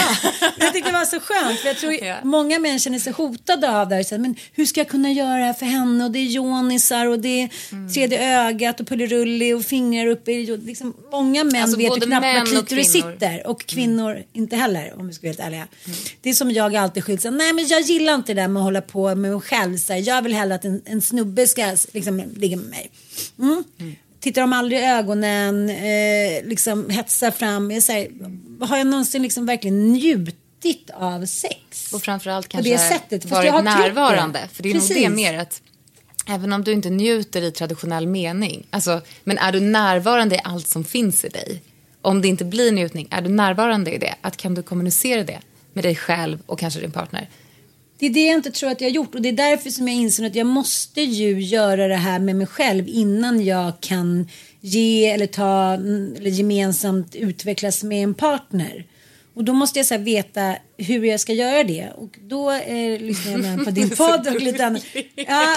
jag 0.59 0.73
tyckte 0.73 0.89
det 0.91 0.97
var 0.97 1.05
så 1.05 1.19
skönt. 1.19 1.59
För 1.59 1.67
jag 1.67 1.77
tror 1.77 1.93
Ja. 1.93 2.15
många 2.23 2.59
män 2.59 2.79
känner 2.79 2.99
sig 2.99 3.13
hotade 3.13 3.71
av 3.79 3.89
det 3.89 3.95
här. 3.95 4.03
Så 4.03 4.15
här, 4.15 4.19
Men 4.21 4.35
hur 4.53 4.65
ska 4.65 4.79
jag 4.79 4.87
kunna 4.89 5.11
göra 5.11 5.37
det 5.37 5.45
här 5.45 5.53
för 5.53 5.65
henne? 5.65 6.05
Och 6.05 6.11
det 6.11 6.19
är 6.19 6.23
jonisar 6.25 7.05
och 7.05 7.19
det 7.19 7.41
är 7.41 7.49
Mm. 7.71 7.89
tredje 7.93 8.39
ögat 8.47 8.79
och 8.79 8.87
pullerulli 8.87 9.53
och 9.53 9.65
fingrar 9.65 10.07
uppe 10.07 10.31
i... 10.31 10.57
Liksom, 10.57 10.93
många 11.11 11.43
män 11.43 11.61
Alltså, 11.61 11.77
vet 11.77 11.97
ju 11.97 12.01
knappt 12.01 12.25
var 12.25 12.45
klitoris 12.45 12.91
sitter. 12.91 13.47
Och 13.47 13.65
kvinnor 13.65 14.23
inte 14.33 14.55
heller 14.55 14.99
om 14.99 15.07
vi 15.07 15.13
ska 15.13 15.21
vara 15.27 15.29
helt 15.29 15.39
ärliga. 15.39 15.67
Mm. 15.85 15.97
Det 16.21 16.29
är 16.29 16.33
som 16.33 16.51
jag 16.51 16.75
alltid 16.75 17.03
här, 17.09 17.31
Nej 17.31 17.53
men 17.53 17.67
jag 17.67 17.81
gillar 17.81 18.15
inte 18.15 18.33
det 18.33 18.41
där 18.41 18.47
med 18.47 18.59
att 18.59 18.63
hålla 18.63 18.81
på 18.81 19.15
med 19.15 19.24
mig 19.29 19.41
själv. 19.41 19.77
Så 19.77 19.93
här, 19.93 20.07
jag 20.07 20.21
vill 20.21 20.33
hellre 20.33 20.55
att 20.55 20.65
en, 20.65 20.81
en 20.85 21.01
snubbe 21.01 21.47
ska 21.47 21.75
liksom, 21.91 22.23
ligga 22.35 22.57
med 22.57 22.69
mig. 22.69 22.91
Mm. 23.39 23.63
Tittar 24.19 24.41
de 24.41 24.53
aldrig 24.53 24.79
i 24.79 24.83
ögonen, 24.83 25.69
eh, 25.69 26.43
liksom 26.43 26.89
hetsar 26.89 27.31
fram. 27.31 27.71
Jag 27.71 27.83
säger, 27.83 28.11
har 28.65 28.77
jag 28.77 28.87
någonsin 28.87 29.21
liksom 29.21 29.45
verkligen 29.45 29.93
njutit 29.93 30.89
av 30.93 31.25
sex? 31.25 31.93
Och 31.93 32.01
framförallt 32.01 32.49
På 32.49 32.51
kanske 32.51 32.71
det 32.71 32.77
sättet, 32.77 33.25
varit 33.25 33.63
närvarande. 33.63 34.49
För 34.53 34.63
det 34.63 34.69
är 34.69 34.73
nog 34.73 34.83
Precis. 34.83 35.03
det 35.03 35.09
mer 35.09 35.37
att 35.37 35.61
även 36.27 36.53
om 36.53 36.63
du 36.63 36.71
inte 36.71 36.89
njuter 36.89 37.41
i 37.41 37.51
traditionell 37.51 38.07
mening. 38.07 38.67
Alltså, 38.69 39.01
men 39.23 39.37
är 39.37 39.51
du 39.51 39.59
närvarande 39.59 40.35
i 40.35 40.39
allt 40.43 40.67
som 40.67 40.83
finns 40.83 41.25
i 41.25 41.29
dig. 41.29 41.61
Om 42.01 42.21
det 42.21 42.27
inte 42.27 42.45
blir 42.45 42.71
njutning, 42.71 43.07
är 43.11 43.21
du 43.21 43.29
närvarande 43.29 43.91
i 43.91 43.97
det? 43.97 44.15
Att 44.21 44.37
kan 44.37 44.55
du 44.55 44.63
kommunicera 44.63 45.23
det 45.23 45.39
med 45.73 45.83
dig 45.83 45.95
själv 45.95 46.39
och 46.45 46.59
kanske 46.59 46.79
din 46.79 46.91
partner. 46.91 47.29
Det 47.99 48.05
är 48.05 48.09
det 48.09 48.25
jag 48.25 48.35
inte 48.35 48.51
tror 48.51 48.69
att 48.71 48.81
jag 48.81 48.89
har 48.89 48.93
gjort 48.93 49.15
och 49.15 49.21
det 49.21 49.29
är 49.29 49.33
därför 49.33 49.69
som 49.69 49.87
jag 49.87 49.97
inser 49.97 50.25
att 50.25 50.35
jag 50.35 50.47
måste 50.47 51.01
ju 51.01 51.41
göra 51.41 51.87
det 51.87 51.95
här 51.95 52.19
med 52.19 52.35
mig 52.35 52.47
själv 52.47 52.87
innan 52.87 53.45
jag 53.45 53.73
kan 53.81 54.29
ge 54.61 55.05
eller 55.05 55.27
ta 55.27 55.73
eller 55.73 56.29
gemensamt 56.29 57.15
utvecklas 57.15 57.83
med 57.83 58.03
en 58.03 58.13
partner. 58.13 58.85
Och 59.33 59.43
då 59.43 59.53
måste 59.53 59.79
jag 59.79 59.85
så 59.85 59.97
veta 59.97 60.55
hur 60.77 61.05
jag 61.05 61.19
ska 61.19 61.33
göra 61.33 61.63
det 61.63 61.89
och 61.95 62.19
då 62.21 62.51
eh, 62.51 62.99
lyssnar 63.01 63.31
jag 63.31 63.41
med 63.41 63.65
på 63.65 63.71
din 63.71 63.89
podd 63.97 64.27
och 64.27 64.41
lite 64.41 64.65
annat. 64.65 64.85
Ja. 65.15 65.55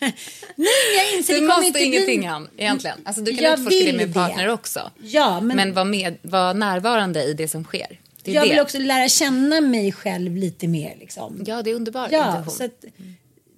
Nej, 0.56 0.96
jag 0.96 1.18
inser 1.18 1.34
du 1.34 1.40
det 1.40 1.46
måste 1.46 1.66
inte 1.66 1.80
ingenting 1.84 2.20
bli... 2.20 2.28
han, 2.28 2.48
egentligen. 2.56 2.98
Alltså, 3.04 3.22
du 3.22 3.36
kan 3.36 3.44
Jag 3.44 3.58
utforska 3.58 3.84
det 3.84 3.96
med 3.96 4.08
det. 4.08 4.14
partner 4.14 4.48
också. 4.48 4.90
Ja, 5.02 5.40
men, 5.40 5.56
Men 5.56 5.72
var, 5.74 5.84
med, 5.84 6.16
var 6.22 6.54
närvarande 6.54 7.22
i 7.22 7.34
det 7.34 7.48
som 7.48 7.64
sker. 7.64 7.98
Jag 8.32 8.44
det. 8.44 8.50
vill 8.50 8.60
också 8.60 8.78
lära 8.78 9.08
känna 9.08 9.60
mig 9.60 9.92
själv 9.92 10.36
lite 10.36 10.68
mer. 10.68 10.96
Liksom. 11.00 11.42
Ja, 11.46 11.62
det 11.62 11.70
är 11.70 11.74
underbar 11.74 12.08
Ja, 12.12 12.28
intention. 12.28 12.50
så 12.54 12.64
att, 12.64 12.84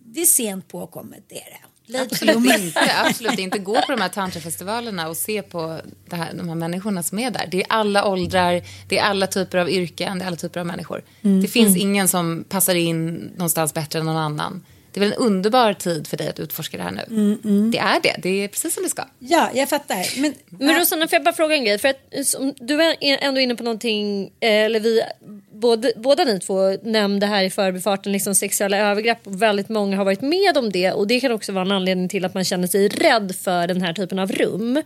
det 0.05 0.21
är 0.21 0.25
sent 0.27 0.69
påkommet, 0.69 1.25
det 1.29 1.35
är 1.37 1.45
det. 1.51 1.57
Lite 1.93 2.03
Absolut 2.05 2.37
inte, 2.61 2.81
absolut 3.05 3.39
inte. 3.39 3.59
Gå 3.59 3.75
på 3.75 3.93
de 3.93 4.01
här 4.01 4.09
tantrafestivalerna 4.09 5.09
och 5.09 5.17
se 5.17 5.43
på 5.43 5.81
här, 6.13 6.35
de 6.35 6.49
här 6.49 6.55
människorna 6.55 7.03
som 7.03 7.19
är 7.19 7.31
där. 7.31 7.49
Det 7.51 7.61
är 7.61 7.67
alla 7.69 8.05
åldrar, 8.09 8.63
det 8.89 8.99
är 8.99 9.03
alla 9.03 9.27
typer 9.27 9.59
av 9.59 9.71
yrken, 9.71 10.19
det 10.19 10.25
är 10.25 10.27
alla 10.27 10.37
typer 10.37 10.61
av 10.61 10.67
människor. 10.67 11.03
Mm, 11.23 11.43
Det 11.43 11.49
finns 11.49 11.77
ingen 11.77 12.09
som 12.09 12.45
passar 12.49 12.75
in 12.75 13.15
någonstans 13.15 13.75
bättre 13.75 13.99
än 13.99 14.07
någon 14.07 14.17
annan. 14.17 14.65
Det 14.97 15.01
är 15.01 15.09
väl 15.09 15.13
en 15.13 15.19
underbar 15.27 15.73
tid 15.73 16.07
för 16.07 16.17
dig 16.17 16.29
att 16.29 16.41
utforska 16.41 16.77
det 16.77 16.83
här 16.83 16.91
nu. 16.91 17.05
Mm, 17.45 17.71
Det 17.71 17.79
är 17.79 18.01
det, 18.03 18.17
det 18.23 18.45
är 18.45 18.49
precis 18.49 18.75
som 18.75 18.83
det 18.83 18.89
ska. 18.89 19.05
Ja, 19.19 19.51
jag 19.55 19.69
fattar. 19.69 20.21
Men, 20.21 20.35
Men 20.49 20.79
Rosanna, 20.79 21.09
får 21.09 21.17
jag 21.17 21.25
bara 21.25 21.35
fråga 21.35 21.55
en 21.57 21.65
grej? 21.65 21.79
För 21.79 21.89
att, 21.89 22.27
som, 22.27 22.55
du 22.57 22.83
är 22.83 22.97
ändå 23.01 23.41
inne 23.41 23.55
på 23.55 23.63
någonting, 23.65 24.25
eh, 24.41 24.51
eller 24.51 24.81
vi, 24.81 25.03
både, 25.61 25.93
båda 25.97 26.25
ni 26.25 26.41
två 26.41 26.77
nämnde 26.83 27.27
här 27.27 27.45
i 27.45 27.51
förbifarten 27.51 28.13
liksom 28.13 28.35
sexuella 28.35 28.77
övergrepp 28.77 29.27
och 29.27 29.43
väldigt 29.43 29.69
många 29.69 29.97
har 29.97 30.05
varit 30.05 30.21
med 30.21 30.59
om 30.59 30.73
det 30.73 30.93
och 30.93 31.07
det 31.07 31.21
kan 31.21 31.33
också 31.33 31.53
vara 31.53 31.65
en 31.65 31.73
anledning 31.73 32.09
till 32.09 32.25
att 32.25 32.35
man 32.35 32.45
känner 32.45 32.67
sig 32.67 32.89
rädd 32.89 33.35
för 33.41 33.67
den 33.67 33.83
här 33.83 33.93
typen 33.93 34.19
av 34.19 34.33
rum. 34.33 34.83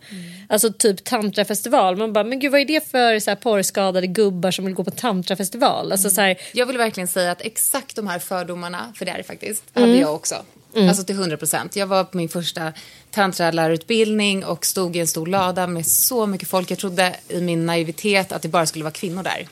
Alltså 0.48 0.72
typ 0.72 1.04
tantrafestival, 1.04 1.96
man 1.96 2.12
bara, 2.12 2.24
men 2.24 2.38
gud 2.38 2.52
vad 2.52 2.60
är 2.60 2.64
det 2.64 2.90
för 2.90 3.18
så 3.18 3.30
här, 3.30 3.36
porrskadade 3.36 4.06
gubbar 4.06 4.50
som 4.50 4.64
vill 4.64 4.74
gå 4.74 4.84
på 4.84 4.90
tantrafestival? 4.90 5.92
Alltså, 5.92 6.10
så 6.10 6.20
här, 6.20 6.36
Jag 6.52 6.66
vill 6.66 6.78
verkligen 6.78 7.08
säga 7.08 7.30
att 7.30 7.42
exakt 7.42 7.96
de 7.96 8.06
här 8.06 8.18
fördomarna, 8.18 8.92
för 8.96 9.04
det 9.04 9.10
är 9.10 9.16
det 9.18 9.24
faktiskt, 9.24 9.64
hade 9.72 9.96
jag 9.96 10.14
också. 10.14 10.34
Alltså 10.76 11.04
till 11.04 11.14
100 11.14 11.36
procent. 11.36 11.76
Jag 11.76 11.86
var 11.86 12.04
på 12.04 12.16
min 12.16 12.28
första 12.28 12.72
tantralärarutbildning 13.10 14.44
och 14.44 14.66
stod 14.66 14.96
i 14.96 15.00
en 15.00 15.06
stor 15.06 15.26
lada 15.26 15.66
med 15.66 15.86
så 15.86 16.26
mycket 16.26 16.48
folk. 16.48 16.70
Jag 16.70 16.78
trodde 16.78 17.16
i 17.28 17.40
min 17.40 17.66
naivitet 17.66 18.32
att 18.32 18.42
det 18.42 18.48
bara 18.48 18.66
skulle 18.66 18.84
vara 18.84 18.92
kvinnor 18.92 19.22
där. 19.22 19.48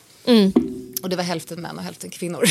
Och 1.03 1.09
det 1.09 1.17
var 1.17 1.25
hälften 1.25 1.61
män 1.61 1.79
och 1.79 1.85
hälften 1.85 2.11
kvinnor. 2.11 2.45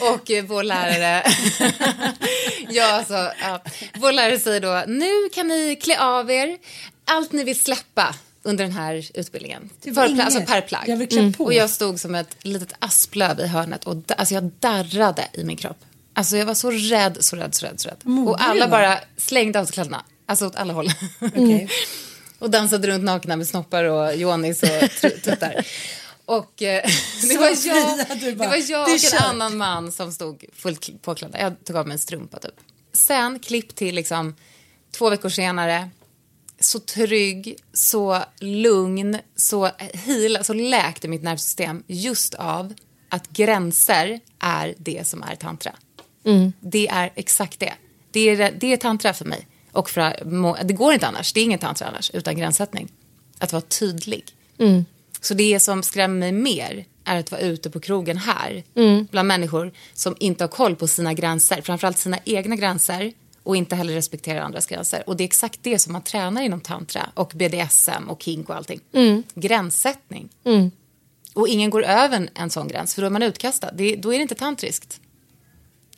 och 0.12 0.30
eh, 0.30 0.44
vår 0.44 0.62
lärare... 0.62 1.22
ja, 2.68 2.92
alltså, 2.92 3.32
ja. 3.40 3.62
Vår 3.94 4.12
lärare 4.12 4.38
säger 4.38 4.60
då, 4.60 4.84
nu 4.86 5.28
kan 5.34 5.48
ni 5.48 5.76
klä 5.76 6.00
av 6.00 6.30
er 6.30 6.58
allt 7.04 7.32
ni 7.32 7.44
vill 7.44 7.60
släppa 7.60 8.14
under 8.42 8.64
den 8.64 8.72
här 8.72 9.10
utbildningen. 9.14 9.70
Var 9.84 9.94
För, 9.94 10.10
inget. 10.10 10.24
alltså 10.24 10.40
per 10.40 10.60
plagg. 10.60 10.88
Jag 10.88 11.36
på. 11.36 11.44
Och 11.44 11.54
jag 11.54 11.70
stod 11.70 12.00
som 12.00 12.14
ett 12.14 12.36
litet 12.42 12.72
asplöv 12.78 13.40
i 13.40 13.46
hörnet 13.46 13.84
och 13.84 13.96
da- 13.96 14.14
alltså 14.14 14.34
jag 14.34 14.50
darrade 14.60 15.28
i 15.32 15.44
min 15.44 15.56
kropp. 15.56 15.78
Alltså 16.14 16.36
jag 16.36 16.46
var 16.46 16.54
så 16.54 16.70
rädd, 16.70 17.16
så 17.20 17.36
rädd, 17.36 17.54
så 17.54 17.66
rädd, 17.66 17.80
så 17.80 17.88
rädd. 17.88 18.00
modig 18.02 18.28
Och 18.28 18.42
alla 18.42 18.68
bara 18.68 18.98
slängde 19.16 19.60
av 19.60 19.64
sig 19.64 19.72
kläderna. 19.72 20.04
Alltså 20.26 20.46
åt 20.46 20.56
alla 20.56 20.72
håll. 20.72 20.92
Okej. 21.20 21.68
och 22.38 22.50
dansade 22.50 22.88
runt 22.88 23.04
nakna 23.04 23.36
med 23.36 23.46
snoppar 23.46 23.84
och 23.84 24.16
jonis 24.16 24.62
och 24.62 25.12
tuttar. 25.22 25.64
Och 26.26 26.62
eh, 26.62 26.82
det, 27.28 27.36
var 27.38 27.46
jag, 27.66 28.20
det 28.20 28.34
var 28.34 28.46
jag 28.56 28.66
"Det 28.68 28.72
är 28.72 28.82
och 28.82 28.88
en 28.90 28.98
kört." 28.98 29.22
annan 29.22 29.56
man 29.56 29.92
som 29.92 30.12
stod 30.12 30.44
fullt 30.52 30.80
kl- 30.88 30.98
påklädda. 30.98 31.40
Jag 31.40 31.64
tog 31.64 31.76
av 31.76 31.86
mig 31.86 31.92
en 31.92 31.98
strumpa 31.98 32.38
typ. 32.38 32.54
Sen 32.92 33.38
klipp 33.38 33.74
till 33.74 33.94
liksom 33.94 34.34
två 34.92 35.10
veckor 35.10 35.28
senare. 35.28 35.90
Så 36.60 36.78
trygg, 36.80 37.56
så 37.72 38.24
lugn, 38.40 39.18
så 39.36 39.70
hela, 39.92 40.44
så 40.44 40.52
läkte 40.52 41.08
mitt 41.08 41.22
nervsystem 41.22 41.82
just 41.86 42.34
av 42.34 42.74
att 43.08 43.28
gränser 43.28 44.20
är 44.38 44.74
det 44.78 45.06
som 45.06 45.22
är 45.22 45.34
tantra. 45.36 45.72
Det 46.60 46.88
är 46.88 47.12
exakt 47.14 47.60
det. 47.60 47.72
Det 48.10 48.20
är, 48.20 48.52
det 48.60 48.72
är 48.72 48.76
tantra 48.76 49.12
för 49.14 49.24
mig. 49.24 49.46
Och 49.72 49.90
för, 49.90 50.64
det 50.64 50.74
går 50.74 50.92
inte 50.94 51.06
annars. 51.06 51.32
Det 51.32 51.40
är 51.40 51.44
ingen 51.44 51.58
tantra 51.58 51.86
annars, 51.88 52.10
utan 52.14 52.36
gränssättning. 52.36 52.92
Att 53.38 53.52
vara 53.52 53.62
tydlig. 53.62 54.24
Så 55.24 55.34
det 55.34 55.60
som 55.60 55.82
skrämmer 55.82 56.18
mig 56.18 56.32
mer 56.32 56.84
är 57.04 57.20
att 57.20 57.30
vara 57.30 57.40
ute 57.40 57.70
på 57.70 57.80
krogen 57.80 58.16
här 58.16 58.64
bland 59.10 59.28
människor 59.28 59.72
som 59.94 60.16
inte 60.20 60.44
har 60.44 60.48
koll 60.48 60.76
på 60.76 60.86
sina 60.86 61.14
gränser, 61.14 61.62
framförallt 61.62 61.98
sina 61.98 62.18
egna 62.24 62.56
gränser 62.56 63.12
och 63.42 63.56
inte 63.56 63.76
heller 63.76 63.94
respekterar 63.94 64.40
andras 64.40 64.66
gränser. 64.66 65.02
Och 65.06 65.16
det 65.16 65.22
är 65.22 65.26
exakt 65.26 65.58
det 65.62 65.78
som 65.78 65.92
man 65.92 66.02
tränar 66.02 66.42
inom 66.42 66.60
tantra 66.60 67.10
och 67.14 67.32
BDSM 67.34 68.08
och 68.08 68.22
kink 68.22 68.48
och 68.48 68.56
allting. 68.56 68.80
Gränssättning. 69.34 70.28
Och 71.34 71.48
ingen 71.48 71.70
går 71.70 71.82
över 71.84 72.28
en, 72.34 72.50
sån 72.50 72.68
gräns, 72.68 72.94
för 72.94 73.02
då 73.02 73.06
är 73.06 73.10
man 73.10 73.22
utkastad. 73.22 73.70
Det, 73.72 73.96
då 73.96 74.14
är 74.14 74.18
det 74.18 74.22
inte 74.22 74.34
tantriskt. 74.34 75.00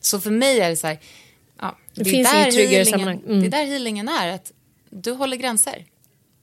Så 0.00 0.20
för 0.20 0.30
mig 0.30 0.60
är 0.60 0.70
det 0.70 0.76
så 0.76 0.86
här, 0.86 0.98
ja, 1.60 1.78
Det 1.94 2.00
är 2.00 2.04
finns 2.04 2.32
där 2.32 2.42
inget 2.42 2.54
tryggare 2.54 2.84
healingen-. 2.84 3.24
Mm. 3.26 3.40
Det 3.40 3.46
är 3.46 3.50
där 3.50 3.64
healingen 3.64 4.08
är, 4.08 4.34
att 4.34 4.52
du 4.90 5.12
håller 5.12 5.36
gränser. 5.36 5.84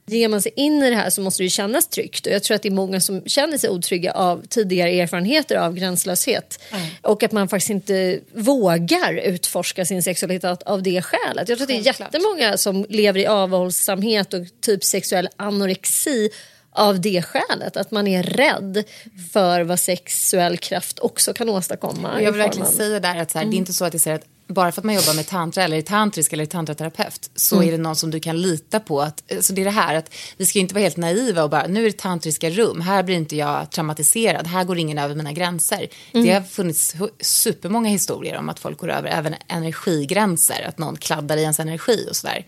Ger 0.06 0.28
man 0.28 0.42
sig 0.42 0.52
in 0.56 0.82
i 0.82 0.90
det 0.90 0.96
här 0.96 1.10
så 1.10 1.20
måste 1.20 1.42
det 1.42 1.50
kännas 1.50 1.88
tryggt. 1.88 2.26
Och 2.26 2.32
jag 2.32 2.42
tror 2.42 2.54
att 2.54 2.62
det 2.62 2.68
är 2.68 2.72
många 2.72 3.00
som 3.00 3.22
känner 3.26 3.58
sig 3.58 3.70
otrygga 3.70 4.12
av 4.12 4.46
tidigare 4.48 4.90
erfarenheter 4.90 5.56
av 5.56 5.74
gränslöshet. 5.74 6.60
Och 7.02 7.22
att 7.22 7.32
man 7.32 7.48
faktiskt 7.48 7.70
inte 7.70 8.20
vågar 8.34 9.14
utforska 9.14 9.84
sin 9.84 10.02
sexualitet 10.02 10.62
av 10.62 10.82
det 10.82 11.02
skälet. 11.02 11.48
Jag 11.48 11.58
tror 11.58 11.62
att 11.64 11.68
det 11.68 11.76
är 11.76 11.86
jättemånga 11.86 12.56
som 12.56 12.86
lever 12.88 13.20
i 13.20 13.26
avhållsamhet 13.26 14.34
och 14.34 14.40
typ 14.60 14.84
sexuell 14.84 15.28
anorexi 15.36 16.30
av 16.72 17.00
det 17.00 17.22
skälet. 17.22 17.76
Att 17.76 17.90
man 17.90 18.06
är 18.06 18.22
rädd 18.22 18.84
för 19.32 19.62
vad 19.62 19.80
sexuell 19.80 20.58
kraft 20.58 20.98
också 20.98 21.32
kan 21.32 21.48
åstadkomma. 21.48 22.22
Jag 22.22 22.32
vill 22.32 22.40
verkligen 22.40 22.68
säga 22.68 23.00
där 23.00 23.16
att 23.16 23.30
så 23.30 23.38
här, 23.38 23.46
det 23.46 23.56
är 23.56 23.58
inte 23.58 23.72
så 23.72 23.84
att 23.84 23.94
jag 23.94 24.00
säger 24.00 24.16
att 24.16 24.26
bara 24.46 24.72
för 24.72 24.80
att 24.80 24.84
man 24.84 24.94
jobbar 24.94 25.14
med 25.14 25.26
tantra 25.26 25.64
eller 25.64 25.76
är 25.76 25.82
tantrisk 25.82 26.32
eller 26.32 26.44
är 26.44 26.48
tantraterapeut 26.48 27.30
så 27.34 27.62
är 27.62 27.72
det 27.72 27.78
någon 27.78 27.96
som 27.96 28.10
du 28.10 28.20
kan 28.20 28.42
lita 28.42 28.80
på. 28.80 29.02
Att, 29.02 29.22
så 29.40 29.52
det 29.52 29.60
är 29.60 29.64
det 29.64 29.70
här 29.70 29.94
att 29.94 30.14
vi 30.36 30.46
ska 30.46 30.58
inte 30.58 30.74
vara 30.74 30.82
helt 30.82 30.96
naiva 30.96 31.42
och 31.44 31.50
bara 31.50 31.66
nu 31.66 31.80
är 31.80 31.84
det 31.86 31.98
tantriska 31.98 32.50
rum, 32.50 32.80
här 32.80 33.02
blir 33.02 33.16
inte 33.16 33.36
jag 33.36 33.70
traumatiserad, 33.70 34.46
här 34.46 34.64
går 34.64 34.78
ingen 34.78 34.98
över 34.98 35.14
mina 35.14 35.32
gränser. 35.32 35.88
Det 36.12 36.32
har 36.32 36.42
funnits 36.42 36.94
supermånga 37.20 37.88
historier 37.88 38.36
om 38.36 38.48
att 38.48 38.58
folk 38.58 38.78
går 38.78 38.90
över 38.90 39.08
även 39.08 39.34
energigränser, 39.48 40.66
att 40.68 40.78
någon 40.78 40.96
kladdar 40.96 41.36
i 41.36 41.42
ens 41.42 41.60
energi 41.60 42.06
och 42.10 42.16
sådär. 42.16 42.46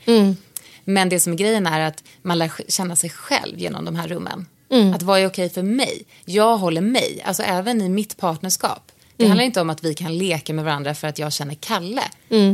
Men 0.85 1.09
det 1.09 1.21
som 1.21 1.33
är 1.33 1.37
grejen 1.37 1.67
är 1.67 1.81
att 1.81 2.05
man 2.23 2.39
lär 2.39 2.51
känna 2.69 2.97
sig 2.97 3.11
själv 3.11 3.59
genom 3.59 3.85
de 3.85 3.97
här 3.97 4.09
rummen. 4.09 4.47
Att 4.95 5.03
vad 5.03 5.21
är 5.21 5.27
okej 5.27 5.51
för 5.51 5.63
mig? 5.63 6.05
Jag 6.25 6.57
håller 6.57 6.81
mig, 6.81 7.23
alltså 7.25 7.43
även 7.43 7.83
i 7.83 7.89
mitt 7.89 8.17
partnerskap. 8.17 8.93
Det 9.17 9.27
handlar 9.27 9.45
inte 9.45 9.61
om 9.61 9.71
att 9.71 9.85
vi 9.85 9.95
kan 9.95 10.19
leka 10.19 10.53
med 10.53 10.65
varandra 10.65 10.95
för 10.95 11.09
att 11.09 11.19
jag 11.19 11.33
känner 11.33 11.55
Kalle. 11.55 12.03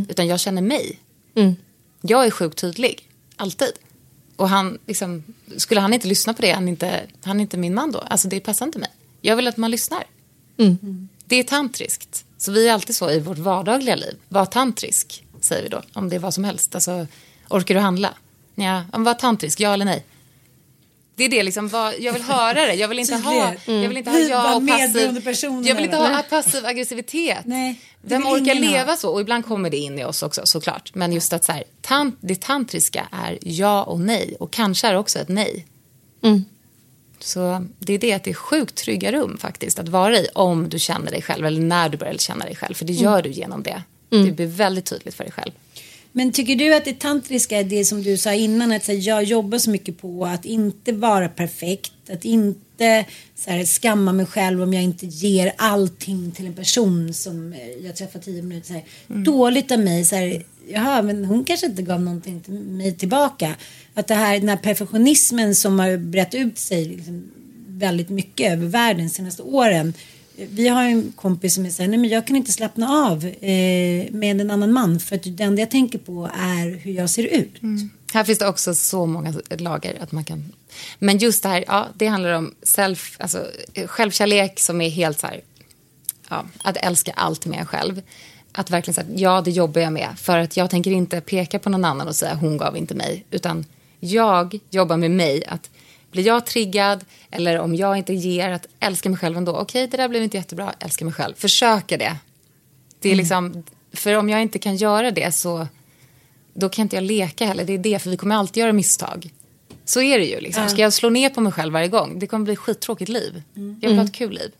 Utan 0.09 0.27
jag 0.27 0.41
känner 0.41 0.63
mig. 0.63 0.99
Jag 2.01 2.27
är 2.27 2.31
sjukt 2.31 2.59
tydlig, 2.59 3.09
alltid. 3.37 3.73
Och 4.37 4.49
han, 4.49 4.79
liksom, 4.87 5.25
skulle 5.57 5.81
han 5.81 5.95
inte 5.95 6.09
lyssna 6.09 6.35
på 6.35 6.43
det, 6.43 6.53
han 6.53 6.65
är 6.65 6.69
inte, 6.69 7.01
han 7.25 7.37
är 7.37 7.41
inte 7.41 7.57
min 7.57 7.75
man 7.75 7.93
då. 7.93 7.99
Alltså 7.99 8.29
det 8.29 8.41
passar 8.41 8.67
inte 8.67 8.79
mig. 8.79 8.91
Jag 9.21 9.37
vill 9.37 9.47
att 9.47 9.57
man 9.57 9.71
lyssnar. 9.71 10.05
Det 11.25 11.37
är 11.37 11.43
tantriskt. 11.43 12.25
Så 12.39 12.53
vi 12.53 12.69
är 12.69 12.73
alltid 12.73 12.97
så 12.97 13.11
i 13.11 13.21
vårt 13.21 13.39
vardagliga 13.39 13.97
liv. 13.97 14.17
Var 14.29 14.47
tantrisk, 14.47 15.25
säger 15.41 15.63
vi 15.63 15.69
då. 15.69 15.83
Om 15.93 16.09
det 16.09 16.17
är 16.17 16.21
vad 16.21 16.35
som 16.35 16.45
helst. 16.45 16.75
Alltså, 16.75 17.07
orkar 17.49 17.75
du 17.75 17.81
handla? 17.81 18.15
Ja, 18.55 18.85
var 18.93 19.15
tantrisk, 19.15 19.61
ja 19.61 19.75
eller 19.75 19.85
nej? 19.85 20.05
Det 21.15 21.25
är 21.25 21.29
det 21.29 21.43
liksom, 21.43 21.69
vad, 21.69 21.95
jag 21.99 22.13
vill 22.13 22.23
höra 22.23 22.67
det. 22.67 22.75
Jag 22.75 22.89
vill 22.89 22.99
inte 22.99 23.15
ha, 23.17 23.33
Tydlighet. 23.33 23.83
jag 23.83 23.89
vill 23.89 23.97
inte 23.97 24.11
ha 24.11 24.19
ja 24.19 24.57
och 24.57 24.69
passiv, 24.69 25.23
jag 25.67 25.75
vill 25.75 25.85
inte 25.85 25.97
ha 25.97 26.23
passiv 26.31 26.67
aggressivitet. 26.67 27.41
Nej, 27.45 27.81
Vem 28.03 28.27
orkar 28.27 28.55
leva 28.55 28.97
så? 28.97 29.11
Och 29.11 29.21
ibland 29.21 29.47
kommer 29.47 29.71
det 29.71 29.77
in 29.77 29.99
i 29.99 30.05
oss 30.05 30.23
också 30.23 30.47
såklart. 30.47 30.95
Men 30.95 31.13
just 31.13 31.33
att 31.33 31.45
så 31.45 31.53
här, 31.53 31.65
tant, 31.81 32.19
det 32.21 32.41
tantriska 32.41 33.09
är 33.13 33.39
ja 33.43 33.83
och 33.85 34.01
nej. 34.01 34.37
Och 34.41 34.53
kanske 34.53 34.89
är 34.89 34.97
också 34.97 35.19
ett 35.19 35.29
nej. 35.29 35.67
Så 37.21 37.67
det 37.79 37.93
är 37.95 37.99
det 37.99 38.13
att 38.13 38.25
det 38.25 38.31
är 38.31 38.35
sjukt 38.35 38.75
trygga 38.75 39.13
rum 39.13 39.39
faktiskt 39.39 39.79
att 39.79 39.89
vara 39.89 40.19
i 40.19 40.27
om 40.35 40.69
du 40.69 40.79
känner 40.79 41.11
dig 41.11 41.23
själv 41.23 41.47
eller 41.47 41.61
när 41.63 41.89
du 41.89 41.99
börjar 41.99 42.15
känna 42.15 42.45
dig 42.45 42.57
själv. 42.57 42.75
För 42.75 42.85
det 42.85 42.93
gör 42.93 43.23
du 43.23 43.31
genom 43.31 43.63
det. 43.63 43.83
Det 44.27 44.33
blir 44.33 44.47
väldigt 44.47 44.85
tydligt 44.85 45.15
för 45.15 45.25
dig 45.25 45.33
själv. 45.33 45.53
Men 46.13 46.33
tycker 46.33 46.57
du 46.57 46.75
att 46.75 46.85
det 46.85 46.99
tantriska 46.99 47.59
är 47.59 47.65
det 47.65 47.85
som 47.85 48.03
du 48.03 48.17
sa 48.17 48.33
innan 48.33 48.73
att 48.73 48.85
så 48.85 48.93
här, 48.93 49.09
jag 49.09 49.25
jobbar 49.25 49.59
så 49.59 49.71
mycket 49.71 49.99
på 49.99 50.27
att 50.27 50.45
inte 50.45 50.93
vara 50.93 51.29
perfekt, 51.29 51.93
att 52.11 52.25
inte 52.25 53.05
så 53.35 53.51
här, 53.51 53.65
skamma 53.65 54.13
mig 54.13 54.27
själv 54.27 54.63
om 54.63 54.75
jag 54.75 54.83
inte 54.83 55.07
ger 55.07 55.53
allting 55.57 56.33
till 56.33 56.47
en 56.47 56.55
person 56.55 57.15
som 57.15 57.55
jag 57.85 57.97
träffar 57.97 58.21
tio 58.21 58.43
minuter 58.43 58.67
så 58.67 58.73
här, 58.73 58.85
dåligt 59.07 59.71
av 59.73 59.79
mig 59.79 60.05
så 60.05 60.17
här, 60.17 60.43
jaha 60.69 61.03
men 61.03 61.25
hon 61.25 61.45
kanske 61.45 61.67
inte 61.67 61.83
gav 61.83 62.01
någonting 62.01 62.41
till 62.41 62.55
mig 62.55 62.93
tillbaka. 62.93 63.55
Att 63.95 64.07
det 64.07 64.15
här, 64.15 64.39
den 64.39 64.49
här 64.49 64.57
perfektionismen 64.57 65.55
som 65.55 65.79
har 65.79 65.97
brett 65.97 66.35
ut 66.35 66.59
sig 66.59 66.85
liksom, 66.85 67.31
väldigt 67.67 68.09
mycket 68.09 68.53
över 68.53 68.67
världen 68.67 69.07
de 69.07 69.11
senaste 69.11 69.43
åren 69.43 69.95
vi 70.37 70.69
har 70.69 70.85
en 70.85 71.13
kompis 71.17 71.55
som 71.55 71.71
säger 71.71 71.91
nej 71.91 71.99
men 71.99 72.11
jag 72.11 72.27
kan 72.27 72.37
inte 72.37 72.53
slappna 72.53 72.89
av 72.91 73.25
eh, 73.25 74.11
med 74.11 74.41
en 74.41 74.51
annan 74.51 74.73
man 74.73 75.01
för 75.01 75.17
att 75.17 75.23
det 75.25 75.43
enda 75.45 75.63
jag 75.63 75.71
tänker 75.71 75.99
på 75.99 76.31
är 76.35 76.79
hur 76.79 76.93
jag 76.93 77.11
ser 77.11 77.23
ut. 77.23 77.63
Mm. 77.63 77.91
Här 78.13 78.25
finns 78.25 78.39
det 78.39 78.49
också 78.49 78.75
så 78.75 79.07
många 79.07 79.35
lager 79.51 80.03
att 80.03 80.13
man 80.13 80.25
kan... 80.25 80.53
Men 80.99 81.19
just 81.19 81.43
det 81.43 81.49
här, 81.49 81.65
ja, 81.67 81.89
det 81.95 82.07
handlar 82.07 82.33
om 82.33 82.55
self, 82.63 83.17
alltså, 83.21 83.47
självkärlek 83.87 84.61
som 84.61 84.81
är 84.81 84.89
helt 84.91 85.19
så 85.19 85.27
här... 85.27 85.41
Ja, 86.29 86.45
att 86.63 86.77
älska 86.77 87.13
allt 87.13 87.47
med 87.47 87.59
en 87.59 87.67
själv. 87.67 88.03
Att 88.53 88.71
verkligen 88.71 88.95
säga, 88.95 89.07
ja 89.17 89.41
det 89.41 89.51
jobbar 89.51 89.81
jag 89.81 89.93
med. 89.93 90.09
För 90.17 90.39
att 90.39 90.57
jag 90.57 90.71
tänker 90.71 90.91
inte 90.91 91.21
peka 91.21 91.59
på 91.59 91.71
någon 91.71 91.85
annan 91.85 92.09
och 92.09 92.17
säga 92.17 92.35
hon 92.35 92.57
gav 92.57 92.77
inte 92.77 92.95
mig. 92.95 93.25
Utan 93.31 93.65
jag 94.01 94.59
jobbar 94.71 94.97
med 94.97 95.11
mig. 95.11 95.45
Att 95.47 95.71
blir 96.13 96.27
jag 96.27 96.47
triggad 96.47 97.05
eller 97.31 97.59
om 97.59 97.75
jag 97.75 97.97
inte 97.99 98.13
ger, 98.15 98.51
att 98.51 98.67
älska 98.81 99.09
mig 99.09 99.19
själv 99.19 99.37
ändå. 99.37 99.57
Okej, 99.57 99.87
det 99.87 99.97
där 99.97 100.09
blev 100.09 100.23
inte 100.23 100.37
jättebra, 100.37 100.75
älska 100.79 101.05
mig 101.05 101.15
själv. 101.15 101.35
Försöka 101.37 101.97
det. 101.97 102.17
Det 103.01 103.11
är 103.11 103.15
liksom, 103.15 103.65
för 103.93 104.15
om 104.15 104.29
jag 104.29 104.43
inte 104.43 104.59
kan 104.59 104.77
göra 104.77 105.11
det 105.11 105.33
så 105.35 105.67
då 106.55 106.69
kan 106.69 106.83
inte 106.83 106.97
jag 106.97 107.03
leka 107.05 107.47
heller. 107.47 107.65
Det 107.65 107.73
är 107.73 107.79
det, 107.79 107.99
för 107.99 108.11
vi 108.11 108.17
kommer 108.17 108.35
alltid 108.37 108.61
göra 108.61 108.73
misstag. 108.73 109.31
Så 109.85 110.03
är 110.03 110.19
det 110.19 110.25
ju. 110.25 110.41
Liksom. 110.41 110.69
Ska 110.69 110.83
jag 110.83 110.93
slå 110.93 111.11
ner 111.11 111.31
på 111.31 111.41
mig 111.41 111.53
själv 111.53 111.73
varje 111.73 111.89
gång, 111.89 112.19
det 112.19 112.27
kommer 112.27 112.45
bli 112.45 112.53
ett 112.53 112.59
skittråkigt 112.59 113.09
liv. 113.09 113.43
Jag 113.81 113.89
vill 113.89 113.99
ha 113.99 114.05
ett 114.05 114.13
kul 114.13 114.33
liv. 114.33 114.53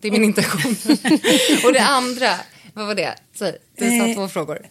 Det 0.00 0.08
är 0.08 0.12
min 0.12 0.24
intention. 0.24 0.76
och 1.64 1.72
det 1.72 1.82
andra, 1.82 2.30
vad 2.74 2.86
var 2.86 2.94
det? 2.94 3.14
Säg, 3.34 3.56
du 3.78 3.98
sa 3.98 4.06
Eh. 4.08 4.14
två 4.14 4.28
frågor. 4.28 4.66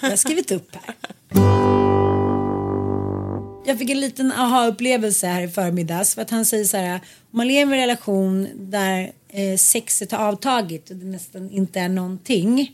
Jag 0.00 0.10
har 0.10 0.16
skrivit 0.16 0.52
upp 0.52 0.70
här. 0.74 1.83
Jag 3.66 3.78
fick 3.78 3.90
en 3.90 4.00
liten 4.00 4.32
aha-upplevelse 4.32 5.26
här 5.26 5.42
i 5.42 5.48
förmiddags. 5.48 6.14
För 6.14 6.22
att 6.22 6.30
han 6.30 6.44
säger 6.44 6.64
så 6.64 6.76
här. 6.76 6.94
Om 7.30 7.38
man 7.38 7.48
lever 7.48 7.76
i 7.76 7.80
en 7.80 7.80
relation 7.80 8.48
där 8.54 9.12
eh, 9.28 9.56
sexet 9.56 10.12
har 10.12 10.18
avtagit 10.18 10.90
och 10.90 10.96
det 10.96 11.06
nästan 11.06 11.50
inte 11.50 11.80
är 11.80 11.88
någonting. 11.88 12.72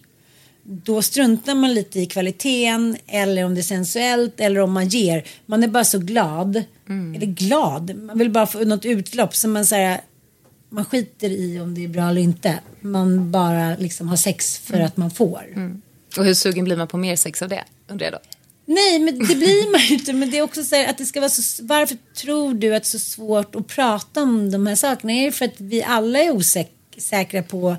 Då 0.63 1.03
struntar 1.03 1.55
man 1.55 1.75
lite 1.75 2.01
i 2.01 2.07
kvaliteten 2.07 2.97
eller 3.07 3.45
om 3.45 3.55
det 3.55 3.61
är 3.61 3.63
sensuellt 3.63 4.41
eller 4.41 4.61
om 4.61 4.73
man 4.73 4.89
ger. 4.89 5.25
Man 5.47 5.63
är 5.63 5.69
bara 5.69 5.85
så 5.85 5.99
glad. 5.99 6.57
Eller 7.17 7.27
glad. 7.27 7.95
Man 7.97 8.19
vill 8.19 8.31
bara 8.31 8.47
få 8.47 8.65
något 8.65 8.85
utlopp. 8.85 9.37
Så 9.37 9.49
man 9.49 9.67
säger 9.67 10.01
man 10.69 10.85
skiter 10.85 11.31
i 11.31 11.61
om 11.61 11.75
det 11.75 11.85
är 11.85 11.89
bra 11.89 12.09
eller 12.09 12.21
inte. 12.21 12.59
Man 12.81 13.31
bara 13.31 13.77
liksom 13.77 14.09
har 14.09 14.17
sex 14.17 14.59
för 14.59 14.81
att 14.81 14.97
man 14.97 15.11
får. 15.11 15.43
Och 16.19 16.25
hur 16.25 16.35
sugen 16.35 16.65
blir 16.65 16.77
man 16.77 16.89
på 16.89 16.97
mer 16.97 17.17
sex 17.17 17.43
av 17.43 17.49
det? 17.49 17.65
Undrar 17.89 18.07
jag 18.07 18.13
då. 18.13 18.19
Nej, 18.71 18.99
men 18.99 19.19
det 19.19 19.25
blir 19.25 19.73
man 19.73 19.81
ju 19.81 19.95
inte. 19.95 20.13
Men 20.13 20.31
det 20.31 20.39
är 20.39 20.43
också 20.43 20.65
så 20.65 20.77
här 20.77 20.91
att 20.91 20.99
det 20.99 21.05
ska 21.07 21.21
vara 21.21 21.31
så... 21.31 21.65
Varför 21.65 21.97
tror 22.15 22.55
du 22.55 22.75
att 22.75 22.83
det 22.83 22.87
är 22.87 22.91
så 22.91 22.99
svårt 22.99 23.55
att 23.55 23.67
prata 23.67 24.23
om 24.23 24.51
de 24.51 24.67
här 24.67 24.75
sakerna? 24.75 25.13
Är 25.13 25.25
det 25.25 25.33
för 25.33 25.45
att 25.45 25.61
vi 25.61 25.83
alla 25.83 26.19
är 26.19 26.31
osäkra 26.31 27.43
på 27.43 27.77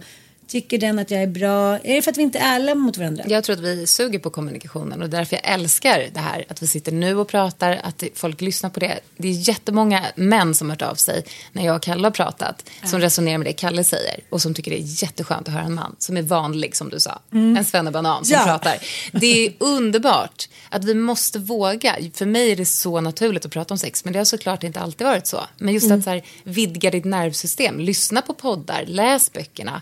Tycker 0.52 0.78
den 0.78 1.00
att 1.00 1.12
jag 1.12 1.22
är 1.24 1.28
bra? 1.28 1.78
Är 1.80 1.96
det 1.96 2.02
för 2.02 2.12
att 2.12 2.18
vi 2.18 2.22
inte 2.22 2.40
är 2.40 2.56
ärliga 2.56 2.76
mot 2.76 2.98
varandra? 2.98 3.24
Jag 3.28 3.44
tror 3.44 3.56
att 3.56 3.62
vi 3.62 3.88
suger 3.88 4.20
på 4.20 4.30
kommunikationen 4.30 5.02
och 5.02 5.10
därför 5.10 5.36
jag 5.36 5.54
älskar 5.54 6.10
det 6.14 6.20
här 6.20 6.46
att 6.50 6.64
vi 6.64 6.68
sitter 6.68 6.92
nu 6.92 7.16
och 7.18 7.28
pratar, 7.28 7.80
att 7.84 8.04
folk 8.16 8.42
lyssnar 8.42 8.70
på 8.70 8.80
det. 8.80 9.00
Det 9.18 9.28
är 9.28 9.50
jättemånga 9.50 10.06
män 10.16 10.56
som 10.56 10.70
har 10.70 10.76
hört 10.76 10.82
av 10.92 10.96
sig 10.96 11.26
när 11.52 11.66
jag 11.66 11.76
och 11.76 11.82
Kalle 11.82 12.04
har 12.04 12.12
pratat 12.12 12.70
som 12.84 13.00
resonerar 13.00 13.38
med 13.38 13.48
det 13.48 13.54
Kalle 13.54 13.84
säger 13.84 14.20
och 14.30 14.42
som 14.42 14.54
tycker 14.54 14.72
det 14.72 14.78
är 14.78 15.04
jätteskönt 15.04 15.48
att 15.48 15.54
höra 15.54 15.64
en 15.64 15.74
man 15.74 15.96
som 16.00 16.18
är 16.18 16.22
vanlig 16.22 16.76
som 16.76 16.90
du 16.90 17.00
sa. 17.00 17.20
En 17.32 17.66
svennebanan 17.66 18.26
som 18.26 18.34
Ja. 18.38 18.44
pratar. 18.46 18.78
Det 19.12 19.46
är 19.48 19.54
underbart 19.60 20.50
att 20.70 20.84
vi 20.86 20.94
måste 20.94 21.40
våga. 21.40 21.96
För 22.14 22.26
mig 22.26 22.52
är 22.52 22.56
det 22.56 22.66
så 22.66 23.02
naturligt 23.02 23.46
att 23.46 23.52
prata 23.52 23.74
om 23.74 23.78
sex 23.78 24.04
men 24.06 24.14
det 24.14 24.20
har 24.20 24.26
såklart 24.26 24.64
inte 24.64 24.80
alltid 24.80 25.08
varit 25.08 25.28
så. 25.28 25.42
Men 25.58 25.74
just 25.74 25.92
att 25.92 26.04
så 26.04 26.10
här, 26.10 26.24
vidga 26.44 26.92
ditt 26.92 27.06
nervsystem, 27.06 27.80
lyssna 27.80 28.22
på 28.22 28.34
poddar, 28.34 28.84
läs 28.88 29.34
böckerna. 29.34 29.82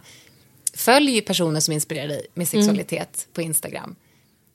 Följ 0.80 1.22
personer 1.22 1.60
som 1.60 1.74
inspirerar 1.74 2.08
dig 2.08 2.26
med 2.34 2.48
sexualitet 2.48 3.28
på 3.34 3.42
Instagram. 3.42 3.96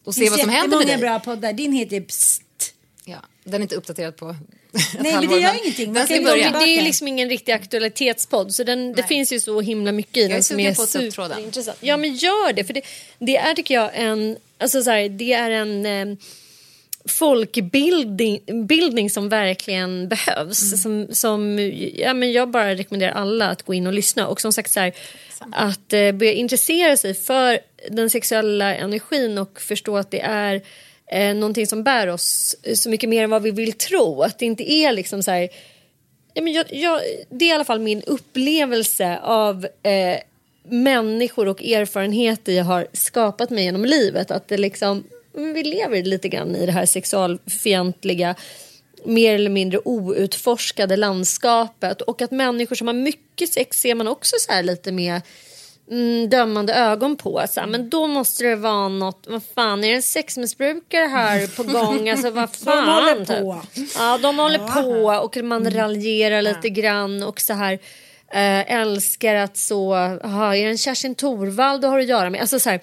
Och 0.04 0.14
se 0.14 0.30
vad 0.30 0.40
som 0.40 0.48
händer 0.48 0.78
med 0.78 0.86
dig. 0.86 0.98
bra 0.98 1.20
poddar. 1.20 1.52
Din 1.52 1.72
heter 1.72 2.00
Psst. 2.00 2.74
Ja, 3.04 3.18
den 3.44 3.54
är 3.54 3.62
inte 3.62 3.76
uppdaterad 3.76 4.16
på 4.16 4.28
ett 4.28 4.36
Nej, 4.74 5.02
men 5.02 5.12
halvår, 5.14 5.34
det 5.34 5.42
gör 5.42 5.62
ingenting. 5.62 5.92
Man 5.92 6.06
Den 6.06 6.24
börja. 6.24 6.50
Det 6.50 6.64
är 6.64 6.76
ju 6.76 6.80
liksom 6.80 7.08
ingen 7.08 7.28
riktig 7.28 7.52
aktualitetspodd 7.52 8.54
så 8.54 8.64
den, 8.64 8.92
det 8.92 9.02
finns 9.02 9.32
ju 9.32 9.40
så 9.40 9.60
himla 9.60 9.92
mycket 9.92 10.16
i 10.16 10.24
är 10.24 10.28
den 10.28 10.42
som 10.42 10.60
är 10.60 10.74
superintressant. 10.74 11.78
Ja 11.80 11.96
men 11.96 12.14
gör 12.14 12.52
det 12.52 12.64
för 12.64 12.74
det, 12.74 12.82
det 13.18 13.36
är 13.36 13.54
tycker 13.54 13.74
jag 13.74 13.90
en, 13.94 14.36
alltså 14.58 14.82
så 14.82 14.90
här, 14.90 15.08
det 15.08 15.32
är 15.32 15.50
en 15.50 15.86
eh, 15.86 16.16
folkbildning 17.08 18.40
bildning 18.66 19.10
som 19.10 19.28
verkligen 19.28 20.08
behövs. 20.08 20.82
Som, 20.82 21.06
som, 21.10 21.58
ja, 21.94 22.14
men 22.14 22.32
jag 22.32 22.50
bara 22.50 22.74
rekommenderar 22.74 23.12
alla 23.12 23.48
att 23.48 23.62
gå 23.62 23.74
in 23.74 23.86
och 23.86 23.92
lyssna 23.92 24.28
och 24.28 24.40
som 24.40 24.52
sagt 24.52 24.70
så 24.70 24.80
här, 24.80 24.92
att 25.52 25.92
eh, 25.92 26.12
börja 26.12 26.32
intressera 26.32 26.96
sig 26.96 27.14
för 27.14 27.58
den 27.90 28.10
sexuella 28.10 28.74
energin 28.76 29.38
och 29.38 29.60
förstå 29.60 29.96
att 29.96 30.10
det 30.10 30.20
är 30.20 30.62
eh, 31.10 31.34
någonting 31.34 31.66
som 31.66 31.82
bär 31.82 32.06
oss 32.06 32.56
så 32.74 32.90
mycket 32.90 33.08
mer 33.08 33.24
än 33.24 33.30
vad 33.30 33.42
vi 33.42 33.50
vill 33.50 33.72
tro. 33.72 34.22
Att 34.22 34.38
det 34.38 34.46
inte 34.46 34.72
är 34.72 34.92
liksom 34.92 35.22
så 35.22 35.30
här 35.30 35.48
Ja, 36.34 36.42
men 36.42 36.52
jag, 36.52 36.66
jag, 36.70 37.00
det 37.28 37.44
är 37.44 37.48
i 37.48 37.52
alla 37.52 37.64
fall 37.64 37.80
min 37.80 38.02
upplevelse 38.02 39.18
av 39.22 39.66
eh, 39.82 40.18
människor 40.68 41.48
och 41.48 41.62
erfarenheter 41.62 42.52
jag 42.52 42.64
har 42.64 42.86
skapat 42.92 43.50
mig 43.50 43.64
genom 43.64 43.84
livet. 43.84 44.30
Att 44.30 44.48
det 44.48 44.56
liksom, 44.56 45.04
vi 45.34 45.62
lever 45.62 46.02
lite 46.02 46.28
grann 46.28 46.56
i 46.56 46.66
det 46.66 46.72
här 46.72 46.86
sexualfientliga 46.86 48.34
mer 49.04 49.34
eller 49.34 49.50
mindre 49.50 49.78
outforskade 49.84 50.96
landskapet 50.96 52.00
och 52.00 52.22
att 52.22 52.30
människor 52.30 52.76
som 52.76 52.86
har 52.86 52.94
mycket 52.94 53.52
sex 53.52 53.80
ser 53.80 53.94
man 53.94 54.08
också 54.08 54.36
så 54.38 54.52
här 54.52 54.62
lite 54.62 54.92
med 54.92 55.20
mm, 55.90 56.28
dömande 56.30 56.74
ögon 56.74 57.16
på. 57.16 57.42
Så 57.50 57.60
här, 57.60 57.66
men 57.66 57.90
då 57.90 58.06
måste 58.06 58.44
det 58.44 58.56
vara 58.56 58.88
något, 58.88 59.26
vad 59.28 59.42
fan 59.54 59.84
är 59.84 59.88
det 59.88 59.94
en 59.94 60.02
sexmissbrukare 60.02 61.06
här 61.06 61.46
på 61.56 61.62
gång? 61.62 62.08
Alltså 62.14 62.30
vad 62.30 62.54
fan. 62.54 62.88
håller 62.88 63.24
typ. 63.24 63.38
på. 63.38 63.62
Ja, 63.98 64.18
de 64.18 64.38
håller 64.38 64.58
på 64.58 65.24
och 65.24 65.36
man 65.44 65.70
raljerar 65.70 66.42
lite 66.42 66.68
grann 66.68 67.22
och 67.22 67.40
så 67.40 67.52
här 67.52 67.78
eh, 68.32 68.72
älskar 68.72 69.34
att 69.34 69.56
så, 69.56 69.94
aha, 69.94 70.54
är 70.56 70.64
det 70.64 70.70
en 70.70 70.78
Kerstin 70.78 71.14
Thorvald 71.14 71.80
du 71.82 71.86
har 71.86 71.98
att 72.00 72.06
göra 72.08 72.30
med? 72.30 72.40
Alltså 72.40 72.60
så 72.60 72.70
här, 72.70 72.80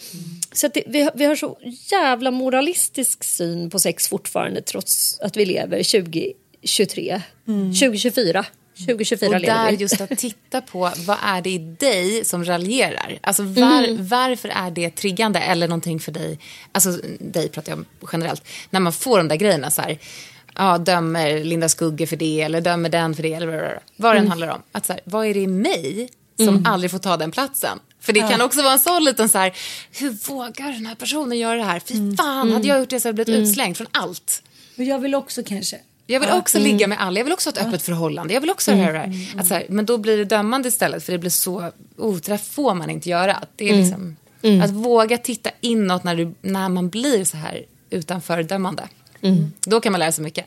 så 0.53 0.67
att 0.67 0.73
det, 0.73 0.83
vi, 0.87 1.01
har- 1.01 1.11
vi 1.15 1.25
har 1.25 1.35
så 1.35 1.57
jävla 1.91 2.31
moralistisk 2.31 3.23
syn 3.23 3.69
på 3.69 3.79
sex 3.79 4.07
fortfarande 4.07 4.61
trots 4.61 5.19
att 5.19 5.37
vi 5.37 5.45
lever 5.45 5.83
2023, 5.83 7.21
2024. 7.45 8.45
2024 8.87 9.29
Och 9.35 9.41
där 9.41 9.71
just 9.71 10.01
att 10.01 10.09
titta 10.17 10.61
på 10.61 10.91
vad 10.97 11.17
är 11.23 11.41
det 11.41 11.49
i 11.49 11.57
dig 11.57 12.25
som 12.25 12.45
raljerar? 12.45 13.19
Alltså 13.21 13.43
var, 13.43 13.83
Mm. 13.83 14.07
varför 14.07 14.49
är 14.49 14.71
det 14.71 14.89
triggande 14.89 15.39
eller 15.39 15.67
någonting 15.67 15.99
för 15.99 16.11
dig? 16.11 16.39
Alltså 16.71 16.91
dig 17.19 17.49
pratar 17.49 17.71
jag 17.71 17.79
om 17.79 17.85
generellt. 18.11 18.43
När 18.69 18.79
man 18.79 18.93
får 18.93 19.17
de 19.17 19.27
där 19.27 19.35
grejerna 19.35 19.71
så 19.71 19.81
här. 19.81 19.97
Ja, 20.57 20.77
dömer 20.77 21.43
Linda 21.43 21.69
Skugge 21.69 22.07
för 22.07 22.15
det 22.15 22.41
eller 22.41 22.61
dömer 22.61 22.89
den 22.89 23.15
för 23.15 23.23
det 23.23 23.33
eller 23.33 23.47
vad, 23.47 23.55
vad, 23.61 23.71
vad 23.95 24.11
Mm. 24.11 24.23
den 24.23 24.29
handlar 24.29 24.47
om. 24.47 24.61
Att 24.71 24.85
så 24.85 24.93
här, 24.93 25.01
vad 25.05 25.25
är 25.25 25.33
det 25.33 25.39
i 25.39 25.47
mig 25.47 26.09
som 26.37 26.65
aldrig 26.67 26.91
får 26.91 26.99
ta 26.99 27.17
den 27.17 27.31
platsen? 27.31 27.79
För 27.99 28.13
det 28.13 28.19
kan 28.19 28.41
också 28.41 28.61
vara 28.61 28.73
en 28.73 28.79
sån 28.79 29.03
liten 29.03 29.29
så 29.29 29.37
här, 29.37 29.53
hur 29.91 30.09
vågar 30.29 30.71
den 30.71 30.85
här 30.85 30.95
personen 30.95 31.37
göra 31.37 31.55
det 31.55 31.63
här? 31.63 31.79
Fy 31.79 31.93
Mm. 31.95 32.17
fan, 32.17 32.51
hade 32.51 32.67
jag 32.67 32.79
gjort 32.79 32.89
det 32.89 32.99
så 32.99 33.07
hade 33.07 33.19
jag 33.21 33.25
blivit 33.27 33.47
utslängd 33.49 33.77
från 33.77 33.87
allt. 33.91 34.43
Och 34.77 34.83
jag 34.83 34.99
vill 34.99 35.15
också 35.15 35.43
kanske. 35.43 35.77
Jag 36.07 36.19
vill 36.19 36.29
också 36.29 36.59
ligga 36.59 36.87
med 36.87 37.01
alla, 37.01 37.19
jag 37.19 37.23
vill 37.23 37.33
också 37.33 37.49
ha 37.49 37.53
ett 37.61 37.67
öppet 37.67 37.81
förhållande. 37.81 38.33
Jag 38.33 38.41
vill 38.41 38.49
också 38.49 38.71
Mm, 38.71 38.93
det 38.93 38.99
här. 38.99 39.39
Att 39.39 39.47
så 39.47 39.53
här. 39.53 39.65
Men 39.69 39.85
då 39.85 39.97
blir 39.97 40.17
det 40.17 40.25
dömande 40.25 40.67
istället 40.69 41.03
för 41.03 41.11
det 41.11 41.17
blir 41.17 41.29
så, 41.29 41.71
oh, 41.97 42.15
det 42.15 42.27
där 42.27 42.37
får 42.37 42.73
man 42.73 42.89
inte 42.89 43.09
göra. 43.09 43.33
Att 43.35 43.49
Det 43.55 43.65
är 43.69 43.73
Mm. 43.73 43.81
liksom, 43.81 44.15
Att 44.63 44.69
våga 44.69 45.17
titta 45.17 45.49
inåt 45.61 46.03
när, 46.03 46.15
du, 46.15 46.33
när 46.41 46.69
man 46.69 46.89
blir 46.89 47.25
så 47.25 47.37
här 47.37 47.65
utanför 47.89 48.43
dömande. 48.43 48.83
Mm. 49.23 49.51
Då 49.65 49.81
kan 49.81 49.91
man 49.91 49.99
lära 49.99 50.11
sig 50.11 50.23
mycket. 50.23 50.45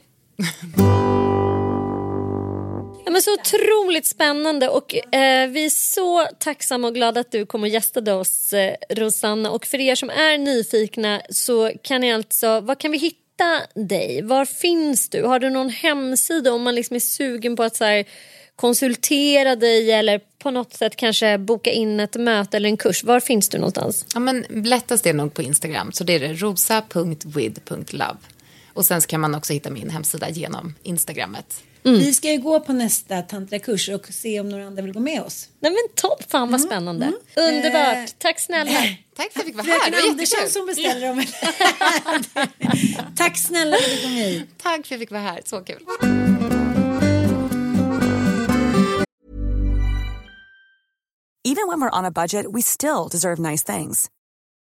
Ja, 3.05 3.11
men 3.11 3.23
så 3.23 3.35
otroligt 3.35 4.07
spännande 4.07 4.69
och 4.69 4.95
eh, 4.95 5.49
vi 5.49 5.65
är 5.65 5.71
så 5.71 6.27
tacksamma 6.39 6.89
och 6.89 6.95
glada 6.95 7.21
att 7.21 7.33
du 7.33 7.47
kom 7.47 7.63
och 7.63 7.69
gästade 7.69 8.13
oss 8.13 8.53
eh, 8.53 8.75
Rosanna 8.91 9.51
och 9.51 9.67
för 9.67 9.81
er 9.81 9.95
som 9.95 10.11
är 10.11 10.39
nyfikna 10.39 11.23
så 11.31 11.73
kan 11.83 12.01
ni 12.01 12.13
alltså, 12.13 12.61
var 12.61 12.75
kan 12.75 12.91
vi 12.91 12.99
hitta 12.99 13.61
dig? 13.75 14.23
Var 14.23 14.45
finns 14.45 15.09
du? 15.09 15.23
Har 15.23 15.39
du 15.39 15.51
någon 15.51 15.71
hemsida 15.71 16.53
om 16.53 16.63
man 16.63 16.75
liksom 16.75 16.97
är 16.97 17.01
sugen 17.01 17.57
på 17.57 17.63
att 17.63 17.77
så 17.77 17.85
här, 17.85 18.05
konsultera 18.57 19.57
dig 19.57 19.93
eller 19.93 20.21
på 20.39 20.51
något 20.51 20.75
sätt 20.75 20.97
kanske 20.97 21.39
boka 21.39 21.71
in 21.71 22.01
ett 22.01 22.17
möte 22.17 22.57
eller 22.57 22.69
en 22.69 22.77
kurs? 22.77 23.05
Var 23.05 23.21
finns 23.21 23.49
du 23.49 23.59
någonstans? 23.59 24.07
Ja, 24.15 24.21
men 24.21 24.45
lättast 24.51 25.07
är 25.07 25.13
nog 25.13 25.35
på 25.35 25.43
Instagram. 25.43 25.93
Så 25.93 26.05
det 26.05 26.15
är 26.15 26.21
det 26.21 26.33
rosa.with.love. 26.33 28.17
Och 28.75 28.85
sen 28.87 29.01
så 29.03 29.09
kan 29.09 29.21
man 29.21 29.35
också 29.35 29.53
hitta 29.53 29.71
min 29.71 29.91
hemsida 29.91 30.31
genom 30.31 30.75
Instagrammet. 30.83 31.63
Vi 31.83 32.15
ska 32.15 32.33
ju 32.33 32.39
gå 32.39 32.61
på 32.61 32.73
nästa 32.73 33.23
tantrakurs 33.23 33.89
och 33.89 34.07
se 34.11 34.41
om 34.41 34.49
några 34.49 34.67
andra 34.67 34.83
vill 34.83 34.93
gå 34.93 35.01
med 35.01 35.23
oss. 35.23 35.49
Nej 35.61 35.73
men 35.73 35.95
topp, 35.95 36.31
fan 36.31 36.51
vad 36.51 36.61
spännande. 36.61 37.13
Underbart, 37.37 37.97
Eh, 37.97 38.05
tack 38.19 38.41
snälla. 38.41 38.71
Tack 39.17 39.33
för 39.33 39.41
att 39.41 39.47
jag 39.47 39.47
fick 39.47 39.57
vara 39.57 39.67
här, 39.67 39.91
det 39.91 39.97
var 39.97 40.11
Andersson 40.11 40.49
som 40.49 40.67
beställer 40.67 41.07
dem. 41.09 41.25
Tack 43.17 43.39
snälla 43.39 43.77
för 43.77 43.85
att 43.91 43.97
du 43.97 44.03
kom 44.03 44.11
hit. 44.11 44.49
Tack 44.63 44.73
för 44.73 44.79
att 44.81 44.91
jag 44.91 45.01
fick 45.01 45.11
vara 45.11 45.23
här, 45.23 45.41
så 45.45 45.61
kul. 45.61 45.85
Even 51.45 51.69
when 51.69 51.81
we're 51.81 51.99
on 51.99 52.05
a 52.05 52.11
budget, 52.11 52.47
we 52.53 52.63
still 52.63 53.09
deserve 53.09 53.39
nice 53.39 53.63
things. 53.65 54.09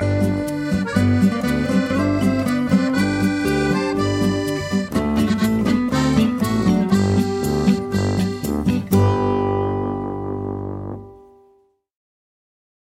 Thank 0.00 0.28
you. 0.28 0.37